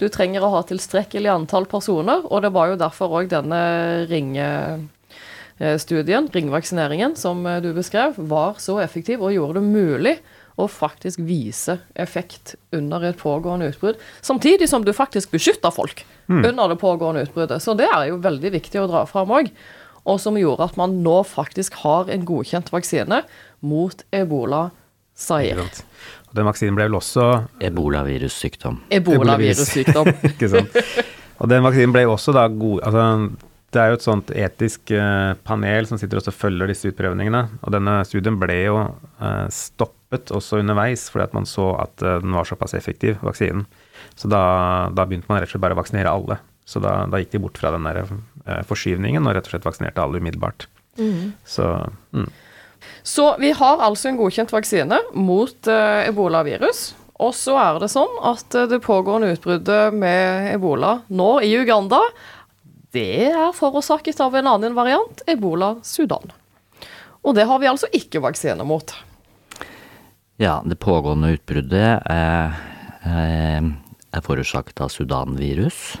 Du 0.00 0.08
trenger 0.10 0.42
å 0.42 0.50
ha 0.56 0.62
tilstrekkelig 0.66 1.30
antall 1.30 1.66
personer, 1.70 2.20
og 2.26 2.42
det 2.42 2.50
var 2.52 2.66
jo 2.72 2.76
derfor 2.80 3.08
òg 3.20 3.28
denne 3.30 3.60
ringestudien, 4.10 6.28
ringvaksineringen, 6.34 7.14
som 7.16 7.46
eh, 7.46 7.60
du 7.62 7.72
beskrev, 7.76 8.14
var 8.18 8.54
så 8.58 8.80
effektiv 8.82 9.22
og 9.22 9.32
gjorde 9.36 9.60
det 9.60 9.68
mulig 9.68 10.16
å 10.60 10.66
faktisk 10.68 11.20
vise 11.24 11.78
effekt 11.94 12.54
under 12.76 13.00
et 13.08 13.16
pågående 13.20 13.68
utbrudd. 13.70 13.96
Samtidig 14.20 14.68
som 14.68 14.84
du 14.84 14.92
faktisk 14.92 15.30
beskytter 15.32 15.70
folk 15.72 16.04
under 16.28 16.68
det 16.68 16.78
pågående 16.82 17.22
utbruddet. 17.24 17.62
Så 17.62 17.74
det 17.78 17.88
er 17.88 18.08
jo 18.10 18.16
veldig 18.22 18.50
viktig 18.58 18.80
å 18.82 18.90
dra 18.90 19.06
fram 19.08 19.30
òg. 19.34 19.46
Og 20.04 20.20
som 20.20 20.36
gjorde 20.38 20.64
at 20.64 20.76
man 20.80 21.00
nå 21.04 21.22
faktisk 21.28 21.74
har 21.82 22.08
en 22.12 22.24
godkjent 22.28 22.70
vaksine 22.72 23.22
mot 23.60 24.04
ebola 24.14 24.68
sair. 25.20 25.60
Og 26.30 26.36
den 26.38 26.46
vaksinen 26.46 26.76
ble 26.78 26.86
vel 26.88 26.98
også 26.98 27.26
Ebolavirussykdom. 27.66 28.82
Ebolavirussykdom. 28.94 30.10
Ikke 30.30 30.50
sant. 30.52 30.76
Og 31.40 31.48
den 31.50 31.64
vaksinen 31.64 31.94
ble 31.94 32.04
også 32.08 32.34
da 32.36 32.44
god 32.52 32.82
altså, 32.86 33.04
Det 33.72 33.80
er 33.80 33.90
jo 33.90 33.96
et 33.98 34.04
sånt 34.04 34.32
etisk 34.34 34.92
eh, 34.94 35.32
panel 35.46 35.88
som 35.88 36.00
sitter 36.00 36.20
og 36.20 36.36
følger 36.36 36.70
disse 36.70 36.90
utprøvningene. 36.90 37.42
Og 37.64 37.74
denne 37.74 38.00
studien 38.08 38.38
ble 38.40 38.58
jo 38.66 38.82
eh, 38.84 39.46
stoppet 39.54 40.32
også 40.34 40.60
underveis 40.62 41.08
fordi 41.10 41.28
at 41.28 41.36
man 41.36 41.48
så 41.48 41.72
at 41.82 42.04
eh, 42.04 42.20
den 42.22 42.36
var 42.36 42.48
såpass 42.48 42.76
effektiv, 42.78 43.18
vaksinen. 43.26 43.66
Så 44.18 44.30
da, 44.30 44.42
da 44.94 45.06
begynte 45.06 45.30
man 45.30 45.40
rett 45.40 45.50
og 45.50 45.54
slett 45.54 45.64
bare 45.64 45.78
å 45.78 45.80
vaksinere 45.80 46.12
alle. 46.12 46.40
Så 46.68 46.82
da, 46.82 47.00
da 47.10 47.18
gikk 47.18 47.34
de 47.34 47.42
bort 47.42 47.58
fra 47.58 47.72
den 47.74 47.86
der 47.88 48.04
eh, 48.04 48.62
forskyvningen 48.68 49.26
og 49.26 49.34
rett 49.34 49.48
og 49.48 49.54
slett 49.54 49.66
vaksinerte 49.66 50.02
alle 50.02 50.22
umiddelbart. 50.22 50.68
Så 51.48 51.66
mm. 52.12 52.26
Så 53.02 53.36
vi 53.40 53.52
har 53.56 53.82
altså 53.82 54.10
en 54.10 54.18
godkjent 54.20 54.52
vaksine 54.52 54.98
mot 55.14 55.70
uh, 55.70 56.08
ebolavirus. 56.08 56.90
Og 57.20 57.34
så 57.36 57.56
er 57.60 57.80
det 57.82 57.90
sånn 57.92 58.12
at 58.24 58.54
eh, 58.56 58.68
det 58.70 58.80
pågående 58.80 59.34
utbruddet 59.34 59.92
med 59.92 60.54
ebola 60.54 61.02
nå 61.12 61.28
i 61.44 61.50
Uganda, 61.52 62.00
det 62.96 63.28
er 63.28 63.52
forårsaket 63.52 64.22
av 64.24 64.38
en 64.40 64.48
annen 64.48 64.72
variant, 64.74 65.20
ebola 65.28 65.74
Sudan. 65.84 66.32
Og 67.20 67.36
det 67.36 67.44
har 67.44 67.60
vi 67.60 67.68
altså 67.68 67.90
ikke 67.92 68.22
vaksine 68.24 68.64
mot. 68.64 68.94
Ja, 70.40 70.62
det 70.64 70.80
pågående 70.80 71.34
utbruddet 71.36 72.00
er, 72.08 72.56
er 73.04 74.24
forårsaket 74.24 74.80
av 74.80 74.88
sudanvirus, 74.88 76.00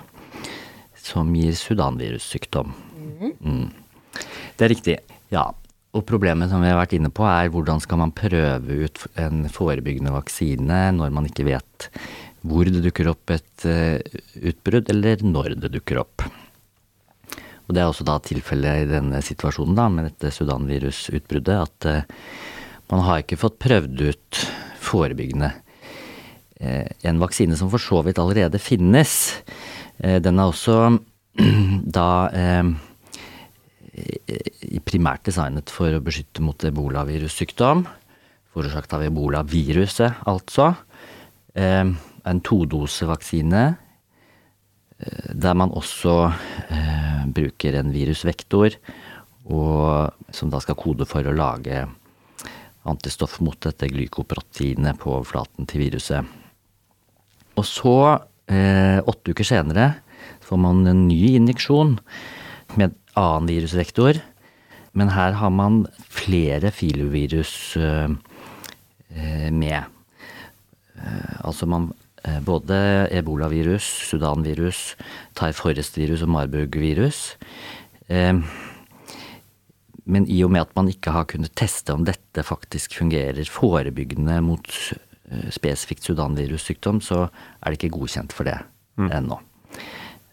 som 0.96 1.36
gir 1.36 1.52
sudanvirussykdom. 1.52 2.72
Mm. 3.20 3.68
Det 4.56 4.64
er 4.64 4.72
riktig. 4.72 4.96
Ja. 5.28 5.50
Og 5.90 6.04
problemet 6.06 6.50
som 6.52 6.62
vi 6.62 6.70
har 6.70 6.78
vært 6.78 6.94
inne 6.94 7.10
på, 7.10 7.24
er 7.26 7.50
hvordan 7.50 7.80
skal 7.82 7.98
man 7.98 8.14
prøve 8.14 8.84
ut 8.86 9.06
en 9.18 9.46
forebyggende 9.50 10.12
vaksine 10.14 10.82
når 10.94 11.14
man 11.14 11.26
ikke 11.26 11.48
vet 11.48 11.88
hvor 12.46 12.68
det 12.68 12.82
dukker 12.84 13.10
opp 13.10 13.32
et 13.34 13.64
uh, 13.68 13.98
utbrudd, 14.48 14.88
eller 14.92 15.24
når 15.26 15.56
det 15.60 15.72
dukker 15.74 16.00
opp. 16.00 16.24
Og 17.66 17.74
det 17.76 17.82
er 17.82 17.90
også 17.90 18.06
da 18.08 18.16
tilfellet 18.24 18.84
i 18.84 18.90
denne 18.90 19.20
situasjonen 19.24 19.76
da, 19.76 19.88
med 19.92 20.08
dette 20.08 20.32
sudanvirusutbruddet, 20.34 21.58
at 21.58 21.88
uh, 21.90 22.38
man 22.90 23.04
har 23.06 23.20
ikke 23.22 23.40
fått 23.40 23.60
prøvd 23.62 24.06
ut 24.08 24.40
forebyggende 24.80 25.50
uh, 25.52 26.86
en 27.10 27.20
vaksine 27.20 27.58
som 27.60 27.68
for 27.72 27.82
så 27.82 28.00
vidt 28.06 28.22
allerede 28.22 28.62
finnes. 28.62 29.42
Den 30.00 30.40
er 30.40 30.48
også 30.48 30.94
da 31.98 32.08
primært 34.86 35.26
designet 35.28 35.70
for 35.72 35.94
å 35.94 36.02
beskytte 36.04 36.42
mot 36.44 36.64
ebolavirussykdom. 36.66 37.84
Forårsaket 38.50 38.96
av 38.96 39.04
ebolaviruset, 39.06 40.24
altså. 40.30 40.72
Eh, 41.54 41.86
en 42.30 42.40
todosevaksine 42.46 43.62
eh, 45.00 45.30
der 45.34 45.54
man 45.58 45.72
også 45.74 46.16
eh, 46.70 47.22
bruker 47.26 47.78
en 47.78 47.94
virusvektor, 47.94 48.76
som 50.30 50.50
da 50.52 50.60
skal 50.62 50.76
kode 50.78 51.06
for 51.08 51.26
å 51.26 51.32
lage 51.34 51.80
antistoff 52.86 53.40
mot 53.42 53.56
dette 53.64 53.88
glykoproteinet 53.90 55.00
på 55.00 55.10
overflaten 55.16 55.66
til 55.66 55.82
viruset. 55.82 56.28
Og 57.58 57.66
så, 57.66 57.96
åtte 58.46 59.34
uker 59.34 59.48
senere, 59.48 59.88
får 60.44 60.60
man 60.60 60.84
en 60.86 61.02
ny 61.08 61.32
injeksjon 61.40 61.96
med 62.78 62.94
annen 63.18 63.48
virusvektor. 63.50 64.20
Men 64.92 65.12
her 65.14 65.36
har 65.38 65.52
man 65.54 65.84
flere 66.10 66.72
filovirus 66.74 67.76
uh, 67.78 68.10
med. 69.54 69.82
Uh, 70.98 71.34
altså 71.46 71.66
man 71.70 71.92
Både 72.44 73.08
ebolavirus, 73.16 73.86
sudanvirus, 74.10 74.92
Thai 75.32 75.54
forest-virus 75.56 76.20
og 76.20 76.28
Marburg-virus. 76.28 77.38
Men 80.04 80.26
i 80.28 80.42
og 80.44 80.52
med 80.52 80.60
at 80.60 80.76
man 80.76 80.90
ikke 80.92 81.14
har 81.16 81.24
kunnet 81.32 81.56
teste 81.56 81.96
om 81.96 82.04
dette 82.04 82.44
faktisk 82.44 82.98
fungerer 83.00 83.40
forebyggende 83.48 84.36
mot 84.44 84.68
spesifikt 85.48 86.04
sudanvirussykdom, 86.04 87.00
så 87.00 87.30
er 87.30 87.70
det 87.70 87.80
ikke 87.80 87.96
godkjent 87.96 88.36
for 88.36 88.44
det 88.50 88.58
mm. 89.00 89.08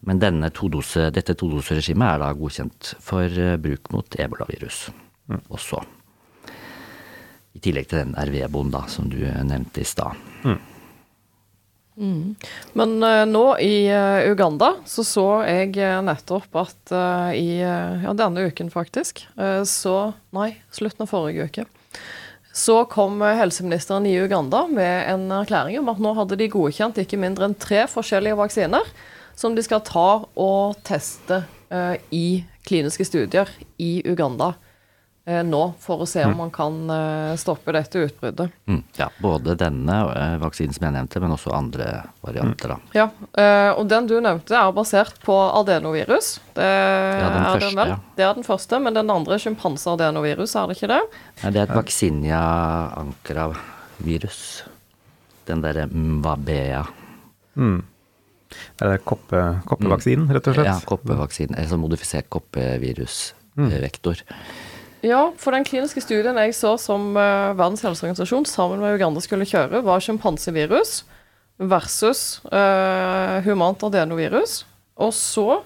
Men 0.05 0.21
denne 0.21 0.49
todose, 0.53 1.09
dette 1.13 1.35
todoseregimet 1.37 2.13
er 2.13 2.21
da 2.21 2.31
godkjent 2.37 2.93
for 3.03 3.25
eh, 3.25 3.57
bruk 3.61 3.89
mot 3.95 4.17
ebolavirus 4.19 4.87
mm. 5.31 5.43
også. 5.49 5.81
I 7.57 7.61
tillegg 7.63 7.89
til 7.89 8.03
den 8.03 8.17
RV-boen 8.17 8.69
da, 8.73 8.83
som 8.91 9.07
du 9.09 9.17
nevnte 9.25 9.81
i 9.81 9.87
stad. 9.87 10.19
Mm. 10.45 10.59
Mm. 11.97 12.35
Men 12.77 12.91
uh, 13.01 13.23
nå 13.25 13.45
i 13.57 13.87
uh, 13.89 14.21
Uganda 14.29 14.75
så 14.85 15.01
så 15.01 15.25
jeg 15.47 15.71
uh, 15.81 15.97
nettopp 16.05 16.59
at 16.61 16.93
i 17.33 17.57
ja, 17.57 18.13
denne 18.13 18.45
uken 18.47 18.69
faktisk, 18.71 19.23
så 19.65 19.95
Nei, 20.35 20.51
slutten 20.71 21.03
av 21.03 21.09
forrige 21.09 21.47
uke. 21.49 21.65
Så 22.57 22.79
kom 22.89 23.19
helseministeren 23.21 24.05
i 24.09 24.15
Uganda 24.17 24.63
med 24.69 25.09
en 25.11 25.25
erklæring 25.41 25.79
om 25.81 25.89
at 25.91 25.99
nå 26.01 26.13
hadde 26.17 26.37
de 26.39 26.47
godkjent 26.53 27.01
ikke 27.01 27.19
mindre 27.21 27.49
enn 27.49 27.57
tre 27.59 27.83
forskjellige 27.91 28.37
vaksiner 28.39 28.87
som 29.37 29.55
de 29.55 29.63
skal 29.65 29.83
ta 29.85 30.07
og 30.33 30.79
teste 30.87 31.43
eh, 31.69 31.97
i 32.09 32.27
kliniske 32.67 33.05
studier 33.05 33.49
i 33.77 34.01
Uganda 34.05 34.49
uh, 35.29 35.43
nå, 35.45 35.61
for 35.79 36.03
å 36.03 36.07
se 36.09 36.23
om 36.25 36.33
mm. 36.33 36.39
man 36.41 36.51
kan 36.51 36.79
uh, 36.89 37.37
stoppe 37.39 37.71
dette 37.71 38.01
utbruddet. 38.03 38.51
Mm, 38.67 38.81
ja, 38.97 39.07
både 39.23 39.55
denne 39.59 39.95
vaksinen 40.41 40.75
som 40.75 40.87
jeg 40.87 40.95
nevnte, 40.97 41.21
men 41.23 41.35
også 41.37 41.53
andre 41.55 41.87
varianter. 42.25 42.73
Da. 42.73 42.77
Ja, 42.97 43.07
og 43.77 43.87
den 43.87 44.09
du 44.09 44.17
nevnte 44.19 44.57
er 44.59 44.75
basert 44.75 45.21
på 45.23 45.37
adenovirus. 45.61 46.33
Det, 46.57 46.67
ja, 46.67 47.29
den 47.31 47.39
er 47.39 47.51
første, 47.53 47.73
den. 47.79 47.93
Ja. 47.93 47.99
Det 48.17 48.27
er 48.27 48.39
den 48.41 48.47
første, 48.47 48.81
men 48.83 48.99
den 48.99 49.13
andre 49.13 49.39
sjimpanse-adenovirus, 49.45 50.57
er 50.59 50.67
det 50.67 50.79
ikke 50.79 50.91
det? 50.91 51.03
Nei, 51.43 51.53
det 51.53 51.61
er 51.61 51.69
et 51.69 51.77
vaksinia 51.77 52.41
ankra-virus. 53.05 54.41
Den 55.47 55.63
derre 55.63 55.87
Mbabea. 55.87 56.83
Mm. 57.55 57.79
Er 58.81 58.93
det 58.93 59.03
koppe, 59.07 59.43
koppevaksinen, 59.69 60.29
rett 60.33 60.47
og 60.49 60.57
slett? 60.57 60.69
Ja, 60.69 60.77
koppevaksinen. 60.87 61.57
Altså 61.59 61.79
modifisert 61.81 62.29
koppevirusvektor. 62.33 64.23
Mm. 64.27 64.49
Ja, 65.05 65.27
for 65.37 65.53
den 65.53 65.65
kliniske 65.67 66.01
studien 66.01 66.39
jeg 66.41 66.55
så 66.57 66.73
som 66.81 67.11
uh, 67.13 67.53
Verdens 67.57 67.83
helseorganisasjon 67.85 68.47
sammen 68.49 68.81
med 68.81 68.97
Uganda 68.97 69.21
skulle 69.21 69.47
kjøre, 69.47 69.83
var 69.85 70.01
sjimpansevirus 70.03 71.03
versus 71.57 72.39
uh, 72.49 73.37
humant 73.45 73.83
adenovirus. 73.85 74.63
Og 74.97 75.13
så 75.13 75.61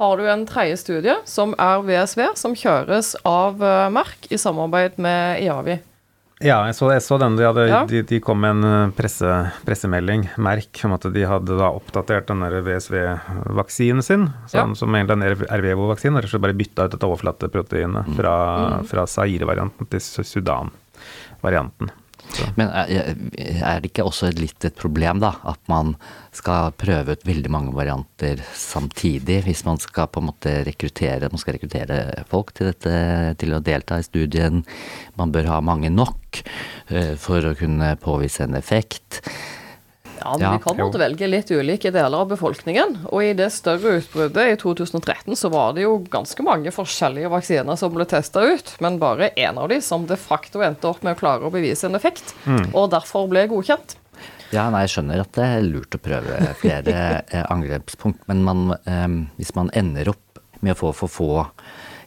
har 0.00 0.18
du 0.18 0.26
en 0.26 0.44
tredje 0.48 0.80
studie, 0.80 1.14
som 1.28 1.54
er 1.60 1.84
VSV, 1.86 2.24
som 2.38 2.56
kjøres 2.58 3.14
av 3.28 3.62
uh, 3.62 3.86
Merck 3.94 4.26
i 4.32 4.40
samarbeid 4.40 4.98
med 5.02 5.44
IAVI. 5.44 5.78
Ja, 6.42 6.58
jeg 6.66 6.74
så, 6.76 6.88
jeg 6.92 7.02
så 7.04 7.18
den. 7.22 7.36
De, 7.38 7.46
hadde, 7.46 7.66
ja. 7.70 7.80
de, 7.88 8.02
de, 8.06 8.18
kom 8.24 8.40
med 8.42 8.56
en 8.56 8.66
eh, 8.68 8.92
presse, 8.96 9.30
pressemelding, 9.66 10.26
merk, 10.42 10.82
om 10.88 10.96
at 10.96 11.06
de 11.14 11.24
hadde 11.28 11.58
da 11.58 11.70
oppdatert 11.70 12.30
den 12.30 12.42
VSV-vaksinen 12.66 14.02
sin, 14.04 14.28
sånn, 14.50 14.74
ja. 14.74 14.78
som 14.78 14.98
egentlig 14.98 15.30
er 15.30 15.36
en 15.38 15.62
RVO-vaksine, 15.62 16.22
og 16.22 16.44
bare 16.44 16.58
bytta 16.58 16.88
ut 16.88 16.96
dette 16.96 17.08
overflateproteinet 17.08 18.10
mm. 18.10 18.18
fra, 18.18 18.36
mm. 18.74 18.86
fra 18.90 19.06
Zaire-varianten 19.10 19.90
til 19.92 20.26
Sudan-varianten. 20.32 21.94
Men 22.56 22.70
er, 22.72 23.80
det 23.82 23.90
ikke 23.90 24.06
også 24.06 24.30
litt 24.36 24.64
et 24.64 24.76
problem, 24.78 25.20
da, 25.22 25.34
at 25.48 25.60
man 25.70 25.94
skal 26.34 26.72
prøve 26.80 27.16
ut 27.16 27.26
veldig 27.28 27.52
mange 27.52 27.74
varianter 27.76 28.40
samtidig, 28.56 29.42
hvis 29.46 29.64
man 29.68 29.80
skal 29.82 30.08
på 30.12 30.22
en 30.22 30.30
måte 30.30 30.54
rekruttere, 30.66 31.30
man 31.32 31.42
skal 31.42 31.58
rekruttere 31.58 32.24
folk 32.30 32.54
til 32.56 32.70
dette, 32.70 32.94
til 33.42 33.56
å 33.56 33.62
delta 33.64 34.00
i 34.00 34.06
studien. 34.06 34.62
Man 35.20 35.34
bør 35.34 35.50
ha 35.52 35.60
mange 35.64 35.92
nok 35.92 36.42
uh, 36.92 37.14
for 37.20 37.44
å 37.44 37.56
kunne 37.58 37.94
påvise 38.00 38.46
en 38.46 38.56
effekt. 38.58 39.22
Ja, 40.22 40.32
men 40.36 40.46
ja, 40.46 40.52
vi 40.56 40.62
kan 40.64 40.78
måtte 40.78 41.00
velge 41.02 41.28
litt 41.28 41.50
ulike 41.50 41.92
deler 41.94 42.22
av 42.22 42.30
befolkningen. 42.30 42.96
Og 43.10 43.24
i 43.26 43.32
det 43.36 43.50
større 43.54 43.98
utbruddet 43.98 44.54
i 44.54 44.58
2013 44.60 45.36
så 45.38 45.50
var 45.52 45.74
det 45.76 45.86
jo 45.86 45.96
ganske 46.12 46.46
mange 46.46 46.72
forskjellige 46.74 47.32
vaksiner 47.32 47.78
som 47.80 47.94
ble 47.94 48.06
testa 48.08 48.44
ut, 48.46 48.74
men 48.84 49.00
bare 49.02 49.32
én 49.36 49.58
av 49.58 49.68
de 49.72 49.80
som 49.84 50.06
de 50.06 50.18
facto 50.20 50.62
endte 50.64 50.88
opp 50.90 51.02
med 51.02 51.16
å 51.16 51.20
klare 51.20 51.48
å 51.48 51.54
bevise 51.54 51.88
en 51.88 51.98
effekt, 51.98 52.34
mm. 52.46 52.70
og 52.70 52.92
derfor 52.94 53.28
ble 53.30 53.48
godkjent. 53.50 53.96
Ja, 54.52 54.66
nei, 54.70 54.84
jeg 54.84 54.96
skjønner 54.96 55.22
at 55.22 55.32
det 55.34 55.46
er 55.48 55.64
lurt 55.64 55.96
å 55.96 56.02
prøve 56.02 56.40
flere 56.60 56.96
eh, 57.22 57.46
angrepspunkt, 57.48 58.26
men 58.30 58.44
man, 58.46 58.66
eh, 58.84 59.08
hvis 59.40 59.54
man 59.58 59.72
ender 59.76 60.12
opp 60.12 60.42
med 60.62 60.76
å 60.76 60.78
få 60.78 60.92
for 60.94 61.10
få 61.10 61.32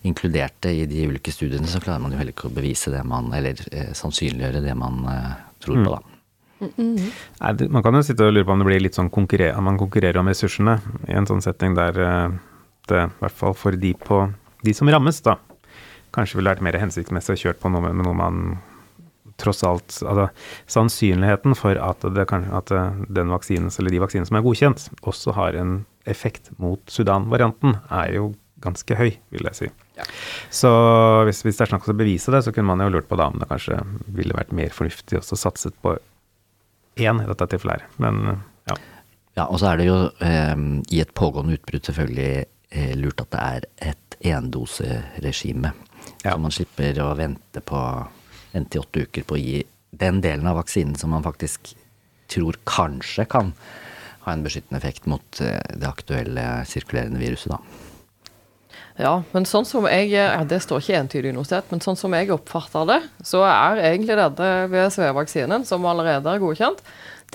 inkluderte 0.06 0.69
i 0.69 0.86
de 0.86 1.08
ulike 1.10 1.34
studiene, 1.34 1.67
så 1.67 1.82
klarer 1.82 2.04
man 2.04 2.13
jo 2.13 2.19
heller 2.19 2.36
ikke 2.36 2.49
å 2.49 2.54
bevise 2.54 2.93
det 2.93 3.01
man, 3.08 3.32
eller 3.34 3.58
eh, 3.71 3.89
sannsynliggjøre 3.97 4.62
det 4.63 4.75
man 4.78 5.01
eh, 5.10 5.32
tror 5.63 5.82
på, 5.82 5.95
da. 5.95 6.14
Nei, 6.59 7.51
man 7.67 7.83
kan 7.83 7.97
jo 7.97 8.03
sitte 8.05 8.27
og 8.27 8.35
lure 8.35 8.47
på 8.47 8.53
om 8.53 8.61
det 8.61 8.69
blir 8.69 8.83
litt 8.83 8.95
sånn 8.95 9.11
konkurrer 9.13 9.57
man 9.63 9.79
konkurrerer 9.79 10.21
om 10.21 10.29
ressursene 10.31 10.77
i 11.09 11.17
en 11.17 11.27
sånn 11.27 11.43
setting 11.43 11.75
der 11.75 11.99
eh, 11.99 12.37
det, 12.87 13.01
i 13.09 13.23
hvert 13.23 13.35
fall 13.35 13.55
for 13.57 13.75
de, 13.79 13.91
på, 13.97 14.21
de 14.63 14.75
som 14.77 14.89
rammes, 14.91 15.19
da, 15.25 15.35
kanskje 16.15 16.39
ville 16.39 16.53
vært 16.53 16.63
mer 16.63 16.77
hensiktsmessig 16.79 17.35
å 17.35 17.41
kjøre 17.43 17.59
på 17.59 17.73
noe 17.73 17.83
med, 17.87 17.97
med 17.99 18.07
noe 18.07 18.19
man 18.19 18.41
tross 19.41 19.65
alt 19.67 19.97
altså, 20.05 20.29
Sannsynligheten 20.71 21.57
for 21.59 21.75
at, 21.81 22.05
det, 22.15 22.27
at 22.31 22.71
den 23.11 23.33
vaksinen, 23.33 23.73
eller 23.79 23.91
de 23.91 24.01
vaksinene 24.03 24.29
som 24.29 24.39
er 24.39 24.45
godkjent, 24.45 24.87
også 25.03 25.35
har 25.35 25.59
en 25.59 25.77
effekt 26.07 26.53
mot 26.61 26.79
Sudan-varianten, 26.91 27.79
er 27.91 28.15
jo 28.15 28.31
ganske 28.63 28.97
høy, 28.97 29.11
vil 29.33 29.49
jeg 29.49 29.57
si. 29.57 29.69
Ja. 29.97 30.05
Så 30.53 30.71
hvis, 31.27 31.41
hvis, 31.45 31.57
det 31.57 31.65
er 31.65 31.73
snakk 31.73 31.87
om 31.87 31.95
å 31.95 31.99
bevise 31.99 32.31
det, 32.33 32.45
så 32.45 32.53
kunne 32.55 32.71
man 32.71 32.83
jo 32.85 32.93
lurt 32.95 33.09
på 33.09 33.17
da 33.19 33.27
om 33.31 33.39
det 33.41 33.49
kanskje 33.49 33.81
ville 34.15 34.37
vært 34.37 34.53
mer 34.55 34.73
fornuftig 34.75 35.19
også 35.19 35.39
satset 35.39 35.75
på 35.83 35.97
én 36.95 37.21
i 37.21 37.27
dette 37.29 37.47
tilfellet 37.51 37.84
her. 37.84 37.88
Men 38.01 38.41
ja. 38.69 38.77
Ja, 39.36 39.45
og 39.49 39.60
så 39.60 39.73
er 39.73 39.79
det 39.81 39.88
jo 39.89 39.97
eh, 40.23 40.58
i 40.95 41.01
et 41.03 41.13
pågående 41.17 41.58
utbrudd 41.58 41.88
selvfølgelig 41.89 42.45
eh, 42.71 42.93
lurt 42.99 43.23
at 43.25 43.34
det 43.34 43.45
er 43.45 43.69
et 43.91 44.19
endoseregime. 44.31 45.73
Ja. 46.23 46.36
Så 46.36 46.38
man 46.41 46.53
slipper 46.55 47.01
å 47.03 47.10
vente 47.19 47.63
på 47.65 47.81
en 48.55 48.69
til 48.71 48.86
åtte 48.86 49.03
uker 49.03 49.25
på 49.27 49.36
å 49.36 49.41
gi 49.41 49.58
den 49.95 50.21
delen 50.23 50.47
av 50.47 50.60
vaksinen 50.62 50.95
som 50.99 51.12
man 51.12 51.25
faktisk 51.25 51.73
tror 52.31 52.58
kanskje 52.67 53.27
kan 53.29 53.51
ha 54.25 54.34
en 54.34 54.43
beskyttende 54.43 54.79
effekt 54.79 55.05
mot 55.10 55.41
eh, 55.43 55.60
det 55.75 55.89
aktuelle 55.89 56.45
sirkulerende 56.69 57.21
viruset, 57.21 57.53
da. 57.53 57.60
Ja, 58.95 59.15
men 59.34 59.43
sånn 59.43 59.65
som 59.67 59.84
jeg 59.89 60.13
ja, 60.13 60.43
Det 60.47 60.62
står 60.63 60.79
ikke 60.79 60.99
entydig 61.01 61.34
noe 61.36 61.47
sted, 61.47 61.65
men 61.71 61.81
sånn 61.84 61.97
som 61.99 62.13
jeg 62.15 62.31
oppfatter 62.31 62.88
det, 62.88 63.01
så 63.27 63.41
er 63.47 63.81
egentlig 63.91 64.15
denne 64.15 64.51
VSV-vaksinen, 64.71 65.65
som 65.67 65.84
allerede 65.89 66.31
er 66.31 66.39
godkjent, 66.39 66.79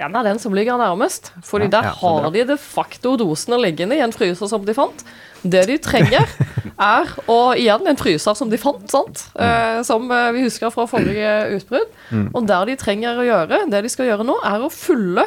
den 0.01 0.14
er 0.16 0.25
den 0.25 0.38
som 0.40 0.55
ligger 0.57 0.79
nærmest. 0.81 1.33
Fordi 1.44 1.66
Ja, 1.68 1.75
der 1.75 1.88
ja, 1.90 1.96
har 2.01 2.31
de 2.33 2.44
de 2.49 2.57
facto 2.57 3.16
dosene 3.20 3.59
liggende 3.61 3.99
i 3.99 4.01
en 4.01 4.14
fryser 4.14 4.49
som 4.49 4.64
de 4.64 4.73
fant. 4.75 5.05
Det 5.42 5.66
de 5.68 5.77
trenger, 5.83 6.25
er 6.81 7.12
å 7.29 7.53
igjen 7.59 7.85
en 7.90 8.01
fryser 8.01 8.37
som 8.38 8.49
de 8.49 8.57
fant, 8.61 8.87
sant? 8.88 9.27
Eh, 9.37 9.83
som 9.85 10.09
eh, 10.11 10.31
vi 10.37 10.46
husker 10.46 10.73
fra 10.73 10.87
forrige 10.88 11.59
utbrudd. 11.59 11.92
Og 12.33 12.49
der 12.49 12.70
de 12.70 12.79
trenger 12.81 13.20
å 13.20 13.27
gjøre, 13.29 13.64
det 13.68 13.85
de 13.85 13.92
skal 13.92 14.09
gjøre 14.09 14.25
nå, 14.25 14.38
er 14.46 14.64
å 14.64 14.73
fylle 14.73 15.27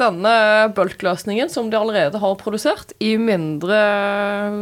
denne 0.00 0.32
bulkløsningen 0.76 1.50
som 1.52 1.70
de 1.70 1.78
allerede 1.78 2.20
har 2.22 2.40
produsert, 2.40 2.94
i 3.02 3.16
mindre 3.20 3.78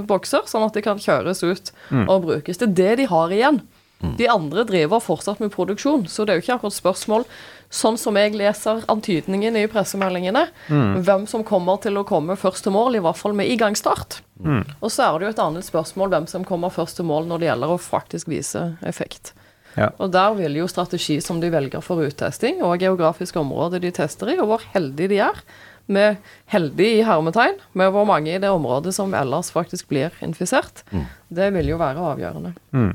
bokser, 0.09 0.45
sånn 0.49 0.67
at 0.67 0.77
de 0.77 0.85
kan 0.85 1.01
kjøres 1.01 1.43
ut 1.45 1.73
og 2.07 2.27
brukes. 2.29 2.61
Det 2.61 2.69
er 2.69 2.77
det 2.81 2.93
de 3.03 3.11
har 3.13 3.35
igjen. 3.35 3.63
De 4.19 4.27
andre 4.29 4.65
driver 4.69 5.01
fortsatt 5.01 5.39
med 5.41 5.55
produksjon, 5.55 6.05
så 6.09 6.27
det 6.27 6.35
er 6.35 6.39
jo 6.39 6.45
ikke 6.45 6.57
akkurat 6.59 6.77
spørsmål, 6.77 7.25
sånn 7.73 7.97
som 7.99 8.15
jeg 8.21 8.37
leser 8.37 8.85
antydningen 8.93 9.57
i 9.57 9.65
pressemeldingene, 9.73 10.43
hvem 10.69 11.25
som 11.27 11.45
kommer 11.49 11.81
til 11.83 11.97
å 11.97 12.05
komme 12.07 12.37
først 12.39 12.67
til 12.69 12.77
mål, 12.77 12.99
i 12.99 13.03
hvert 13.03 13.19
fall 13.19 13.35
med 13.35 13.49
igangsstart. 13.51 14.21
Og 14.85 14.93
så 14.93 15.09
er 15.09 15.17
det 15.19 15.27
jo 15.27 15.33
et 15.33 15.43
annet 15.47 15.67
spørsmål 15.67 16.13
hvem 16.13 16.29
som 16.31 16.45
kommer 16.45 16.71
først 16.71 17.01
til 17.01 17.09
mål 17.09 17.27
når 17.31 17.41
det 17.43 17.49
gjelder 17.51 17.73
å 17.73 17.81
faktisk 17.81 18.29
vise 18.31 18.67
effekt. 18.87 19.33
Ja. 19.77 19.91
Og 20.01 20.13
der 20.15 20.35
vil 20.39 20.57
jo 20.57 20.67
strategi 20.71 21.19
som 21.25 21.41
de 21.43 21.51
velger 21.53 21.85
for 21.85 22.01
uttesting, 22.05 22.63
og 22.65 22.81
geografiske 22.81 23.41
områder 23.41 23.83
de 23.83 23.93
tester 23.95 24.33
i, 24.33 24.39
og 24.41 24.51
hvor 24.51 24.69
heldige 24.75 25.13
de 25.13 25.23
er, 25.29 25.43
med 25.87 26.17
heldig 26.51 26.87
i 26.99 27.03
hermetegn, 27.07 27.61
med 27.79 27.93
hvor 27.95 28.07
mange 28.09 28.33
i 28.35 28.41
det 28.43 28.51
området 28.51 28.95
som 28.97 29.15
ellers 29.15 29.53
faktisk 29.55 29.87
blir 29.93 30.15
infisert, 30.25 30.83
det 31.29 31.53
vil 31.55 31.75
jo 31.75 31.79
være 31.79 32.09
avgjørende. 32.13 32.55
Mm. 32.75 32.95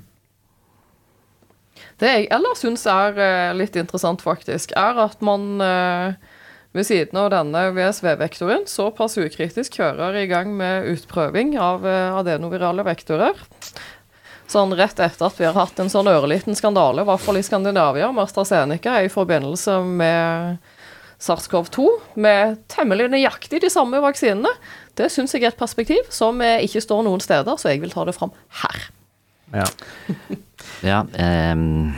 Det 2.01 2.09
jeg 2.09 2.27
ellers 2.33 2.61
syns 2.63 2.83
er 2.89 3.17
eh, 3.21 3.53
litt 3.55 3.77
interessant, 3.77 4.23
faktisk, 4.25 4.73
er 4.77 4.97
at 5.03 5.21
man 5.23 5.61
eh, 5.61 6.15
ved 6.75 6.87
siden 6.87 7.19
av 7.19 7.29
denne 7.33 7.65
VSV-vektoren 7.75 8.65
såpass 8.69 9.19
ukritisk 9.21 9.77
kjører 9.77 10.17
i 10.21 10.27
gang 10.31 10.53
med 10.57 10.87
utprøving 10.93 11.53
av 11.61 11.85
eh, 11.87 12.17
adenovirale 12.17 12.85
vektorer. 12.87 13.37
Sånn 14.51 14.73
rett 14.75 14.99
etter 14.99 15.29
at 15.29 15.37
vi 15.39 15.47
har 15.47 15.55
hatt 15.55 15.77
en 15.79 15.89
sånn 15.91 16.09
ørliten 16.11 16.57
skandale, 16.59 17.05
i 17.05 17.07
hvert 17.07 17.23
fall 17.23 17.39
i 17.39 17.43
Skandinavia, 17.45 18.09
med 18.11 18.25
AstraZeneca 18.25 18.97
i 19.05 19.11
forbindelse 19.11 19.77
med 19.87 20.57
SARS-CoV-2, 21.21 21.85
med 22.19 22.57
temmelig 22.71 23.07
nøyaktig 23.13 23.61
de 23.63 23.69
samme 23.71 24.01
vaksinene. 24.03 24.51
Det 24.99 25.07
syns 25.13 25.35
jeg 25.37 25.45
er 25.45 25.53
et 25.53 25.59
perspektiv 25.59 26.09
som 26.11 26.41
eh, 26.43 26.65
ikke 26.65 26.83
står 26.83 27.05
noen 27.07 27.23
steder, 27.23 27.55
så 27.55 27.71
jeg 27.71 27.79
vil 27.83 27.93
ta 27.93 28.03
det 28.09 28.17
fram 28.17 28.33
her. 28.63 28.87
Ja. 29.55 29.67
Ja, 30.81 31.03
ehm, 31.17 31.91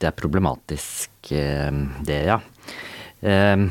det 0.00 0.08
er 0.08 0.16
problematisk 0.16 1.30
ehm, 1.32 1.86
det, 2.04 2.18
ja. 2.28 2.38
Ehm, 3.24 3.66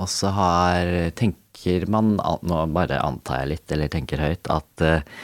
og 0.00 0.08
så 0.08 0.32
har 0.36 0.90
tenker 1.16 1.84
man, 1.92 2.14
nå 2.16 2.60
bare 2.72 3.00
antar 3.04 3.42
jeg 3.42 3.50
litt, 3.54 3.66
eller 3.72 3.92
tenker 3.92 4.20
høyt, 4.24 4.48
at 4.52 4.84
eh, 4.84 5.18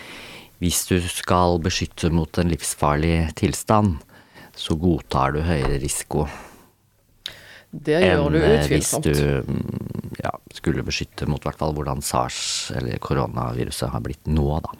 hvis 0.62 0.84
du 0.88 0.96
skal 1.04 1.58
beskytte 1.64 2.10
mot 2.14 2.38
en 2.40 2.50
livsfarlig 2.52 3.16
tilstand, 3.36 3.98
så 4.56 4.76
godtar 4.80 5.34
du 5.36 5.42
høyere 5.44 5.76
risiko 5.82 6.22
Det 7.68 7.98
gjør 8.00 8.22
enn 8.22 8.32
du 8.32 8.38
Enn 8.40 8.62
hvis 8.70 8.94
du 9.04 9.12
mm, 9.44 10.16
ja, 10.22 10.32
skulle 10.56 10.84
beskytte 10.86 11.28
mot 11.28 11.44
hvert 11.44 11.60
fall 11.60 11.76
hvordan 11.76 12.00
sars 12.00 12.72
eller 12.76 12.96
koronaviruset 13.04 13.92
har 13.92 14.04
blitt 14.04 14.24
nå, 14.30 14.48
da. 14.64 14.72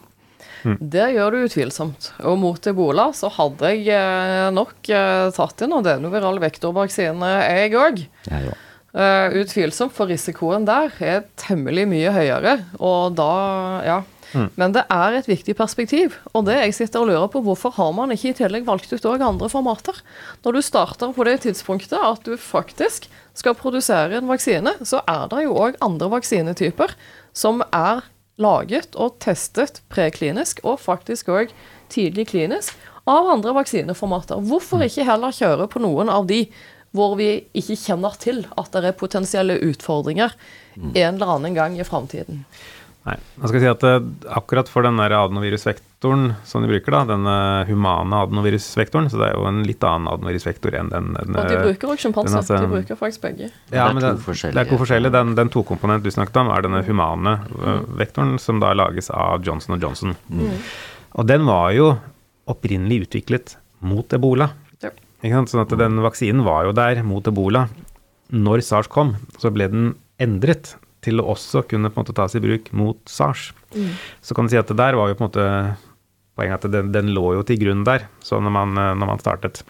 Det 0.81 1.11
gjør 1.15 1.35
du 1.35 1.43
utvilsomt. 1.45 2.09
Og 2.27 2.39
mot 2.41 2.67
ebola 2.67 3.11
så 3.15 3.29
hadde 3.37 3.71
jeg 3.77 3.93
eh, 3.95 4.49
nok 4.55 4.89
eh, 4.91 5.29
tatt 5.37 5.62
inn 5.62 5.77
adenoviral 5.77 6.41
vektorvaksine, 6.43 7.33
jeg 7.45 7.77
òg. 7.79 8.07
Jeg 8.27 8.49
òg. 8.51 8.62
Uh, 8.97 9.29
utvilsomt, 9.43 9.93
for 9.93 10.09
risikoen 10.09 10.65
der 10.65 10.89
er 11.05 11.27
temmelig 11.37 11.83
mye 11.91 12.12
høyere. 12.15 12.55
Og 12.81 13.12
da, 13.19 13.33
ja. 13.85 13.99
Men 14.59 14.75
det 14.75 14.85
er 14.92 15.18
et 15.18 15.29
viktig 15.29 15.55
perspektiv. 15.59 16.16
Og 16.33 16.46
det 16.49 16.59
jeg 16.59 16.75
sitter 16.77 17.03
og 17.03 17.11
lurer 17.11 17.31
på, 17.33 17.42
hvorfor 17.46 17.75
har 17.77 17.92
man 17.96 18.12
ikke 18.14 18.33
i 18.33 18.37
tillegg 18.40 18.66
valgt 18.66 18.92
ut 18.92 19.09
òg 19.09 19.25
andre 19.25 19.49
formater? 19.53 20.01
Når 20.44 20.59
du 20.59 20.62
starter 20.64 21.14
på 21.16 21.27
det 21.29 21.38
tidspunktet 21.46 21.96
at 21.99 22.27
du 22.27 22.37
faktisk 22.40 23.09
skal 23.37 23.57
produsere 23.59 24.18
en 24.18 24.29
vaksine, 24.31 24.77
så 24.85 25.03
er 25.09 25.27
det 25.33 25.46
jo 25.46 25.57
òg 25.57 25.81
andre 25.85 26.11
vaksinetyper 26.16 26.94
som 27.37 27.64
er 27.70 28.05
laget 28.40 28.96
og 29.01 29.16
testet 29.25 29.81
preklinisk, 29.92 30.61
og 30.64 30.81
faktisk 30.83 31.31
òg 31.33 31.53
tidlig 31.92 32.29
klinisk, 32.33 32.77
av 33.07 33.29
andre 33.31 33.53
vaksineformater. 33.55 34.40
Hvorfor 34.49 34.83
ikke 34.83 35.07
heller 35.07 35.35
kjøre 35.35 35.68
på 35.70 35.81
noen 35.85 36.11
av 36.11 36.27
de 36.29 36.42
hvor 36.96 37.16
vi 37.18 37.44
ikke 37.57 37.77
kjenner 37.79 38.16
til 38.20 38.44
at 38.57 38.72
det 38.72 38.88
er 38.88 38.99
potensielle 38.99 39.59
utfordringer 39.68 40.35
en 40.77 41.14
eller 41.14 41.33
annen 41.37 41.57
gang 41.57 41.77
i 41.79 41.87
framtiden. 41.87 42.44
Nei. 43.07 43.14
Jeg 43.38 43.51
skal 43.53 43.62
si 43.62 43.69
at 43.71 43.85
eh, 43.87 44.07
akkurat 44.35 44.71
for 44.71 44.83
den 44.83 44.99
adenovirusvektoren 44.99 46.33
som 46.49 46.64
de 46.64 46.71
bruker, 46.73 46.90
da, 46.90 47.05
denne 47.12 47.37
humane 47.69 48.23
adenovirusvektoren, 48.25 49.07
så 49.12 49.21
det 49.21 49.29
er 49.29 49.37
jo 49.37 49.45
en 49.47 49.61
litt 49.66 49.85
annen 49.87 50.11
adenovirusvektor 50.11 50.75
enn 50.75 50.90
den, 50.90 51.12
den 51.14 51.38
Og 51.38 51.47
de 51.47 51.55
eh, 51.55 51.62
bruker 51.69 51.92
òg 51.92 52.03
sjimpanse. 52.03 52.40
altså- 52.40 52.59
De 52.64 52.73
bruker 52.73 52.99
faktisk 52.99 53.23
begge. 53.23 53.53
Ja, 53.71 53.71
Det 53.71 53.79
er 53.85 53.95
men 53.95 54.03
to 54.03 54.11
det, 54.11 54.25
forskjellige. 54.25 54.57
det 54.59 54.64
er 54.64 54.73
to 54.73 54.81
forskjellige. 54.83 55.14
Den, 55.14 55.35
den 55.38 55.53
tokomponent 55.55 56.03
du 56.03 56.11
snakket 56.11 56.40
om, 56.42 56.51
er 56.51 56.66
denne 56.66 56.83
humane 56.87 57.37
mm. 57.47 57.97
vektoren, 58.03 58.35
som 58.42 58.59
da 58.61 58.73
lages 58.75 59.11
av 59.14 59.45
Johnson 59.47 59.79
Johnson. 59.79 60.16
Og 61.14 61.27
den 61.31 61.47
var 61.47 61.71
jo 61.77 61.92
opprinnelig 62.51 63.07
utviklet 63.07 63.55
mot 63.87 64.11
ebola. 64.19 64.51
Ja. 64.83 64.90
Ikke 65.23 65.38
sant? 65.38 65.53
Sånn 65.55 65.62
at 65.62 65.79
den 65.79 66.03
vaksinen 66.03 66.42
var 66.47 66.66
jo 66.66 66.75
der 66.75 67.05
mot 67.07 67.27
ebola. 67.27 67.69
Når 68.35 68.66
SARS 68.66 68.90
kom, 68.90 69.14
så 69.38 69.53
ble 69.55 69.71
den 69.71 69.95
endret 70.19 70.75
til 71.07 71.23
å 71.23 71.29
også 71.37 71.62
kunne 71.71 71.92
på 71.92 72.01
en 72.01 72.05
måte 72.05 72.16
tas 72.19 72.35
i 72.37 72.42
bruk 72.42 72.73
mot 72.77 72.99
SARS. 73.11 73.53
Så 74.21 74.35
kan 74.37 74.47
du 74.49 74.53
si 74.53 74.59
at 74.61 74.69
det 74.71 74.79
der 74.79 74.99
var 74.99 75.12
jo 75.12 75.16
på 75.19 75.25
en 75.25 75.31
måte 75.31 75.47
poenget 76.37 76.66
at 76.66 76.75
den, 76.75 76.90
den 76.92 77.14
lå 77.16 77.37
jo 77.38 77.47
til 77.49 77.62
grunn 77.62 77.87
der, 77.87 78.09
så 78.21 78.42
når 78.42 78.53
man, 78.59 78.77
når 78.77 79.11
man 79.14 79.23
startet. 79.23 79.62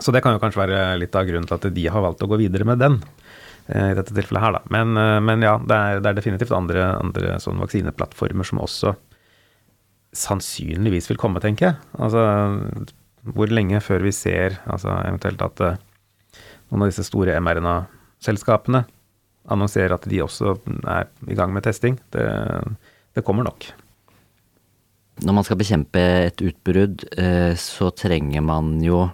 Så 0.00 0.12
det 0.14 0.22
kan 0.24 0.32
jo 0.32 0.40
kanskje 0.40 0.62
være 0.62 0.82
litt 1.00 1.16
av 1.18 1.26
grunnen 1.28 1.48
til 1.48 1.58
at 1.58 1.66
de 1.74 1.88
har 1.92 2.04
valgt 2.04 2.22
å 2.24 2.28
gå 2.30 2.38
videre 2.40 2.64
med 2.68 2.80
den. 2.80 3.00
eh, 3.66 3.90
I 3.90 3.96
dette 3.98 4.14
tilfellet 4.14 4.40
her, 4.40 4.54
da. 4.56 4.62
Men, 4.72 4.96
eh, 4.96 5.18
men 5.20 5.44
ja, 5.44 5.58
det 5.60 5.76
er, 5.76 6.00
det 6.00 6.12
er 6.12 6.16
definitivt 6.16 6.54
andre, 6.56 6.86
andre 6.96 7.34
sånne 7.42 7.66
vaksineplattformer 7.66 8.48
som 8.48 8.62
også 8.64 8.94
sannsynligvis 10.16 11.10
vil 11.10 11.20
komme, 11.20 11.42
tenker 11.44 11.70
jeg. 11.70 11.80
Altså 12.00 12.24
hvor 13.36 13.52
lenge 13.52 13.78
før 13.84 14.02
vi 14.02 14.14
ser 14.16 14.56
altså, 14.66 14.96
eventuelt 15.06 15.44
at 15.44 15.60
eh, 15.66 15.76
noen 16.70 16.86
av 16.86 16.90
disse 16.90 17.04
store 17.06 17.36
mRNA-selskapene 17.44 18.86
annonserer 19.50 19.96
at 19.96 20.06
de 20.08 20.22
også 20.22 20.56
er 20.86 21.08
i 21.28 21.38
gang 21.38 21.52
med 21.54 21.64
testing. 21.66 21.98
Det, 22.14 22.26
det 23.16 23.24
kommer 23.26 23.46
nok. 23.46 23.72
Når 25.22 25.36
man 25.36 25.46
skal 25.46 25.58
bekjempe 25.60 26.02
et 26.28 26.40
utbrudd, 26.42 27.04
eh, 27.20 27.52
så 27.58 27.90
trenger 27.94 28.44
man 28.44 28.78
jo 28.82 29.08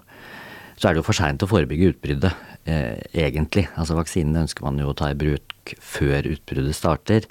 Så 0.79 0.87
er 0.87 0.95
det 0.95 1.01
jo 1.01 1.09
for 1.09 1.19
seint 1.19 1.43
å 1.43 1.49
forebygge 1.51 1.88
utbruddet, 1.91 2.35
eh, 2.71 3.01
egentlig. 3.11 3.64
Altså 3.75 3.97
vaksinene 3.99 4.45
ønsker 4.45 4.62
man 4.62 4.79
jo 4.79 4.93
å 4.93 4.95
ta 4.95 5.09
i 5.11 5.17
bruk 5.19 5.73
før 5.83 6.23
utbruddet 6.23 6.77
starter. 6.79 7.27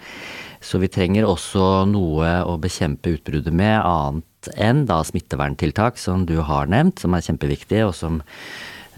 Så 0.60 0.82
vi 0.82 0.90
trenger 0.92 1.24
også 1.24 1.88
noe 1.88 2.28
å 2.44 2.58
bekjempe 2.60 3.14
utbruddet 3.16 3.56
med, 3.56 3.80
annet 3.80 4.50
enn 4.60 4.84
da 4.90 5.00
smitteverntiltak, 5.00 5.96
som 5.96 6.26
du 6.28 6.42
har 6.44 6.68
nevnt, 6.68 7.00
som 7.00 7.16
er 7.16 7.24
kjempeviktig, 7.24 7.86
og 7.88 7.96
som 7.96 8.20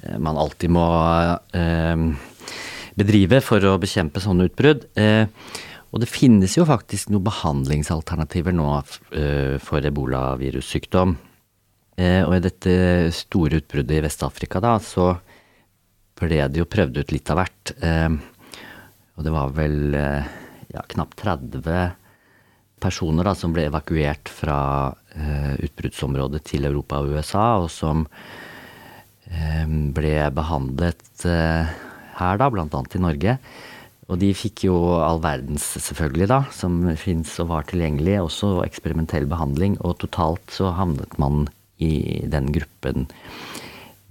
eh, 0.02 0.18
man 0.18 0.40
alltid 0.42 0.74
må 0.74 0.88
eh, 1.54 2.10
bedrive 2.98 3.42
for 3.46 3.64
å 3.66 3.78
bekjempe 3.82 4.22
sånne 4.24 4.50
utbrudd. 4.50 4.88
Eh, 5.00 5.26
og 5.90 6.04
det 6.04 6.10
finnes 6.10 6.54
jo 6.58 6.68
faktisk 6.70 7.10
noen 7.10 7.26
behandlingsalternativer 7.26 8.54
nå 8.56 8.68
eh, 8.78 9.56
for 9.64 9.86
ebolavirussykdom. 9.86 11.16
Eh, 12.00 12.22
og 12.26 12.36
i 12.38 12.44
dette 12.46 12.74
store 13.16 13.62
utbruddet 13.62 13.98
i 13.98 14.04
Vest-Afrika, 14.06 14.62
da, 14.64 14.78
så 14.84 15.12
ble 16.20 16.44
det 16.52 16.62
jo 16.62 16.70
prøvd 16.70 17.02
ut 17.02 17.16
litt 17.16 17.32
av 17.32 17.40
hvert. 17.40 17.72
Og 19.16 19.24
det 19.24 19.32
var 19.32 19.54
vel 19.56 19.96
ja, 19.96 20.82
knapt 20.92 21.16
30 21.22 21.64
personer 22.84 23.24
da, 23.24 23.32
som 23.40 23.54
ble 23.56 23.70
evakuert 23.70 24.28
fra 24.28 24.58
utbruddsområdet 25.64 26.42
til 26.52 26.68
Europa 26.68 27.00
og 27.00 27.16
USA, 27.16 27.46
og 27.64 27.70
som 27.72 28.04
ble 29.96 30.18
behandlet 30.36 31.24
eh, 31.24 31.72
her, 32.20 32.38
da, 32.40 32.50
blant 32.54 32.74
annet 32.76 32.96
i 32.96 33.04
Norge. 33.04 33.38
Og 34.10 34.18
de 34.22 34.30
fikk 34.34 34.64
jo 34.66 34.76
all 35.06 35.20
verdens, 35.22 35.64
selvfølgelig, 35.86 36.28
da, 36.32 36.40
som 36.56 36.96
fins 36.98 37.40
og 37.44 37.50
var 37.52 37.64
tilgjengelig, 37.70 38.16
også 38.24 38.48
eksperimentell 38.66 39.28
behandling. 39.30 39.74
Og 39.86 40.00
totalt 40.02 40.48
så 40.54 40.66
havnet 40.78 41.14
man 41.22 41.36
i 41.80 42.26
den 42.28 42.52
gruppen 42.56 43.08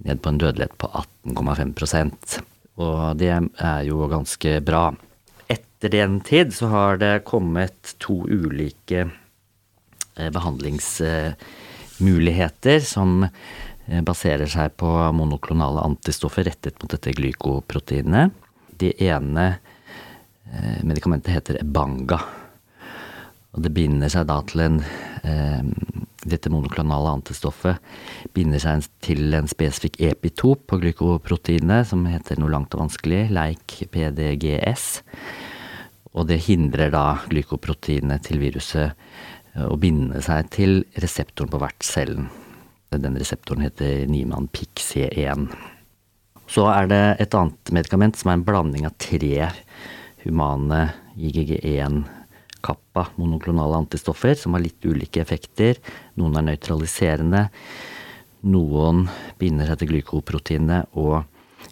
ned 0.07 0.17
på 0.23 0.29
en 0.31 0.39
dødelighet 0.39 0.75
på 0.79 0.87
18,5% 1.27 2.39
Og 2.79 3.19
det 3.19 3.35
er 3.35 3.81
jo 3.83 4.07
ganske 4.07 4.63
bra. 4.63 4.95
Etter 5.51 5.91
den 5.91 6.23
tid 6.23 6.55
så 6.55 6.71
har 6.71 6.95
det 7.01 7.25
kommet 7.27 7.75
to 7.99 8.23
ulike 8.23 9.11
eh, 10.15 10.31
behandlingsmuligheter 10.31 12.79
som 12.87 13.27
baserer 14.05 14.49
seg 14.49 14.75
på 14.79 14.89
monoklonale 15.15 15.83
antistoffer 15.87 16.45
rettet 16.49 16.77
mot 16.81 16.91
dette 16.91 17.13
glykoproteinet. 17.17 18.35
Det 18.79 18.93
ene 19.03 19.47
eh, 19.49 20.83
medikamentet 20.87 21.33
heter 21.33 21.61
Ebanga. 21.63 22.19
Og 23.55 23.63
det 23.65 23.73
binder 23.73 24.11
seg 24.13 24.27
da 24.29 24.41
til 24.45 24.61
en 24.67 24.83
Dette 26.19 26.51
monoklonale 26.51 27.13
antistoffet 27.15 27.79
binder 28.35 28.59
seg 28.59 28.85
til 29.03 29.33
en 29.37 29.47
spesifikk 29.49 29.99
epitop 30.03 30.65
på 30.67 30.79
glykoproteinet 30.81 31.87
som 31.87 32.03
heter 32.09 32.39
noe 32.39 32.51
langt 32.51 32.75
og 32.75 32.83
vanskelig, 32.83 33.29
leik 33.31 33.77
PDGS. 33.93 34.87
Og 36.11 36.27
det 36.27 36.41
hindrer 36.49 36.91
da 36.91 37.21
glykoproteinet 37.29 38.27
til 38.27 38.41
viruset 38.41 38.91
eh, 38.91 39.65
å 39.65 39.79
binde 39.79 40.21
seg 40.25 40.51
til 40.53 40.83
reseptoren 40.99 41.51
på 41.53 41.61
vertscellen. 41.63 42.29
Den 42.89 43.17
reseptoren 43.17 43.61
heter 43.61 44.07
Niemann 44.09 44.47
Pick 44.47 44.81
C1. 44.81 45.49
Så 46.49 46.65
er 46.71 46.87
det 46.89 47.03
et 47.21 47.35
annet 47.37 47.73
medikament 47.75 48.17
som 48.17 48.31
er 48.31 48.39
en 48.39 48.45
blanding 48.47 48.87
av 48.89 48.95
tre 48.97 49.51
humane 50.23 50.87
IGG1 51.15 52.01
kappa 52.65 53.05
monoklonale 53.15 53.77
antistoffer 53.77 54.33
som 54.35 54.55
har 54.55 54.63
litt 54.63 54.85
ulike 54.85 55.21
effekter. 55.21 55.77
Noen 56.19 56.39
er 56.39 56.47
nøytraliserende, 56.49 57.45
noen 58.49 59.05
binder 59.39 59.69
seg 59.69 59.81
til 59.81 59.93
glykoproteinet 59.93 60.97
og 60.99 61.21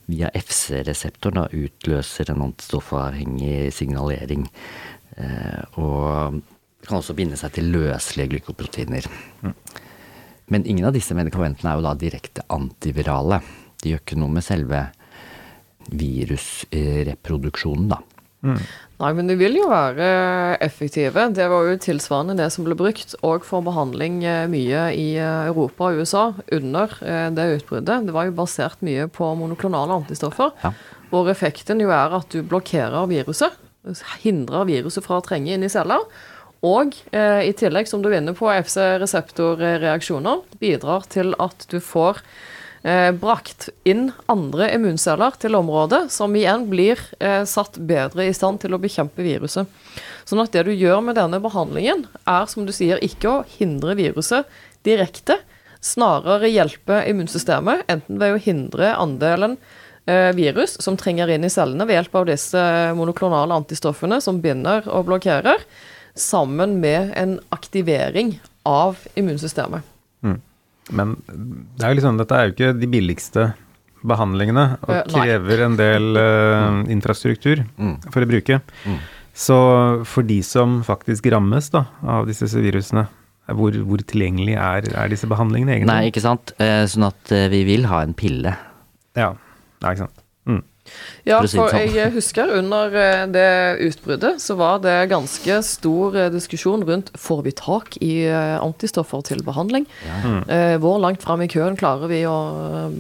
via 0.07 0.29
FC-reseptoren 0.35 1.49
utløser 1.55 2.31
en 2.31 2.45
antistoffavhengig 2.47 3.73
signalering. 3.75 4.45
Eh, 5.17 5.63
og 5.81 6.39
kan 6.87 6.99
også 6.99 7.15
binde 7.17 7.39
seg 7.39 7.55
til 7.55 7.71
løselige 7.73 8.35
glykoproteiner. 8.35 9.07
Mm. 9.41 9.55
Men 10.47 10.65
ingen 10.65 10.87
av 10.87 10.95
disse 10.95 11.15
medikamentene 11.17 11.71
er 11.71 11.79
jo 11.79 11.87
da 11.87 11.95
direkte 11.99 12.45
antivirale. 12.53 13.41
De 13.83 13.91
gjør 13.91 14.03
ikke 14.03 14.19
noe 14.19 14.35
med 14.37 14.45
selve 14.45 14.85
virusreproduksjonen, 15.87 17.89
da. 17.91 17.99
Mm. 18.45 18.59
Nei, 18.97 19.09
men 19.17 19.29
de 19.29 19.35
vil 19.37 19.57
jo 19.59 19.67
være 19.69 20.07
effektive. 20.63 21.27
Det 21.35 21.45
var 21.51 21.67
jo 21.67 21.77
tilsvarende 21.81 22.37
det 22.39 22.47
som 22.53 22.65
ble 22.65 22.77
brukt 22.77 23.13
òg 23.25 23.45
for 23.45 23.65
behandling 23.65 24.23
eh, 24.25 24.45
mye 24.49 24.87
i 24.97 25.07
eh, 25.19 25.49
Europa 25.49 25.89
og 25.89 26.01
USA 26.01 26.23
under 26.53 26.95
eh, 27.05 27.27
det 27.33 27.47
utbruddet. 27.59 28.07
Det 28.07 28.15
var 28.15 28.29
jo 28.29 28.37
basert 28.37 28.81
mye 28.85 29.05
på 29.13 29.29
monoklonale 29.37 29.99
antistoffer, 30.01 30.53
ja. 30.63 30.73
hvor 31.11 31.29
effekten 31.33 31.81
jo 31.83 31.91
er 31.93 32.17
at 32.17 32.33
du 32.33 32.41
blokkerer 32.45 33.09
viruset. 33.11 33.57
Hindrer 34.23 34.67
viruset 34.67 35.05
fra 35.05 35.19
å 35.19 35.25
trenge 35.25 35.53
inn 35.53 35.65
i 35.65 35.71
celler. 35.71 36.03
Og 36.65 36.95
eh, 37.11 37.47
i 37.49 37.53
tillegg, 37.57 37.87
som 37.89 38.01
du 38.01 38.09
er 38.09 38.33
på, 38.33 38.49
FC-reseptorreaksjoner 38.49 40.45
bidrar 40.61 41.05
til 41.11 41.35
at 41.41 41.67
du 41.69 41.77
får 41.83 42.21
eh, 42.81 43.11
brakt 43.13 43.69
inn 43.85 44.09
andre 44.31 44.71
immunceller 44.73 45.37
til 45.41 45.57
området, 45.59 46.07
som 46.13 46.33
igjen 46.35 46.65
blir 46.71 47.01
eh, 47.19 47.43
satt 47.45 47.77
bedre 47.77 48.25
i 48.25 48.33
stand 48.33 48.63
til 48.63 48.73
å 48.73 48.81
bekjempe 48.81 49.25
viruset. 49.25 49.69
Sånn 50.27 50.41
at 50.43 50.55
det 50.55 50.65
du 50.67 50.73
gjør 50.73 51.03
med 51.05 51.19
denne 51.19 51.39
behandlingen, 51.43 52.07
er 52.25 52.49
som 52.49 52.65
du 52.65 52.73
sier, 52.75 53.01
ikke 53.05 53.29
å 53.31 53.43
hindre 53.57 53.95
viruset 53.99 54.49
direkte, 54.87 55.37
snarere 55.83 56.49
hjelpe 56.49 57.03
immunsystemet, 57.07 57.85
enten 57.91 58.17
ved 58.17 58.33
å 58.33 58.41
hindre 58.41 58.95
andelen 58.97 59.59
eh, 60.09 60.33
virus 60.35 60.73
som 60.83 60.97
trenger 60.97 61.29
inn 61.31 61.45
i 61.45 61.51
cellene 61.53 61.85
ved 61.85 61.99
hjelp 61.99 62.17
av 62.17 62.25
disse 62.31 62.63
monoklonale 62.97 63.61
antistoffene 63.61 64.19
som 64.23 64.41
binder 64.43 64.87
og 64.89 65.05
blokkerer, 65.11 65.61
sammen 66.19 66.79
med 66.83 67.13
en 67.17 67.37
aktivering 67.55 68.35
av 68.67 68.99
immunsystemet. 69.15 69.85
Mm. 70.25 70.39
Men 70.89 71.15
det 71.27 71.83
er 71.85 71.93
jo 71.93 71.99
liksom, 71.99 72.19
dette 72.19 72.37
er 72.37 72.47
jo 72.47 72.55
ikke 72.55 72.73
de 72.79 72.89
billigste 72.91 73.45
behandlingene, 74.07 74.65
og 74.85 74.93
uh, 74.93 75.03
krever 75.09 75.63
en 75.65 75.77
del 75.79 76.19
uh, 76.19 76.81
infrastruktur 76.95 77.63
mm. 77.75 77.95
for 78.13 78.23
å 78.23 78.29
bruke. 78.29 78.59
Mm. 78.87 78.99
Så 79.37 79.57
for 80.09 80.25
de 80.25 80.39
som 80.45 80.79
faktisk 80.85 81.27
rammes 81.33 81.69
da, 81.73 81.85
av 82.01 82.29
disse 82.29 82.49
virusene, 82.57 83.05
hvor, 83.57 83.75
hvor 83.87 84.01
tilgjengelig 84.03 84.57
er, 84.59 84.87
er, 84.91 85.11
disse 85.11 85.27
behandlingene 85.29 85.75
egentlig? 85.77 85.91
Nei, 85.93 86.07
ikke 86.09 86.23
sant. 86.23 86.51
Eh, 86.59 86.81
sånn 86.89 87.05
at 87.07 87.31
vi 87.53 87.61
vil 87.63 87.85
ha 87.87 88.01
en 88.03 88.15
pille. 88.17 88.51
Ja, 89.15 89.29
ja 89.83 89.93
ikke 89.93 90.07
sant. 90.07 90.23
Mm. 90.49 90.63
Ja, 91.27 91.41
for, 91.43 91.67
sånn. 91.73 91.91
jeg 91.91 92.11
husker 92.15 92.51
under 92.55 92.93
eh, 92.95 93.25
det 93.31 93.47
utbruddet 93.83 94.39
så 94.39 94.55
var 94.59 94.79
det 94.83 94.95
ganske 95.11 95.57
stor 95.65 96.15
eh, 96.15 96.29
diskusjon 96.31 96.85
rundt 96.87 97.11
får 97.19 97.41
vi 97.43 97.53
tak 97.57 97.97
i 97.99 98.11
eh, 98.29 98.55
antistoffer 98.61 99.25
til 99.27 99.43
behandling. 99.47 99.87
Ja. 100.07 100.19
Mm. 100.27 100.37
Hvor 100.81 100.99
langt 101.01 101.23
fram 101.23 101.41
i 101.43 101.49
køen 101.51 101.75
klarer 101.79 102.09
vi 102.11 102.21
å 102.27 102.37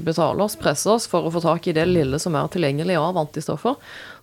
betale 0.05 0.43
oss, 0.43 0.57
presse 0.59 0.89
oss, 0.91 1.07
for 1.09 1.27
å 1.27 1.31
få 1.33 1.41
tak 1.43 1.69
i 1.69 1.75
det 1.75 1.85
lille 1.87 2.19
som 2.19 2.35
er 2.35 2.49
tilgjengelig 2.51 2.97
av 2.99 3.19
antistoffer. 3.21 3.77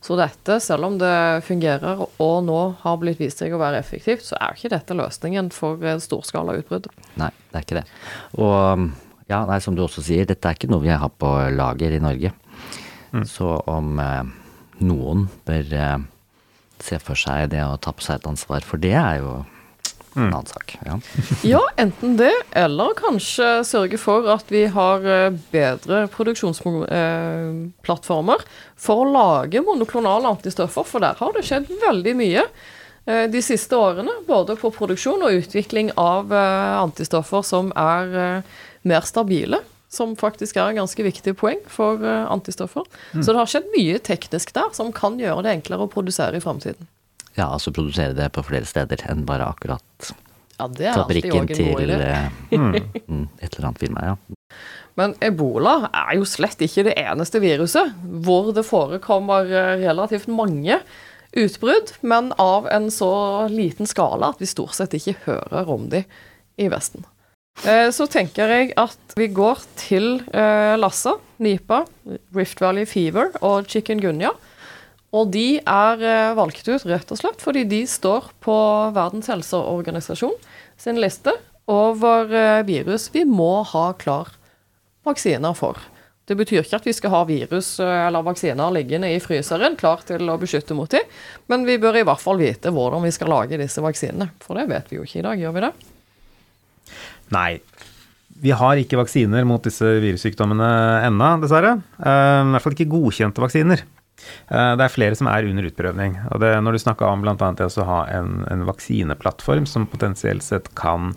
Så 0.04 0.18
dette, 0.20 0.58
selv 0.60 0.90
om 0.90 0.98
det 1.00 1.14
fungerer 1.46 2.02
og 2.04 2.36
nå 2.44 2.60
har 2.82 3.00
blitt 3.00 3.22
vist 3.22 3.40
seg 3.40 3.54
å 3.56 3.62
være 3.62 3.80
effektivt, 3.80 4.26
så 4.26 4.36
er 4.40 4.58
ikke 4.58 4.74
dette 4.74 4.98
løsningen 4.98 5.48
for 5.54 5.80
storskala 6.04 6.58
utbrudd. 6.60 6.90
Nei, 7.20 7.32
det 7.50 7.60
er 7.60 7.66
ikke 7.66 7.80
det. 7.80 7.86
Og 8.36 8.90
ja, 9.30 9.40
nei, 9.48 9.60
som 9.64 9.76
du 9.76 9.84
også 9.84 10.04
sier, 10.04 10.26
dette 10.28 10.48
er 10.48 10.56
ikke 10.58 10.68
noe 10.68 10.84
vi 10.84 10.92
har 10.92 11.08
på 11.08 11.30
lager 11.56 11.96
i 11.96 12.02
Norge. 12.02 12.34
Mm. 13.14 13.26
Så 13.26 13.46
om 13.70 13.98
eh, 14.02 14.24
noen 14.82 15.28
bør 15.46 15.74
eh, 15.78 15.98
se 16.82 16.98
for 16.98 17.14
seg 17.18 17.50
det 17.52 17.62
å 17.62 17.76
ta 17.78 17.92
på 17.94 18.02
seg 18.02 18.16
et 18.18 18.26
ansvar 18.32 18.60
for 18.66 18.78
det, 18.82 18.94
er 18.98 19.18
jo 19.22 19.44
en 20.14 20.22
mm. 20.26 20.32
annen 20.32 20.46
sak. 20.50 20.78
Ja. 20.82 20.98
ja, 21.54 21.62
enten 21.80 22.16
det, 22.18 22.34
eller 22.58 22.94
kanskje 22.98 23.62
sørge 23.66 23.98
for 24.02 24.28
at 24.34 24.46
vi 24.50 24.66
har 24.74 24.98
eh, 25.06 25.30
bedre 25.54 26.08
produksjonsplattformer 26.14 28.40
for 28.74 28.96
å 29.04 29.10
lage 29.14 29.62
monoklonale 29.62 30.28
antistoffer, 30.34 30.84
for 30.88 30.98
der 31.04 31.14
har 31.20 31.32
det 31.36 31.44
skjedd 31.46 31.66
veldig 31.86 32.14
mye 32.18 32.44
de 33.04 33.40
siste 33.44 33.76
årene. 33.76 34.08
Både 34.24 34.56
på 34.56 34.72
produksjon 34.72 35.20
og 35.26 35.36
utvikling 35.36 35.92
av 36.00 36.32
antistoffer 36.32 37.44
som 37.44 37.68
er 37.76 38.40
mer 38.88 39.04
stabile 39.04 39.60
som 39.96 40.16
faktisk 40.18 40.58
er 40.58 40.72
en 40.72 40.82
ganske 40.82 41.06
viktig 41.06 41.36
poeng 41.40 41.62
for 41.70 42.02
uh, 42.02 42.26
antistoffer. 42.32 42.86
Mm. 43.12 43.22
Så 43.22 43.30
det 43.32 43.40
har 43.40 43.50
skjedd 43.50 43.70
mye 43.74 44.00
teknisk 44.04 44.54
der 44.56 44.74
som 44.76 44.92
kan 44.94 45.18
gjøre 45.22 45.46
det 45.46 45.56
enklere 45.58 45.86
å 45.86 45.92
produsere 45.92 46.40
i 46.40 46.44
framtiden. 46.44 46.90
Ja, 47.34 47.48
altså 47.48 47.72
produsere 47.74 48.14
det 48.14 48.30
på 48.34 48.44
flere 48.46 48.68
steder 48.68 49.00
enn 49.10 49.24
bare 49.26 49.48
akkurat 49.50 50.14
ja, 50.54 50.68
det 50.70 50.86
er 50.86 51.00
fabrikken 51.00 51.48
til 51.50 51.90
uh, 51.90 52.28
mm, 52.54 53.24
et 53.42 53.56
eller 53.56 53.70
annet 53.70 53.82
firma, 53.82 54.04
ja. 54.12 54.44
Men 54.98 55.16
ebola 55.24 55.88
er 55.90 56.12
jo 56.20 56.28
slett 56.28 56.60
ikke 56.62 56.86
det 56.86 56.94
eneste 57.00 57.40
viruset 57.42 57.90
hvor 58.22 58.52
det 58.54 58.62
forekommer 58.62 59.50
eh, 59.50 59.72
relativt 59.82 60.28
mange 60.30 60.78
utbrudd, 61.34 61.90
men 62.06 62.30
av 62.38 62.68
en 62.70 62.86
så 62.94 63.10
liten 63.50 63.90
skala 63.90 64.30
at 64.30 64.38
vi 64.42 64.46
stort 64.46 64.76
sett 64.78 64.94
ikke 64.94 65.16
hører 65.24 65.72
om 65.74 65.88
de 65.90 66.04
i 66.62 66.70
Vesten. 66.70 67.02
Eh, 67.64 67.88
så 67.96 68.04
tenker 68.10 68.50
jeg 68.52 68.72
at 68.76 69.14
vi 69.16 69.30
går 69.32 69.62
til 69.80 70.18
eh, 70.36 70.74
Lassa, 70.76 71.14
Nipa, 71.40 71.84
Rift 72.36 72.60
Valley 72.60 72.84
Fever 72.88 73.32
og 73.40 73.70
chikungunya. 73.70 74.34
Og 75.14 75.30
de 75.32 75.60
er 75.60 76.04
eh, 76.04 76.34
valgt 76.36 76.68
ut 76.68 76.84
rett 76.90 77.14
og 77.14 77.20
slett 77.20 77.44
fordi 77.44 77.64
de 77.70 77.84
står 77.88 78.32
på 78.44 78.56
Verdens 78.96 79.30
helseorganisasjon 79.32 80.36
sin 80.80 81.00
liste 81.00 81.32
over 81.70 82.28
virus 82.68 83.06
vi 83.14 83.22
må 83.24 83.62
ha 83.70 83.86
klar 83.96 84.34
vaksiner 85.06 85.56
for. 85.56 85.78
Det 86.28 86.36
betyr 86.36 86.60
ikke 86.60 86.76
at 86.76 86.88
vi 86.88 86.92
skal 86.96 87.12
ha 87.14 87.22
virus 87.28 87.78
eller 87.80 88.24
vaksiner 88.26 88.74
liggende 88.74 89.08
i 89.12 89.22
fryseren 89.22 89.78
klar 89.80 90.04
til 90.04 90.28
å 90.28 90.36
beskytte 90.40 90.76
mot 90.76 90.92
dem, 90.92 91.08
men 91.48 91.64
vi 91.64 91.78
bør 91.80 92.02
i 92.02 92.04
hvert 92.04 92.20
fall 92.20 92.40
vite 92.40 92.72
hvordan 92.72 93.04
vi 93.04 93.16
skal 93.16 93.32
lage 93.32 93.60
disse 93.60 93.84
vaksinene. 93.84 94.32
For 94.44 94.60
det 94.60 94.68
vet 94.72 94.92
vi 94.92 95.00
jo 95.00 95.08
ikke 95.08 95.22
i 95.22 95.26
dag, 95.30 95.40
gjør 95.40 95.56
vi 95.56 95.64
det? 95.68 95.74
Nei. 97.32 97.60
Vi 98.44 98.52
har 98.52 98.80
ikke 98.80 98.98
vaksiner 98.98 99.46
mot 99.46 99.62
disse 99.64 99.86
virussykdommene 100.02 100.68
ennå, 101.06 101.34
dessverre. 101.44 101.76
Uh, 102.00 102.42
I 102.42 102.54
hvert 102.54 102.64
fall 102.64 102.74
ikke 102.76 102.90
godkjente 102.92 103.44
vaksiner. 103.44 103.84
Uh, 104.50 104.74
det 104.78 104.86
er 104.86 104.92
flere 104.92 105.18
som 105.18 105.30
er 105.30 105.46
under 105.48 105.68
utprøvning. 105.68 106.18
og 106.32 106.42
det, 106.42 106.50
Når 106.64 106.74
du 106.74 106.82
snakka 106.82 107.12
om 107.12 107.22
bl.a. 107.22 107.36
det 107.36 107.68
å 107.70 107.86
ha 107.88 108.00
en, 108.16 108.42
en, 108.50 108.66
vaksineplattform 108.68 109.68
som 109.70 109.86
potensielt 109.90 110.44
sett 110.46 110.72
kan 110.78 111.14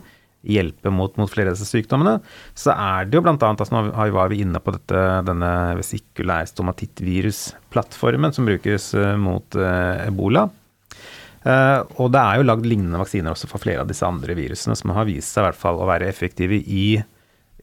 hjelpe 0.48 0.94
mot, 0.94 1.18
mot, 1.18 1.28
flere 1.28 1.52
av 1.52 1.58
disse 1.58 1.68
sykdommene, 1.68 2.20
så 2.56 2.72
er 2.72 3.10
det 3.10 3.18
jo 3.18 3.24
bl.a. 3.26 3.36
Altså 3.50 3.74
nå 3.74 3.82
var 4.14 4.32
vi 4.32 4.44
inne 4.46 4.62
på 4.64 4.76
dette, 4.78 5.04
denne 5.28 5.52
vesikulær 5.80 6.48
stomatittvirusplattformen 6.54 8.38
som 8.38 8.48
brukes 8.48 8.94
uh, 8.96 9.18
mot 9.20 9.58
ebola. 9.58 10.48
Uh, 11.48 11.86
og 12.02 12.12
det 12.12 12.20
er 12.20 12.40
jo 12.40 12.48
lagd 12.48 12.66
lignende 12.68 13.00
vaksiner 13.00 13.32
også 13.32 13.48
for 13.48 13.64
flere 13.64 13.84
av 13.84 13.88
disse 13.88 14.04
andre 14.04 14.36
virusene, 14.36 14.76
som 14.76 14.92
har 14.96 15.08
vist 15.08 15.32
seg 15.32 15.46
i 15.46 15.48
hvert 15.48 15.62
fall 15.62 15.80
å 15.80 15.88
være 15.88 16.10
effektive 16.10 16.60
i, 16.60 16.88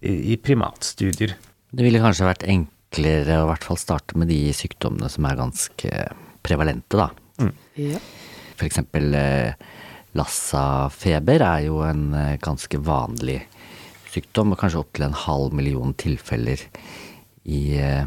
i, 0.01 0.15
i 0.33 0.39
primatstudier. 0.41 1.35
Det 1.75 1.85
ville 1.85 2.01
kanskje 2.01 2.29
vært 2.31 2.47
enklere 2.49 3.43
å 3.43 3.49
i 3.49 3.51
hvert 3.53 3.67
fall 3.67 3.81
starte 3.81 4.17
med 4.21 4.31
de 4.33 4.41
sykdommene 4.57 5.11
som 5.13 5.27
er 5.29 5.41
ganske 5.43 6.05
prevalente, 6.45 6.97
da. 6.97 7.11
Ja. 7.77 7.99
For 8.55 8.69
eksempel 8.69 9.15
eh, 9.19 9.55
Lassa-feber 10.15 11.43
er 11.43 11.65
jo 11.67 11.81
en 11.83 12.13
eh, 12.15 12.37
ganske 12.43 12.79
vanlig 12.87 13.41
sykdom, 14.15 14.55
og 14.55 14.61
kanskje 14.61 14.85
opptil 14.85 15.09
en 15.09 15.17
halv 15.25 15.57
million 15.59 15.95
tilfeller 15.99 16.61
i, 17.43 17.81
eh, 17.83 18.05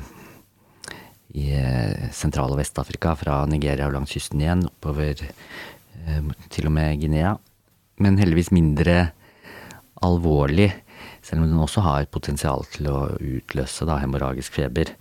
i 1.38 1.51
eh, 1.53 2.09
Sentral- 2.13 2.53
og 2.53 2.59
Vest-Afrika, 2.59 3.13
fra 3.17 3.41
Nigeria 3.49 3.88
og 3.88 3.95
langs 3.97 4.13
kysten 4.15 4.41
igjen, 4.41 4.65
oppover 4.69 5.21
eh, 5.21 6.33
til 6.53 6.69
og 6.69 6.75
med 6.77 6.97
Guinea. 7.01 7.35
Men 8.01 8.19
heldigvis 8.21 8.53
mindre 8.55 9.11
alvorlig, 10.05 10.71
selv 11.25 11.43
om 11.43 11.49
den 11.49 11.61
også 11.61 11.83
har 11.85 12.09
potensial 12.13 12.65
til 12.73 12.89
å 12.91 12.99
utløse 13.15 13.85
da, 13.89 13.99
hemorragisk 14.01 14.57
feber. 14.57 14.93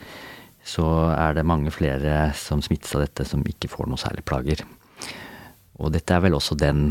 Så 0.67 0.85
er 1.15 1.37
det 1.37 1.47
mange 1.47 1.71
flere 1.73 2.33
som 2.37 2.63
smittes 2.65 2.95
av 2.97 3.05
dette 3.05 3.27
som 3.29 3.45
ikke 3.47 3.71
får 3.71 3.89
noe 3.89 4.01
særlig 4.01 4.25
plager. 4.27 4.65
Og 5.77 5.93
dette 5.95 6.17
er 6.17 6.25
vel 6.25 6.37
også 6.37 6.57
den 6.59 6.91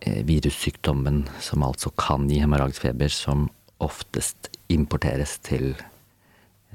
eh, 0.00 0.20
virussykdommen 0.26 1.24
som 1.44 1.64
altså 1.64 1.92
kan 1.96 2.28
gi 2.28 2.42
hemorragisk 2.42 2.88
feber, 2.88 3.12
som 3.12 3.48
oftest 3.84 4.52
importeres 4.72 5.38
til 5.44 5.74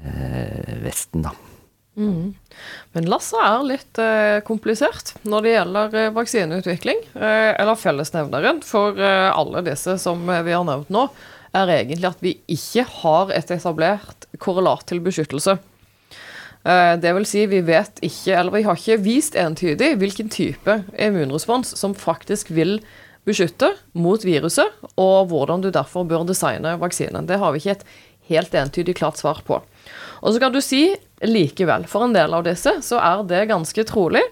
Vesten, 0.00 1.26
da. 1.26 1.34
Men 2.92 3.08
Lassa 3.10 3.40
er 3.46 3.66
litt 3.68 4.00
eh, 4.02 4.40
komplisert 4.46 5.14
når 5.22 5.44
det 5.46 5.54
gjelder 5.54 5.98
eh, 5.98 6.12
vaksineutvikling. 6.16 7.02
Eh, 7.14 7.50
eller 7.54 7.78
fellesnevneren 7.78 8.62
for 8.66 8.98
eh, 8.98 9.28
alle 9.30 9.64
disse 9.66 9.96
som 10.02 10.22
eh, 10.28 10.42
vi 10.46 10.54
har 10.56 10.66
nevnt 10.68 10.90
nå, 10.92 11.06
er 11.56 11.72
egentlig 11.80 12.10
at 12.10 12.22
vi 12.22 12.36
ikke 12.50 12.86
har 13.00 13.32
et 13.34 13.50
etablert 13.50 14.28
korrelat 14.42 14.86
til 14.90 15.02
beskyttelse. 15.04 15.58
Eh, 16.64 16.94
det 17.00 17.14
vil 17.16 17.28
si, 17.28 17.44
vi 17.50 17.62
vet 17.64 18.02
ikke, 18.04 18.34
eller 18.36 18.54
vi 18.58 18.64
har 18.66 18.78
ikke 18.78 19.00
vist 19.04 19.38
entydig 19.38 19.94
hvilken 20.00 20.30
type 20.32 20.80
immunrespons 20.98 21.74
som 21.78 21.96
faktisk 21.96 22.52
vil 22.54 22.78
beskytte 23.28 23.74
mot 23.92 24.22
viruset, 24.24 24.78
og 24.96 25.30
hvordan 25.30 25.62
du 25.64 25.70
derfor 25.72 26.06
bør 26.08 26.24
designe 26.28 26.76
vaksinen. 26.80 27.28
Det 27.28 27.38
har 27.40 27.52
vi 27.52 27.60
ikke 27.62 27.78
et 27.78 27.86
helt 28.30 28.54
entydig 28.56 28.96
klart 29.00 29.20
svar 29.20 29.42
på. 29.46 29.60
Og 30.20 30.34
så 30.34 30.40
kan 30.42 30.54
du 30.54 30.60
si 30.64 30.84
likevel, 31.26 31.86
for 31.90 32.06
en 32.06 32.16
del 32.16 32.34
av 32.34 32.44
disse 32.46 32.78
så 32.84 33.00
er 33.02 33.24
det 33.28 33.48
ganske 33.50 33.84
trolig 33.88 34.22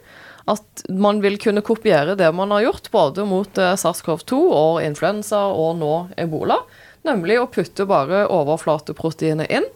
at 0.48 0.84
man 0.88 1.20
vil 1.20 1.36
kunne 1.40 1.60
kopiere 1.60 2.14
det 2.16 2.30
man 2.32 2.54
har 2.54 2.64
gjort, 2.64 2.90
både 2.90 3.26
mot 3.28 3.58
eh, 3.60 3.74
SARS-CoV-2 3.76 4.38
og 4.48 4.78
influensa 4.80 5.42
og 5.52 5.76
nå 5.82 5.94
ebola, 6.16 6.56
nemlig 7.04 7.36
å 7.40 7.50
putte 7.52 7.84
bare 7.88 8.24
overflateproteinet 8.32 9.52
inn, 9.52 9.68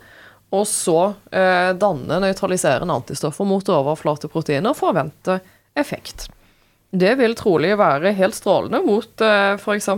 og 0.52 0.64
så 0.68 1.12
eh, 1.32 1.72
danne 1.76 2.20
nøytraliserende 2.24 2.96
antistoffer 3.02 3.48
mot 3.48 3.68
overflateproteiner 3.68 4.72
og 4.72 4.78
forvente 4.78 5.36
vente 5.36 5.60
effekt. 5.80 6.28
Det 6.92 7.14
vil 7.16 7.36
trolig 7.36 7.72
være 7.80 8.12
helt 8.18 8.36
strålende 8.36 8.82
mot 8.84 9.24
eh, 9.24 9.54
f.eks. 9.56 9.88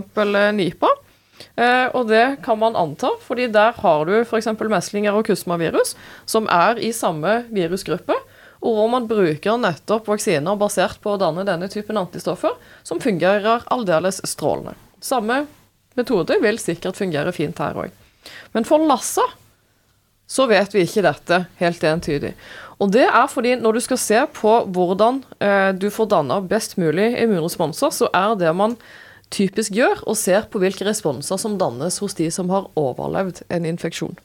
Nipa. 0.55 0.91
Eh, 1.55 1.87
og 1.95 2.07
det 2.09 2.41
kan 2.45 2.59
man 2.59 2.77
anta, 2.79 3.11
fordi 3.23 3.47
der 3.51 3.75
har 3.79 4.05
du 4.07 4.15
f.eks. 4.21 4.49
meslinger 4.59 5.15
og 5.15 5.27
kusmavirus, 5.27 5.95
som 6.25 6.49
er 6.51 6.79
i 6.79 6.91
samme 6.95 7.43
virusgruppe, 7.53 8.17
og 8.65 8.79
hvor 8.79 8.89
man 8.89 9.07
bruker 9.07 9.59
nettopp 9.61 10.07
vaksiner 10.09 10.57
basert 10.57 10.99
på 11.03 11.13
å 11.13 11.21
danne 11.21 11.45
denne 11.47 11.69
typen 11.71 11.99
antistoffer, 12.01 12.55
som 12.83 13.01
fungerer 13.03 13.65
aldeles 13.71 14.21
strålende. 14.25 14.73
Samme 15.03 15.43
metode 15.95 16.39
vil 16.41 16.59
sikkert 16.59 16.97
fungere 16.97 17.33
fint 17.35 17.59
her 17.61 17.77
òg. 17.85 17.93
Men 18.55 18.65
for 18.65 18.81
Lassa 18.81 19.25
så 20.25 20.47
vet 20.49 20.73
vi 20.73 20.81
ikke 20.85 21.03
dette 21.05 21.43
helt 21.59 21.83
entydig. 21.85 22.31
Og 22.81 22.89
det 22.91 23.05
er 23.05 23.27
fordi 23.31 23.53
når 23.59 23.77
du 23.77 23.83
skal 23.85 23.99
se 24.01 24.21
på 24.35 24.55
hvordan 24.73 25.21
eh, 25.39 25.71
du 25.77 25.87
får 25.93 26.09
danna 26.11 26.41
best 26.43 26.75
mulig 26.81 27.11
immunresponser, 27.21 27.93
så 27.93 28.09
er 28.09 28.33
det 28.39 28.51
man 28.57 28.75
typisk 29.33 29.73
gjør, 29.75 30.03
og 30.05 30.17
ser 30.19 30.47
på 30.51 30.61
hvilke 30.61 30.87
responser 30.87 31.39
som 31.41 31.57
dannes 31.61 31.99
hos 32.03 32.17
de 32.17 32.29
som 32.33 32.51
har 32.53 32.69
overlevd 32.79 33.43
en 33.49 33.67
infeksjon. 33.69 34.15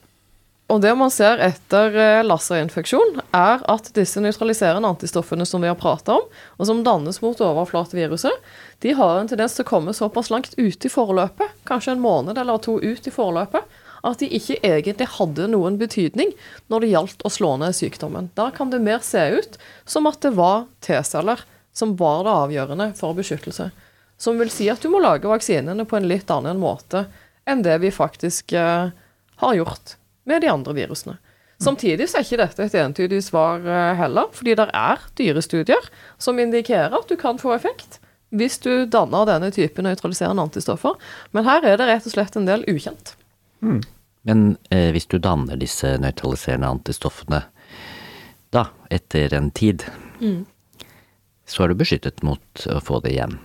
Og 0.70 0.78
det 0.84 0.92
man 0.94 1.10
ser 1.10 1.40
etter 1.42 2.22
laserinfeksjon, 2.22 3.18
er 3.34 3.62
at 3.72 3.88
disse 3.96 4.22
nøytraliserende 4.22 4.92
antistoffene 4.92 5.46
som 5.48 5.64
vi 5.64 5.70
har 5.70 5.78
prata 5.78 6.20
om, 6.20 6.28
og 6.30 6.68
som 6.68 6.84
dannes 6.86 7.18
mot 7.24 7.42
overflateviruset, 7.42 8.36
de 8.84 8.94
har 8.94 9.18
en 9.18 9.30
tendens 9.30 9.56
til 9.56 9.66
å 9.66 9.70
komme 9.72 9.94
såpass 9.96 10.30
langt 10.30 10.54
ute 10.60 10.86
i 10.86 10.92
forløpet, 10.92 11.58
kanskje 11.66 11.96
en 11.96 12.04
måned 12.04 12.38
eller 12.38 12.62
to 12.62 12.78
ut 12.78 13.08
i 13.10 13.14
forløpet, 13.14 13.66
at 14.06 14.22
de 14.22 14.30
ikke 14.32 14.60
egentlig 14.64 15.10
hadde 15.18 15.50
noen 15.52 15.76
betydning 15.80 16.30
når 16.72 16.84
det 16.84 16.92
gjaldt 16.94 17.26
å 17.26 17.32
slå 17.34 17.56
ned 17.60 17.76
sykdommen. 17.76 18.30
Der 18.38 18.54
kan 18.54 18.70
det 18.72 18.80
mer 18.84 19.02
se 19.04 19.26
ut 19.34 19.58
som 19.84 20.08
at 20.08 20.22
det 20.24 20.32
var 20.38 20.68
T-celler 20.86 21.42
som 21.76 21.98
var 21.98 22.24
det 22.24 22.36
avgjørende 22.46 22.92
for 22.98 23.18
beskyttelse. 23.18 23.68
Som 24.20 24.36
vil 24.40 24.52
si 24.52 24.68
at 24.68 24.82
du 24.84 24.90
må 24.92 25.00
lage 25.00 25.28
vaksinene 25.30 25.86
på 25.88 25.96
en 25.96 26.08
litt 26.08 26.30
annen 26.30 26.60
måte 26.60 27.06
enn 27.48 27.64
det 27.64 27.78
vi 27.80 27.90
faktisk 27.94 28.52
eh, 28.52 28.92
har 29.40 29.54
gjort 29.56 29.96
med 30.28 30.44
de 30.44 30.50
andre 30.52 30.74
virusene. 30.76 31.16
Samtidig 31.60 32.06
så 32.08 32.20
er 32.20 32.24
ikke 32.24 32.40
dette 32.40 32.64
et 32.64 32.76
entydig 32.80 33.20
svar 33.24 33.64
eh, 33.64 33.94
heller, 33.98 34.30
fordi 34.32 34.54
det 34.56 34.68
er 34.76 35.02
dyrestudier 35.18 35.88
som 36.20 36.38
indikerer 36.40 36.94
at 36.96 37.08
du 37.08 37.16
kan 37.20 37.40
få 37.40 37.52
effekt 37.56 38.00
hvis 38.30 38.60
du 38.62 38.86
danner 38.86 39.26
denne 39.26 39.50
typen 39.50 39.84
nøytraliserende 39.88 40.44
antistoffer. 40.46 40.94
Men 41.34 41.48
her 41.48 41.66
er 41.66 41.80
det 41.80 41.88
rett 41.88 42.06
og 42.06 42.14
slett 42.14 42.36
en 42.38 42.46
del 42.46 42.62
ukjent. 42.70 43.16
Men 44.28 44.44
eh, 44.70 44.88
hvis 44.94 45.08
du 45.10 45.18
danner 45.18 45.58
disse 45.60 45.96
nøytraliserende 46.00 46.70
antistoffene 46.76 47.42
da, 48.54 48.68
etter 48.90 49.34
en 49.34 49.50
tid, 49.54 49.84
så 51.46 51.64
er 51.64 51.70
du 51.70 51.80
beskyttet 51.82 52.22
mot 52.26 52.66
å 52.70 52.80
få 52.84 53.00
det 53.04 53.12
igjen, 53.16 53.36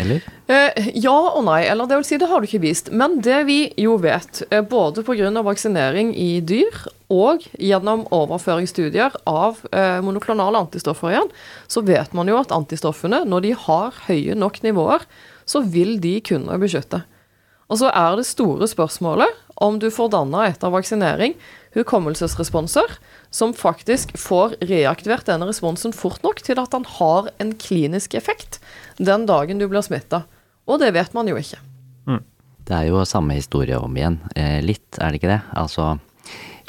eller? 0.00 0.24
Eh, 0.48 0.88
ja 1.02 1.14
og 1.14 1.42
nei, 1.46 1.62
eller 1.68 1.88
det 1.90 1.98
vil 2.00 2.06
si 2.08 2.18
det 2.20 2.28
har 2.30 2.40
du 2.40 2.48
ikke 2.48 2.62
vist. 2.64 2.90
Men 2.94 3.18
det 3.24 3.42
vi 3.48 3.60
jo 3.80 3.98
vet, 4.00 4.42
både 4.70 5.04
pga. 5.06 5.30
vaksinering 5.42 6.14
i 6.16 6.40
dyr 6.40 6.86
og 7.12 7.44
gjennom 7.60 8.06
overføringsstudier 8.14 9.18
av 9.28 9.60
eh, 9.72 10.00
monoklonale 10.04 10.64
antistoffer 10.64 11.12
igjen, 11.12 11.32
så 11.68 11.84
vet 11.84 12.14
man 12.16 12.30
jo 12.30 12.40
at 12.40 12.54
antistoffene, 12.54 13.24
når 13.28 13.46
de 13.46 13.54
har 13.66 13.96
høye 14.08 14.36
nok 14.38 14.62
nivåer, 14.64 15.04
så 15.44 15.60
vil 15.60 15.98
de 16.00 16.20
kunne 16.24 16.60
beskytte. 16.62 17.02
Og 17.72 17.80
så 17.80 17.88
er 17.88 18.18
det 18.18 18.28
store 18.28 18.68
spørsmålet 18.68 19.40
om 19.62 19.78
du 19.80 19.88
får 19.92 20.12
danna 20.12 20.46
etter 20.50 20.72
vaksinering 20.72 21.36
hukommelsesresponser 21.76 22.98
som 23.32 23.54
faktisk 23.56 24.12
får 24.20 24.58
reaktivert 24.68 25.28
denne 25.28 25.48
responsen 25.48 25.94
fort 25.96 26.20
nok 26.24 26.42
til 26.44 26.60
at 26.60 26.74
den 26.74 26.84
har 26.98 27.30
en 27.40 27.54
klinisk 27.56 28.16
effekt 28.18 28.60
den 28.98 29.26
dagen 29.28 29.60
du 29.60 29.68
blir 29.68 29.84
smitta. 29.84 30.24
Og 30.68 30.78
det 30.82 30.92
vet 30.94 31.14
man 31.16 31.28
jo 31.30 31.38
ikke. 31.40 31.60
Det 32.62 32.74
er 32.76 32.88
jo 32.92 33.02
samme 33.08 33.34
historie 33.34 33.78
om 33.78 33.96
igjen. 33.96 34.20
Eh, 34.38 34.60
litt, 34.62 34.86
er 34.98 35.10
det 35.10 35.18
ikke 35.18 35.32
det? 35.32 35.40
Altså, 35.58 35.96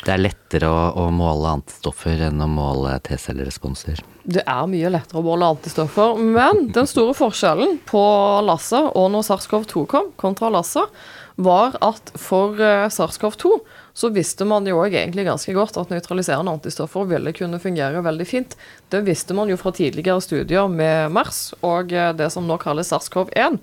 det 0.04 0.16
er 0.16 0.24
lettere 0.24 0.70
å, 0.72 0.80
å 1.00 1.06
måle 1.14 1.52
antistoffer 1.60 2.26
enn 2.28 2.42
å 2.42 2.50
måle 2.50 2.96
T-celleresponser. 3.06 4.02
Det 4.24 4.42
er 4.42 4.64
mye 4.72 4.92
lettere 4.92 5.22
å 5.22 5.26
måle 5.26 5.52
antistoffer, 5.54 6.18
men 6.18 6.68
den 6.76 6.90
store 6.90 7.14
forskjellen 7.18 7.78
på 7.88 8.04
Lassa 8.48 8.88
og 8.90 9.12
når 9.14 9.28
SARS-CoV-2 9.30 9.86
kom, 9.94 10.10
kontra 10.20 10.50
Lassa, 10.54 10.88
var 11.36 11.78
at 11.82 12.12
for 12.20 12.60
eh, 12.62 12.86
SARS-CoV-2 12.92 13.58
så 13.98 14.10
visste 14.14 14.46
man 14.50 14.66
jo 14.70 14.80
òg 14.82 14.96
egentlig 14.98 15.26
ganske 15.28 15.54
godt 15.54 15.78
at 15.82 15.92
nøytraliserende 15.94 16.54
antistoffer 16.54 17.08
ville 17.10 17.34
kunne 17.36 17.62
fungere 17.62 18.04
veldig 18.06 18.28
fint. 18.30 18.56
Det 18.94 19.04
visste 19.08 19.36
man 19.38 19.50
jo 19.50 19.58
fra 19.58 19.74
tidligere 19.74 20.22
studier 20.22 20.70
med 20.70 21.14
MERS 21.14 21.42
og 21.62 21.94
eh, 21.94 22.12
det 22.18 22.30
som 22.34 22.48
nå 22.50 22.58
kalles 22.62 22.94
SARS-CoV-1, 22.94 23.60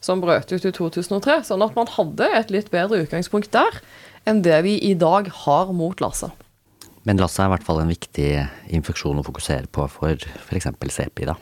som 0.00 0.22
brøt 0.24 0.52
ut 0.52 0.64
i 0.64 0.72
2003. 0.72 1.42
Sånn 1.48 1.64
at 1.64 1.76
man 1.76 1.90
hadde 1.96 2.28
et 2.40 2.52
litt 2.52 2.72
bedre 2.72 3.02
utgangspunkt 3.04 3.52
der 3.56 3.82
enn 4.28 4.42
det 4.44 4.62
vi 4.66 4.76
i 4.84 4.94
dag 4.98 5.30
har 5.44 5.72
mot 5.72 6.00
Lassa. 6.00 6.32
Men 7.08 7.20
Lassa 7.20 7.44
er 7.44 7.48
i 7.48 7.54
hvert 7.54 7.64
fall 7.64 7.80
en 7.80 7.92
viktig 7.92 8.32
infeksjon 8.76 9.20
å 9.20 9.24
fokusere 9.24 9.70
på 9.72 9.86
for 9.88 10.20
f.eks. 10.44 10.68
CPI, 10.68 11.30
da. 11.30 11.38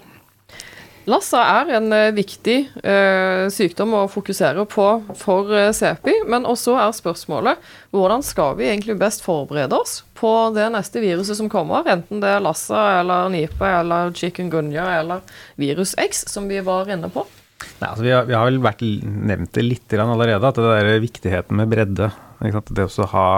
Lassa 1.08 1.40
er 1.40 1.70
en 1.78 1.88
eh, 1.94 2.10
viktig 2.12 2.56
eh, 2.84 3.46
sykdom 3.52 3.94
å 3.96 4.02
fokusere 4.12 4.66
på 4.68 4.86
for 5.16 5.52
eh, 5.56 5.70
CEPI, 5.72 6.18
men 6.28 6.44
også 6.48 6.74
er 6.76 6.92
spørsmålet 6.96 7.62
hvordan 7.96 8.24
skal 8.26 8.58
vi 8.58 8.66
egentlig 8.68 8.98
best 9.00 9.24
forberede 9.24 9.78
oss 9.78 10.02
på 10.18 10.30
det 10.52 10.66
neste 10.74 11.00
viruset 11.00 11.38
som 11.38 11.48
kommer, 11.48 11.88
enten 11.88 12.20
det 12.20 12.34
er 12.34 12.44
Lassa 12.44 12.82
eller 12.98 13.32
Nipa 13.32 13.78
eller 13.78 14.12
chikungunya 14.12 14.84
eller 14.98 15.24
virus 15.56 15.94
X, 15.96 16.26
som 16.28 16.50
vi 16.50 16.60
var 16.66 16.90
inne 16.92 17.08
på. 17.12 17.24
Nei, 17.78 17.88
altså 17.88 18.04
vi, 18.04 18.12
har, 18.12 18.28
vi 18.28 18.36
har 18.36 18.44
vel 18.50 18.60
vært 18.62 18.84
nevnt 18.84 19.54
det 19.56 19.64
litt 19.64 19.96
allerede, 19.96 20.44
at 20.44 20.60
det 20.60 20.76
der 20.76 21.02
viktigheten 21.02 21.56
med 21.58 21.72
bredde. 21.72 22.12
Det 22.38 22.86
å 22.86 23.10
ha 23.14 23.28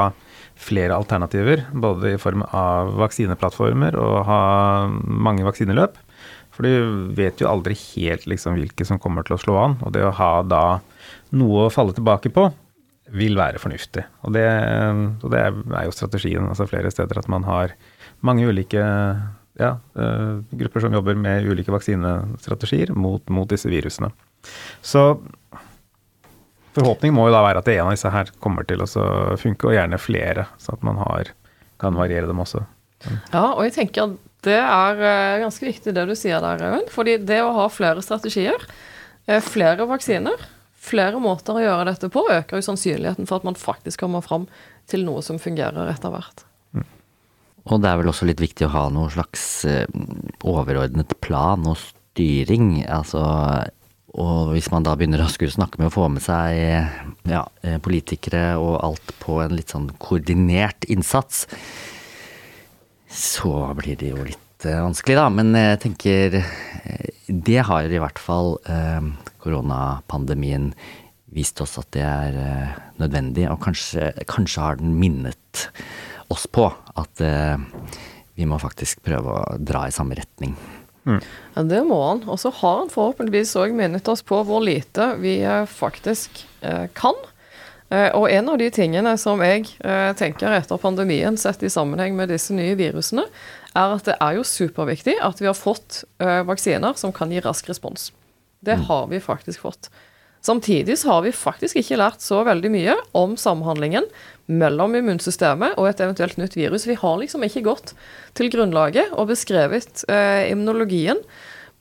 flere 0.60 0.96
alternativer, 0.98 1.68
både 1.72 2.16
i 2.16 2.20
form 2.20 2.42
av 2.44 2.96
vaksineplattformer 3.00 3.96
og 3.96 4.16
ha 4.28 4.40
mange 4.90 5.46
vaksineløp. 5.46 5.96
For 6.60 6.68
du 6.68 7.12
vet 7.16 7.40
jo 7.40 7.48
aldri 7.48 7.72
helt 7.72 8.26
liksom 8.28 8.58
hvilke 8.58 8.84
som 8.84 8.98
kommer 9.00 9.24
til 9.24 9.32
å 9.32 9.40
slå 9.40 9.54
an. 9.56 9.78
Og 9.80 9.94
det 9.96 10.02
å 10.04 10.12
ha 10.12 10.42
da 10.44 10.64
noe 11.32 11.62
å 11.64 11.70
falle 11.72 11.94
tilbake 11.96 12.28
på 12.36 12.50
vil 13.16 13.38
være 13.38 13.62
fornuftig. 13.62 14.04
Og 14.28 14.34
det, 14.36 14.44
og 15.24 15.32
det 15.32 15.40
er 15.40 15.86
jo 15.88 15.96
strategien 15.96 16.44
altså 16.44 16.68
flere 16.68 16.92
steder, 16.92 17.16
at 17.16 17.30
man 17.32 17.48
har 17.48 17.72
mange 18.20 18.44
ulike 18.44 18.76
ja, 18.76 19.72
uh, 19.96 20.44
grupper 20.52 20.84
som 20.84 21.00
jobber 21.00 21.16
med 21.16 21.48
ulike 21.48 21.72
vaksinestrategier 21.72 22.92
mot, 22.92 23.24
mot, 23.32 23.48
disse 23.48 23.72
virusene. 23.72 24.12
Så 24.84 25.16
forhåpningen 26.76 27.16
må 27.16 27.30
jo 27.30 27.38
da 27.38 27.44
være 27.48 27.64
at 27.64 27.72
en 27.72 27.86
av 27.88 27.94
disse 27.96 28.12
her 28.12 28.36
kommer 28.44 28.68
til 28.68 28.84
å 28.84 28.92
funke, 29.40 29.72
og 29.72 29.78
gjerne 29.80 29.96
flere, 29.96 30.50
så 30.60 30.76
at 30.76 30.84
man 30.84 31.00
har, 31.00 31.32
kan 31.80 31.96
variere 31.96 32.28
dem 32.28 32.44
også. 32.44 32.66
Ja, 33.32 33.54
og 33.54 33.64
jeg 33.64 33.80
tenker 33.80 34.12
det 34.46 34.56
er 34.56 35.00
uh, 35.00 35.40
ganske 35.42 35.66
viktig 35.66 35.92
det 35.96 36.06
du 36.08 36.14
sier 36.16 36.40
der, 36.42 36.62
Raun. 36.62 36.86
Fordi 36.92 37.18
det 37.20 37.40
å 37.44 37.52
ha 37.58 37.66
flere 37.72 38.04
strategier, 38.04 38.62
uh, 39.28 39.40
flere 39.44 39.86
vaksiner, 39.88 40.46
flere 40.80 41.20
måter 41.20 41.58
å 41.58 41.64
gjøre 41.64 41.88
dette 41.90 42.08
på, 42.12 42.24
øker 42.32 42.60
jo 42.60 42.68
sannsynligheten 42.70 43.28
for 43.28 43.40
at 43.40 43.48
man 43.48 43.58
faktisk 43.58 44.00
kommer 44.04 44.24
fram 44.24 44.48
til 44.90 45.04
noe 45.04 45.24
som 45.24 45.40
fungerer 45.42 45.92
etter 45.92 46.14
hvert. 46.14 46.46
Mm. 46.72 46.86
Og 47.68 47.82
det 47.82 47.90
er 47.90 48.00
vel 48.00 48.12
også 48.12 48.30
litt 48.30 48.40
viktig 48.40 48.68
å 48.68 48.72
ha 48.72 48.86
noe 48.92 49.12
slags 49.12 49.66
uh, 49.68 49.84
overordnet 50.40 51.12
plan 51.20 51.68
og 51.68 51.76
styring. 51.82 52.80
Altså 52.88 53.20
og 54.10 54.56
hvis 54.56 54.72
man 54.72 54.82
da 54.82 54.96
begynner 54.98 55.22
å 55.22 55.30
skulle 55.30 55.54
snakke 55.54 55.78
med 55.78 55.86
å 55.86 55.94
få 55.94 56.08
med 56.10 56.24
seg 56.24 57.30
ja, 57.30 57.44
politikere 57.84 58.56
og 58.58 58.80
alt 58.82 59.12
på 59.22 59.36
en 59.44 59.54
litt 59.54 59.70
sånn 59.70 59.86
koordinert 60.02 60.82
innsats, 60.90 61.44
så 63.10 63.52
blir 63.78 63.98
det 63.98 64.12
jo 64.12 64.24
litt 64.24 64.66
eh, 64.66 64.80
vanskelig, 64.80 65.16
da. 65.18 65.26
Men 65.34 65.54
jeg 65.58 65.80
tenker 65.84 66.38
eh, 66.40 67.10
det 67.26 67.60
har 67.66 67.90
i 67.90 68.00
hvert 68.02 68.20
fall 68.22 68.54
eh, 68.70 69.10
koronapandemien 69.42 70.70
vist 71.30 71.60
oss 71.62 71.76
at 71.78 71.90
det 71.94 72.02
er 72.02 72.36
nødvendig, 72.98 73.44
og 73.52 73.60
kanskje, 73.62 74.08
kanskje 74.26 74.64
har 74.64 74.80
den 74.80 74.96
minnet 74.98 75.68
oss 76.26 76.48
på 76.50 76.64
at 76.98 77.22
vi 78.34 78.48
må 78.50 78.58
faktisk 78.58 78.98
prøve 79.06 79.36
å 79.38 79.54
dra 79.62 79.84
i 79.86 79.94
samme 79.94 80.18
retning. 80.18 80.56
Mm. 81.06 81.20
Ja, 81.54 81.62
det 81.70 81.84
må 81.86 82.00
han. 82.02 82.24
Og 82.26 82.42
så 82.42 82.50
har 82.50 82.80
han 82.80 82.90
forhåpentligvis 82.90 83.54
òg 83.62 83.76
minnet 83.78 84.10
oss 84.10 84.26
på 84.26 84.42
hvor 84.42 84.58
lite 84.66 85.12
vi 85.22 85.36
faktisk 85.70 86.42
kan 86.98 87.14
Eh, 87.14 87.30
og 88.14 88.28
en 88.30 88.52
av 88.52 88.58
de 88.60 88.68
tingene 88.70 89.16
som 89.18 89.40
jeg 89.42 89.64
eh, 89.82 90.12
tenker 90.18 90.54
etter 90.54 90.78
pandemien, 90.78 91.34
sett 91.40 91.64
i 91.66 91.70
sammenheng 91.72 92.14
med 92.14 92.30
disse 92.30 92.54
nye 92.54 92.76
virusene, 92.78 93.24
er 93.74 93.96
at 93.96 94.06
det 94.06 94.14
er 94.22 94.36
jo 94.38 94.46
superviktig 94.46 95.16
at 95.22 95.42
vi 95.42 95.48
har 95.48 95.58
fått 95.58 96.04
eh, 96.22 96.42
vaksiner 96.46 96.94
som 96.98 97.14
kan 97.14 97.32
gi 97.34 97.42
rask 97.42 97.66
respons. 97.70 98.10
Det 98.60 98.76
mm. 98.78 98.86
har 98.90 99.10
vi 99.10 99.22
faktisk 99.22 99.66
fått. 99.66 99.90
Samtidig 100.40 100.96
så 100.98 101.10
har 101.12 101.24
vi 101.26 101.34
faktisk 101.36 101.76
ikke 101.76 101.98
lært 102.00 102.22
så 102.24 102.40
veldig 102.46 102.70
mye 102.72 102.94
om 103.16 103.34
samhandlingen 103.36 104.06
mellom 104.48 104.94
immunsystemet 104.96 105.76
og 105.76 105.90
et 105.90 106.00
eventuelt 106.00 106.38
nytt 106.40 106.56
virus. 106.56 106.86
Vi 106.88 106.96
har 106.96 107.18
liksom 107.20 107.44
ikke 107.44 107.66
gått 107.66 107.92
til 108.38 108.48
grunnlaget 108.52 109.12
og 109.12 109.28
beskrevet 109.34 110.06
eh, 110.08 110.48
immunologien 110.48 111.20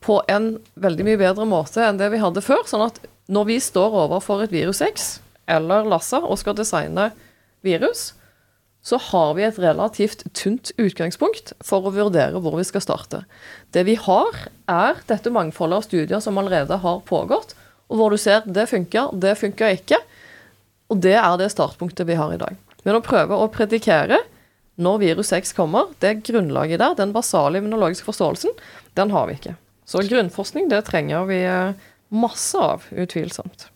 på 0.03 0.19
en 0.31 0.57
veldig 0.79 1.07
mye 1.07 1.21
bedre 1.21 1.47
måte 1.47 1.85
enn 1.85 1.99
det 1.99 2.11
vi 2.11 2.19
hadde 2.21 2.43
før. 2.43 2.65
Sånn 2.67 2.83
at 2.89 2.99
når 3.31 3.47
vi 3.53 3.59
står 3.63 3.95
overfor 4.03 4.43
et 4.43 4.53
virus 4.53 4.83
X, 4.83 5.17
eller 5.49 5.87
Lassa 5.89 6.21
og 6.23 6.39
skal 6.41 6.57
designe 6.57 7.09
virus, 7.65 8.13
så 8.81 8.97
har 9.09 9.33
vi 9.35 9.43
et 9.43 9.59
relativt 9.59 10.23
tynt 10.37 10.71
utgangspunkt 10.79 11.51
for 11.65 11.83
å 11.83 11.93
vurdere 11.93 12.39
hvor 12.39 12.55
vi 12.55 12.65
skal 12.67 12.83
starte. 12.83 13.23
Det 13.75 13.83
vi 13.89 13.97
har, 13.99 14.45
er 14.71 15.01
dette 15.09 15.33
mangfoldet 15.33 15.81
av 15.81 15.87
studier 15.89 16.23
som 16.23 16.39
allerede 16.39 16.79
har 16.79 17.03
pågått, 17.09 17.57
og 17.89 17.99
hvor 17.99 18.13
du 18.13 18.21
ser 18.21 18.45
det 18.47 18.69
funker, 18.71 19.11
det 19.19 19.35
funker 19.39 19.75
ikke. 19.75 19.99
Og 20.89 21.01
det 21.03 21.17
er 21.19 21.37
det 21.41 21.51
startpunktet 21.53 22.07
vi 22.07 22.17
har 22.17 22.33
i 22.33 22.41
dag. 22.41 22.55
Men 22.85 22.97
å 22.97 23.05
prøve 23.05 23.35
å 23.35 23.49
predikere 23.51 24.21
når 24.79 25.01
virus 25.01 25.33
6 25.33 25.51
kommer, 25.57 25.89
det 25.99 26.21
grunnlaget 26.29 26.79
der, 26.79 26.95
den 26.95 27.11
basale 27.11 27.59
immunologiske 27.59 28.07
forståelsen, 28.07 28.53
den 28.95 29.11
har 29.11 29.27
vi 29.27 29.35
ikke. 29.35 29.57
Så 29.89 30.05
grunnforskning, 30.07 30.69
det 30.71 30.85
trenger 30.87 31.25
vi 31.27 31.41
eh, 31.43 31.75
masse 32.15 32.55
av, 32.55 32.85
utvilsomt. 32.93 33.67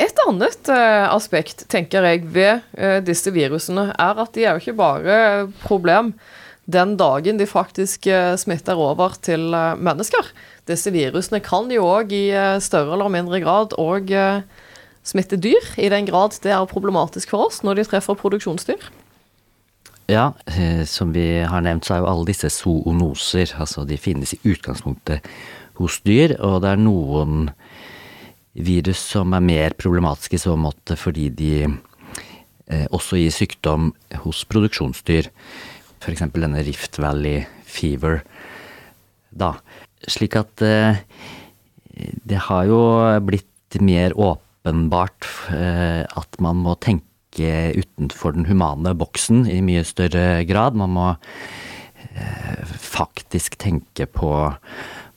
Et 0.00 0.20
annet 0.26 0.70
uh, 0.72 1.12
aspekt, 1.12 1.66
tenker 1.70 2.06
jeg, 2.08 2.24
ved 2.32 2.62
uh, 2.78 3.00
disse 3.04 3.32
virusene, 3.34 3.90
er 3.92 4.22
at 4.22 4.32
de 4.34 4.46
er 4.46 4.56
jo 4.56 4.62
ikke 4.62 4.78
bare 4.78 5.16
problem 5.64 6.14
den 6.72 6.94
dagen 6.96 7.40
de 7.40 7.46
faktisk 7.46 8.08
uh, 8.08 8.32
smitter 8.40 8.78
over 8.78 9.18
til 9.20 9.52
mennesker. 9.52 10.32
Disse 10.70 10.92
virusene 10.94 11.42
kan 11.44 11.70
jo 11.74 11.84
òg 11.90 12.14
i 12.14 12.24
større 12.62 12.94
eller 12.96 13.12
mindre 13.12 13.42
grad 13.42 13.74
òg 13.82 14.12
smitte 15.02 15.34
dyr, 15.42 15.64
i 15.82 15.90
den 15.90 16.06
grad 16.06 16.36
det 16.44 16.52
er 16.54 16.68
problematisk 16.70 17.34
for 17.34 17.48
oss 17.48 17.64
når 17.66 17.80
de 17.80 17.86
treffer 17.90 18.14
produksjonsdyr. 18.14 18.84
Ja, 20.06 20.28
som 20.86 21.10
vi 21.14 21.42
har 21.42 21.64
nevnt, 21.66 21.88
så 21.88 21.96
er 21.96 22.04
jo 22.04 22.10
alle 22.12 22.28
disse 22.30 22.50
zoonoser, 22.54 23.56
altså 23.58 23.82
de 23.88 23.98
finnes 23.98 24.36
i 24.36 24.40
utgangspunktet 24.46 25.26
hos 25.80 25.98
dyr, 26.06 26.36
og 26.38 26.60
det 26.62 26.70
er 26.70 26.82
noen 26.82 27.50
virus 28.52 29.00
som 29.14 29.32
er 29.36 29.44
mer 29.44 29.76
problematiske 29.78 30.36
i 30.36 30.42
så 30.42 30.56
måte 30.60 30.96
fordi 31.00 31.28
de 31.32 31.52
eh, 31.64 32.86
også 32.92 33.20
gir 33.20 33.32
sykdom 33.34 33.92
hos 34.24 34.44
produksjonsdyr. 34.48 35.30
F.eks. 36.02 36.24
denne 36.34 36.64
Rift 36.66 36.98
Valley 37.00 37.46
fever. 37.64 38.22
Da. 39.30 39.54
Slik 40.10 40.36
at 40.36 40.62
eh, 40.66 41.00
det 42.26 42.40
har 42.48 42.68
jo 42.68 42.82
blitt 43.24 43.80
mer 43.80 44.16
åpenbart 44.18 45.28
eh, 45.54 46.02
at 46.04 46.40
man 46.42 46.60
må 46.64 46.76
tenke 46.82 47.00
utenfor 47.78 48.34
den 48.36 48.44
humane 48.50 48.92
boksen 48.98 49.46
i 49.48 49.62
mye 49.64 49.84
større 49.88 50.42
grad. 50.48 50.76
Man 50.76 50.92
må 50.96 51.08
eh, 52.12 52.74
faktisk 52.76 53.56
tenke 53.62 54.08
på 54.10 54.32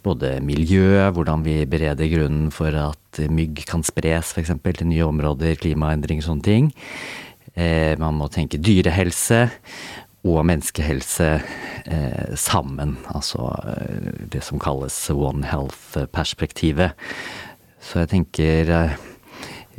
både 0.05 0.37
miljø, 0.45 1.09
hvordan 1.15 1.43
vi 1.45 1.59
bereder 1.69 2.09
grunnen 2.11 2.51
for 2.53 2.75
at 2.77 3.21
mygg 3.31 3.65
kan 3.69 3.83
spres 3.85 4.33
f.eks. 4.35 4.53
til 4.63 4.89
nye 4.89 5.07
områder, 5.07 5.57
klimaendring, 5.59 6.21
sånne 6.23 6.45
ting. 6.45 6.71
Eh, 7.55 7.95
man 7.99 8.17
må 8.19 8.29
tenke 8.31 8.59
dyrehelse 8.61 9.45
og 10.25 10.41
menneskehelse 10.49 11.29
eh, 11.37 12.35
sammen. 12.39 12.97
Altså 13.13 13.47
eh, 13.71 14.11
det 14.33 14.43
som 14.45 14.61
kalles 14.61 14.97
One 15.13 15.45
Health-perspektivet. 15.47 16.97
Så 17.79 18.01
jeg 18.03 18.11
tenker 18.15 18.73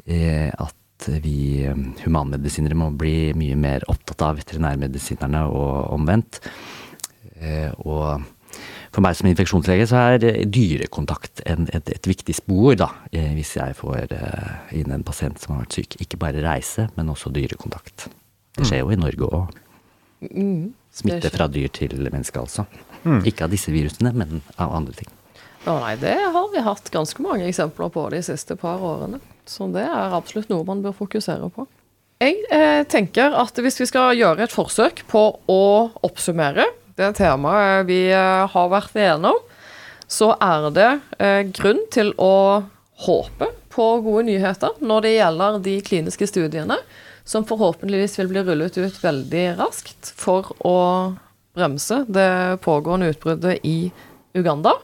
eh, 0.07 0.49
at 0.51 1.09
vi 1.23 1.67
eh, 1.67 1.85
humanmedisinere 2.05 2.79
må 2.79 2.93
bli 2.97 3.33
mye 3.39 3.59
mer 3.59 3.87
opptatt 3.93 4.25
av 4.29 4.41
veterinærmedisinerne 4.41 5.45
og 5.51 5.93
omvendt. 5.99 6.41
Eh, 7.37 7.71
og 7.85 8.23
for 8.97 9.05
meg 9.05 9.17
som 9.19 9.29
infeksjonslege 9.29 9.85
så 9.91 10.03
er 10.15 10.47
dyrekontakt 10.49 11.43
en, 11.51 11.67
et, 11.77 11.91
et, 11.93 12.09
viktig 12.09 12.33
spor, 12.39 12.73
da. 12.81 12.89
Eh, 13.13 13.35
hvis 13.37 13.53
jeg 13.59 13.77
får 13.77 14.15
eh, 14.17 14.79
inn 14.81 14.95
en 14.95 15.05
pasient 15.05 15.37
som 15.43 15.53
har 15.53 15.67
vært 15.67 15.77
syk. 15.77 15.99
Ikke 16.01 16.21
bare 16.23 16.41
reise, 16.45 16.87
men 16.97 17.13
også 17.13 17.33
dyrekontakt. 17.35 18.09
Det 18.57 18.65
skjer 18.65 18.81
jo 18.81 18.95
i 18.95 18.97
Norge 18.97 19.29
òg. 19.29 19.59
Mm, 20.31 20.73
Smitte 20.97 21.29
fra 21.35 21.45
dyr 21.53 21.69
til 21.77 21.93
menneske, 22.07 22.41
altså. 22.41 22.65
Mm. 23.05 23.21
Ikke 23.29 23.45
av 23.45 23.53
disse 23.53 23.75
virusene, 23.75 24.15
men 24.17 24.41
av 24.57 24.73
andre 24.79 24.97
ting. 24.97 25.13
Å 25.69 25.77
nei, 25.83 25.93
det 26.01 26.15
har 26.17 26.49
vi 26.55 26.65
hatt 26.65 26.89
ganske 26.95 27.21
mange 27.21 27.45
eksempler 27.51 27.93
på 27.93 28.07
de 28.15 28.23
siste 28.25 28.57
par 28.57 28.81
årene. 28.81 29.21
Så 29.45 29.69
det 29.75 29.85
er 29.85 30.17
absolutt 30.17 30.49
noe 30.49 30.65
man 30.65 30.81
bør 30.83 30.97
fokusere 30.97 31.51
på. 31.53 31.67
Jeg 32.25 32.41
eh, 32.49 32.81
tenker 32.89 33.37
at 33.37 33.61
hvis 33.61 33.77
vi 33.83 33.91
skal 33.93 34.17
gjøre 34.17 34.47
et 34.47 34.57
forsøk 34.57 35.05
på 35.11 35.27
å 35.53 35.63
oppsummere 36.07 36.65
det 36.97 37.13
temaet 37.19 37.87
vi 37.89 38.07
eh, 38.13 38.47
har 38.53 38.73
vært 38.73 38.97
igjennom, 38.97 39.39
så 40.07 40.33
er 40.43 40.71
det 40.75 40.89
eh, 41.19 41.43
grunn 41.55 41.83
til 41.93 42.13
å 42.23 42.65
håpe 43.07 43.51
på 43.75 43.87
gode 44.05 44.25
nyheter 44.31 44.79
når 44.81 45.05
det 45.05 45.15
gjelder 45.17 45.59
de 45.65 45.77
kliniske 45.85 46.29
studiene, 46.31 46.79
som 47.27 47.45
forhåpentligvis 47.45 48.17
vil 48.21 48.31
bli 48.31 48.45
rullet 48.47 48.79
ut 48.79 49.01
veldig 49.03 49.47
raskt 49.59 50.13
for 50.17 50.55
å 50.65 50.79
bremse 51.57 52.05
det 52.09 52.63
pågående 52.65 53.11
utbruddet 53.13 53.65
i 53.67 53.91
Uganda. 54.37 54.77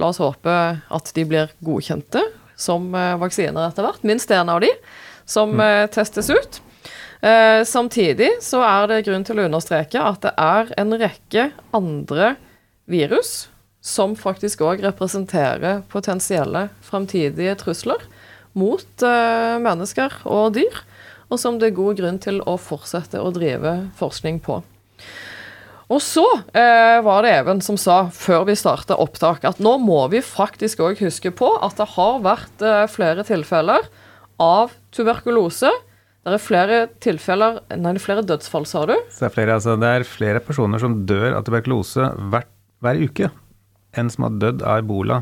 La 0.00 0.10
oss 0.10 0.22
håpe 0.22 0.54
at 0.82 1.12
de 1.14 1.26
blir 1.28 1.52
godkjente 1.62 2.22
som 2.58 2.88
eh, 2.98 3.14
vaksiner 3.20 3.68
etter 3.68 3.86
hvert. 3.86 4.02
Minst 4.06 4.32
én 4.34 4.50
av 4.50 4.62
de 4.64 4.72
som 5.28 5.54
mm. 5.54 5.92
testes 5.94 6.28
ut. 6.32 6.58
Eh, 7.24 7.62
samtidig 7.64 8.34
så 8.44 8.60
er 8.66 8.90
det 8.90 9.04
grunn 9.06 9.24
til 9.24 9.40
å 9.40 9.46
understreke 9.48 10.00
at 10.02 10.20
det 10.26 10.34
er 10.36 10.72
en 10.80 10.92
rekke 11.00 11.48
andre 11.72 12.34
virus 12.90 13.46
som 13.84 14.12
faktisk 14.16 14.60
òg 14.64 14.82
representerer 14.84 15.82
potensielle 15.92 16.66
fremtidige 16.84 17.56
trusler 17.60 18.04
mot 18.56 19.04
eh, 19.04 19.56
mennesker 19.62 20.20
og 20.28 20.54
dyr, 20.58 20.82
og 21.32 21.40
som 21.40 21.56
det 21.58 21.70
er 21.70 21.78
god 21.78 21.98
grunn 21.98 22.20
til 22.22 22.42
å 22.48 22.58
fortsette 22.60 23.20
å 23.20 23.32
drive 23.34 23.74
forskning 23.98 24.42
på. 24.44 24.60
Og 25.92 26.00
så 26.00 26.24
eh, 26.56 27.00
var 27.04 27.24
det 27.24 27.34
Even 27.38 27.60
som 27.64 27.76
sa 27.80 28.06
før 28.12 28.46
vi 28.48 28.56
starta 28.56 28.96
opptak, 29.00 29.44
at 29.44 29.60
nå 29.62 29.76
må 29.82 30.00
vi 30.12 30.22
faktisk 30.24 30.80
òg 30.84 31.00
huske 31.04 31.32
på 31.36 31.50
at 31.64 31.76
det 31.80 31.90
har 31.96 32.22
vært 32.24 32.64
eh, 32.64 32.84
flere 32.88 33.24
tilfeller 33.26 33.88
av 34.40 34.72
tuberkulose. 34.94 35.72
Det 36.24 36.38
er 36.38 36.40
flere 36.40 36.76
tilfeller, 37.04 37.58
nei, 37.76 37.92
det 37.92 38.00
er 38.00 38.04
flere 38.06 38.24
dødsfall, 38.24 38.64
sa 38.68 38.86
du? 38.88 38.94
Det, 38.96 39.26
er 39.26 39.32
flere, 39.32 39.58
altså, 39.58 39.76
det 39.80 39.90
er 39.92 40.06
flere 40.08 40.40
personer 40.44 40.80
som 40.80 41.02
dør 41.04 41.36
av 41.36 41.44
tuberkulose 41.44 42.08
hver, 42.32 42.46
hver 42.84 43.00
uke 43.04 43.28
enn 43.94 44.08
som 44.10 44.26
har 44.26 44.38
dødd 44.42 44.64
av 44.64 44.80
ebola 44.80 45.20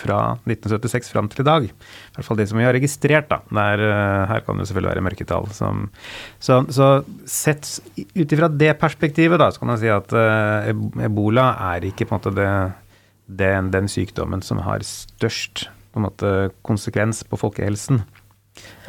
fra 0.00 0.18
1976 0.48 1.10
fram 1.12 1.28
til 1.30 1.42
i 1.42 1.46
dag. 1.48 1.66
I 1.68 2.16
hvert 2.16 2.26
fall 2.26 2.38
de 2.40 2.46
som 2.48 2.60
vi 2.60 2.64
har 2.64 2.74
registrert. 2.76 3.28
da. 3.30 3.40
Der, 3.52 3.82
uh, 3.84 4.28
her 4.30 4.44
kan 4.46 4.56
det 4.56 4.68
selvfølgelig 4.68 4.94
være 4.94 5.06
mørketall. 5.10 5.50
Som, 5.56 5.88
så, 6.40 6.62
så 6.72 6.88
sett 7.28 7.68
ut 8.16 8.32
ifra 8.32 8.48
det 8.48 8.72
perspektivet, 8.80 9.40
da, 9.40 9.50
så 9.52 9.62
kan 9.62 9.72
man 9.74 9.82
si 9.82 9.90
at 9.92 10.14
uh, 10.16 10.70
ebola 11.04 11.50
er 11.74 11.90
ikke 11.90 12.08
på 12.08 12.16
en 12.16 12.22
måte 12.22 12.34
det, 12.38 12.48
den, 13.42 13.70
den 13.74 13.92
sykdommen 13.92 14.44
som 14.46 14.62
har 14.64 14.84
størst 14.86 15.68
på 15.90 16.02
måte, 16.04 16.50
konsekvens 16.66 17.24
på 17.26 17.38
folkehelsen. 17.40 18.04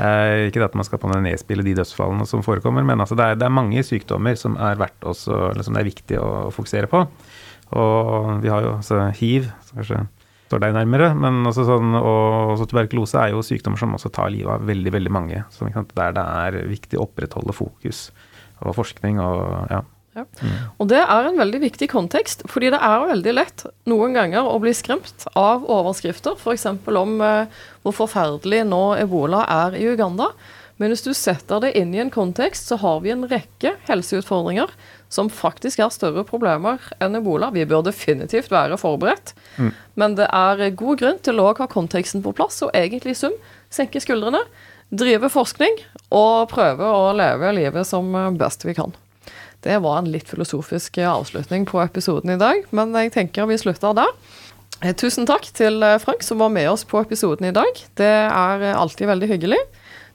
Eh, 0.01 0.47
ikke 0.49 0.63
at 0.65 0.77
man 0.77 0.87
skal 0.87 1.01
på 1.01 1.11
nedspille 1.11 1.65
de 1.65 1.75
dødsfallene 1.77 2.25
som 2.29 2.43
forekommer, 2.45 2.85
men 2.87 3.03
altså 3.03 3.17
det, 3.17 3.25
er, 3.27 3.39
det, 3.39 3.47
er, 3.47 3.53
mange 3.53 3.83
sykdommer 3.85 4.39
som 4.39 4.55
er 4.57 4.79
verdt 4.79 5.05
eller 5.05 5.65
som 5.65 5.75
det 5.75 5.83
er 5.83 5.91
viktig 5.91 6.19
å 6.21 6.49
fokusere 6.55 6.89
på. 6.91 7.03
Og 7.81 8.41
vi 8.43 8.51
har 8.51 8.65
jo 8.65 8.73
altså 8.79 9.05
hiv, 9.19 9.47
som 9.67 9.79
kanskje 9.79 10.01
står 10.51 10.65
deg 10.65 10.75
nærmere, 10.75 11.13
men 11.15 11.45
også 11.47 11.63
sånn, 11.67 11.95
og 11.95 12.55
også 12.57 12.67
tuberkulose 12.67 13.21
er 13.21 13.31
jo 13.31 13.43
sykdommer 13.45 13.79
som 13.79 13.95
også 13.95 14.11
tar 14.11 14.33
livet 14.33 14.51
av 14.51 14.67
veldig 14.67 14.91
veldig 14.97 15.13
mange. 15.13 15.45
Så 15.53 15.69
der 15.69 16.17
det 16.17 16.25
er 16.25 16.59
viktig 16.67 16.99
å 16.99 17.05
opprettholde 17.05 17.55
fokus 17.55 18.09
og 18.61 18.75
forskning 18.77 19.21
og 19.23 19.71
ja. 19.71 19.81
Ja. 20.11 20.25
Mm. 20.41 20.55
Og 20.83 20.87
det 20.91 20.99
er 20.99 21.27
en 21.27 21.39
veldig 21.39 21.61
viktig 21.63 21.87
kontekst, 21.91 22.43
fordi 22.51 22.71
det 22.73 22.79
er 22.83 23.05
veldig 23.13 23.33
lett 23.37 23.65
noen 23.87 24.15
ganger 24.17 24.47
å 24.47 24.57
bli 24.59 24.73
skremt 24.75 25.27
av 25.39 25.63
overskrifter, 25.71 26.35
f.eks. 26.35 26.67
om 26.67 27.13
eh, 27.23 27.61
hvor 27.85 27.95
forferdelig 27.95 28.65
nå 28.67 28.81
ebola 28.99 29.45
er 29.47 29.77
i 29.79 29.85
Uganda. 29.87 30.33
Men 30.81 30.91
hvis 30.91 31.05
du 31.05 31.11
setter 31.15 31.61
det 31.61 31.75
inn 31.77 31.93
i 31.93 32.01
en 32.01 32.11
kontekst, 32.11 32.67
så 32.67 32.79
har 32.81 33.03
vi 33.03 33.13
en 33.13 33.27
rekke 33.29 33.75
helseutfordringer 33.87 34.73
som 35.13 35.29
faktisk 35.31 35.83
er 35.83 35.93
større 35.93 36.23
problemer 36.27 36.81
enn 37.03 37.19
ebola. 37.19 37.51
Vi 37.53 37.67
bør 37.69 37.85
definitivt 37.85 38.51
være 38.51 38.79
forberedt, 38.81 39.35
mm. 39.61 39.69
men 40.01 40.17
det 40.17 40.27
er 40.27 40.65
god 40.79 41.03
grunn 41.03 41.21
til 41.23 41.39
å 41.39 41.51
ha 41.59 41.69
konteksten 41.71 42.23
på 42.25 42.33
plass, 42.35 42.59
og 42.65 42.73
egentlig 42.75 43.15
i 43.15 43.21
sum 43.21 43.37
senke 43.71 44.01
skuldrene, 44.03 44.41
drive 44.91 45.29
forskning 45.31 45.77
og 46.11 46.49
prøve 46.51 46.83
å 46.83 47.13
leve 47.15 47.53
livet 47.55 47.87
som 47.87 48.11
best 48.39 48.65
vi 48.67 48.75
kan. 48.75 48.91
Det 49.61 49.77
var 49.83 49.99
en 49.99 50.09
litt 50.09 50.29
filosofisk 50.29 50.97
avslutning 51.05 51.67
på 51.69 51.81
episoden 51.83 52.33
i 52.33 52.39
dag, 52.41 52.63
men 52.73 52.95
jeg 52.97 53.13
tenker 53.13 53.49
vi 53.49 53.59
slutter 53.61 53.93
der. 53.97 54.15
Eh, 54.81 54.95
tusen 54.97 55.27
takk 55.29 55.45
til 55.53 55.83
eh, 55.85 55.99
Frank 56.01 56.23
som 56.25 56.41
var 56.41 56.49
med 56.53 56.69
oss 56.71 56.83
på 56.89 57.01
episoden 57.03 57.51
i 57.51 57.53
dag. 57.53 57.83
Det 57.97 58.09
er 58.09 58.65
eh, 58.65 58.77
alltid 58.77 59.11
veldig 59.11 59.29
hyggelig. 59.29 59.59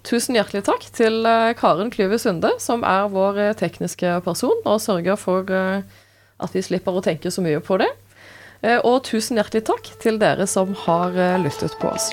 Tusen 0.06 0.38
hjertelig 0.38 0.64
takk 0.66 0.84
til 0.94 1.26
Karen 1.58 1.90
Klyve 1.90 2.18
Sunde, 2.22 2.52
som 2.62 2.84
er 2.86 3.08
vår 3.10 3.40
tekniske 3.58 4.20
person 4.22 4.60
og 4.62 4.78
sørger 4.78 5.18
for 5.18 5.50
at 5.50 6.54
vi 6.54 6.62
slipper 6.62 6.94
å 6.94 7.02
tenke 7.02 7.32
så 7.34 7.42
mye 7.42 7.58
på 7.58 7.80
det. 7.82 7.88
Og 8.86 9.00
tusen 9.08 9.40
hjertelig 9.40 9.64
takk 9.66 9.90
til 9.98 10.22
dere 10.22 10.46
som 10.46 10.78
har 10.86 11.18
lyttet 11.42 11.74
på 11.82 11.90
oss. 11.90 12.12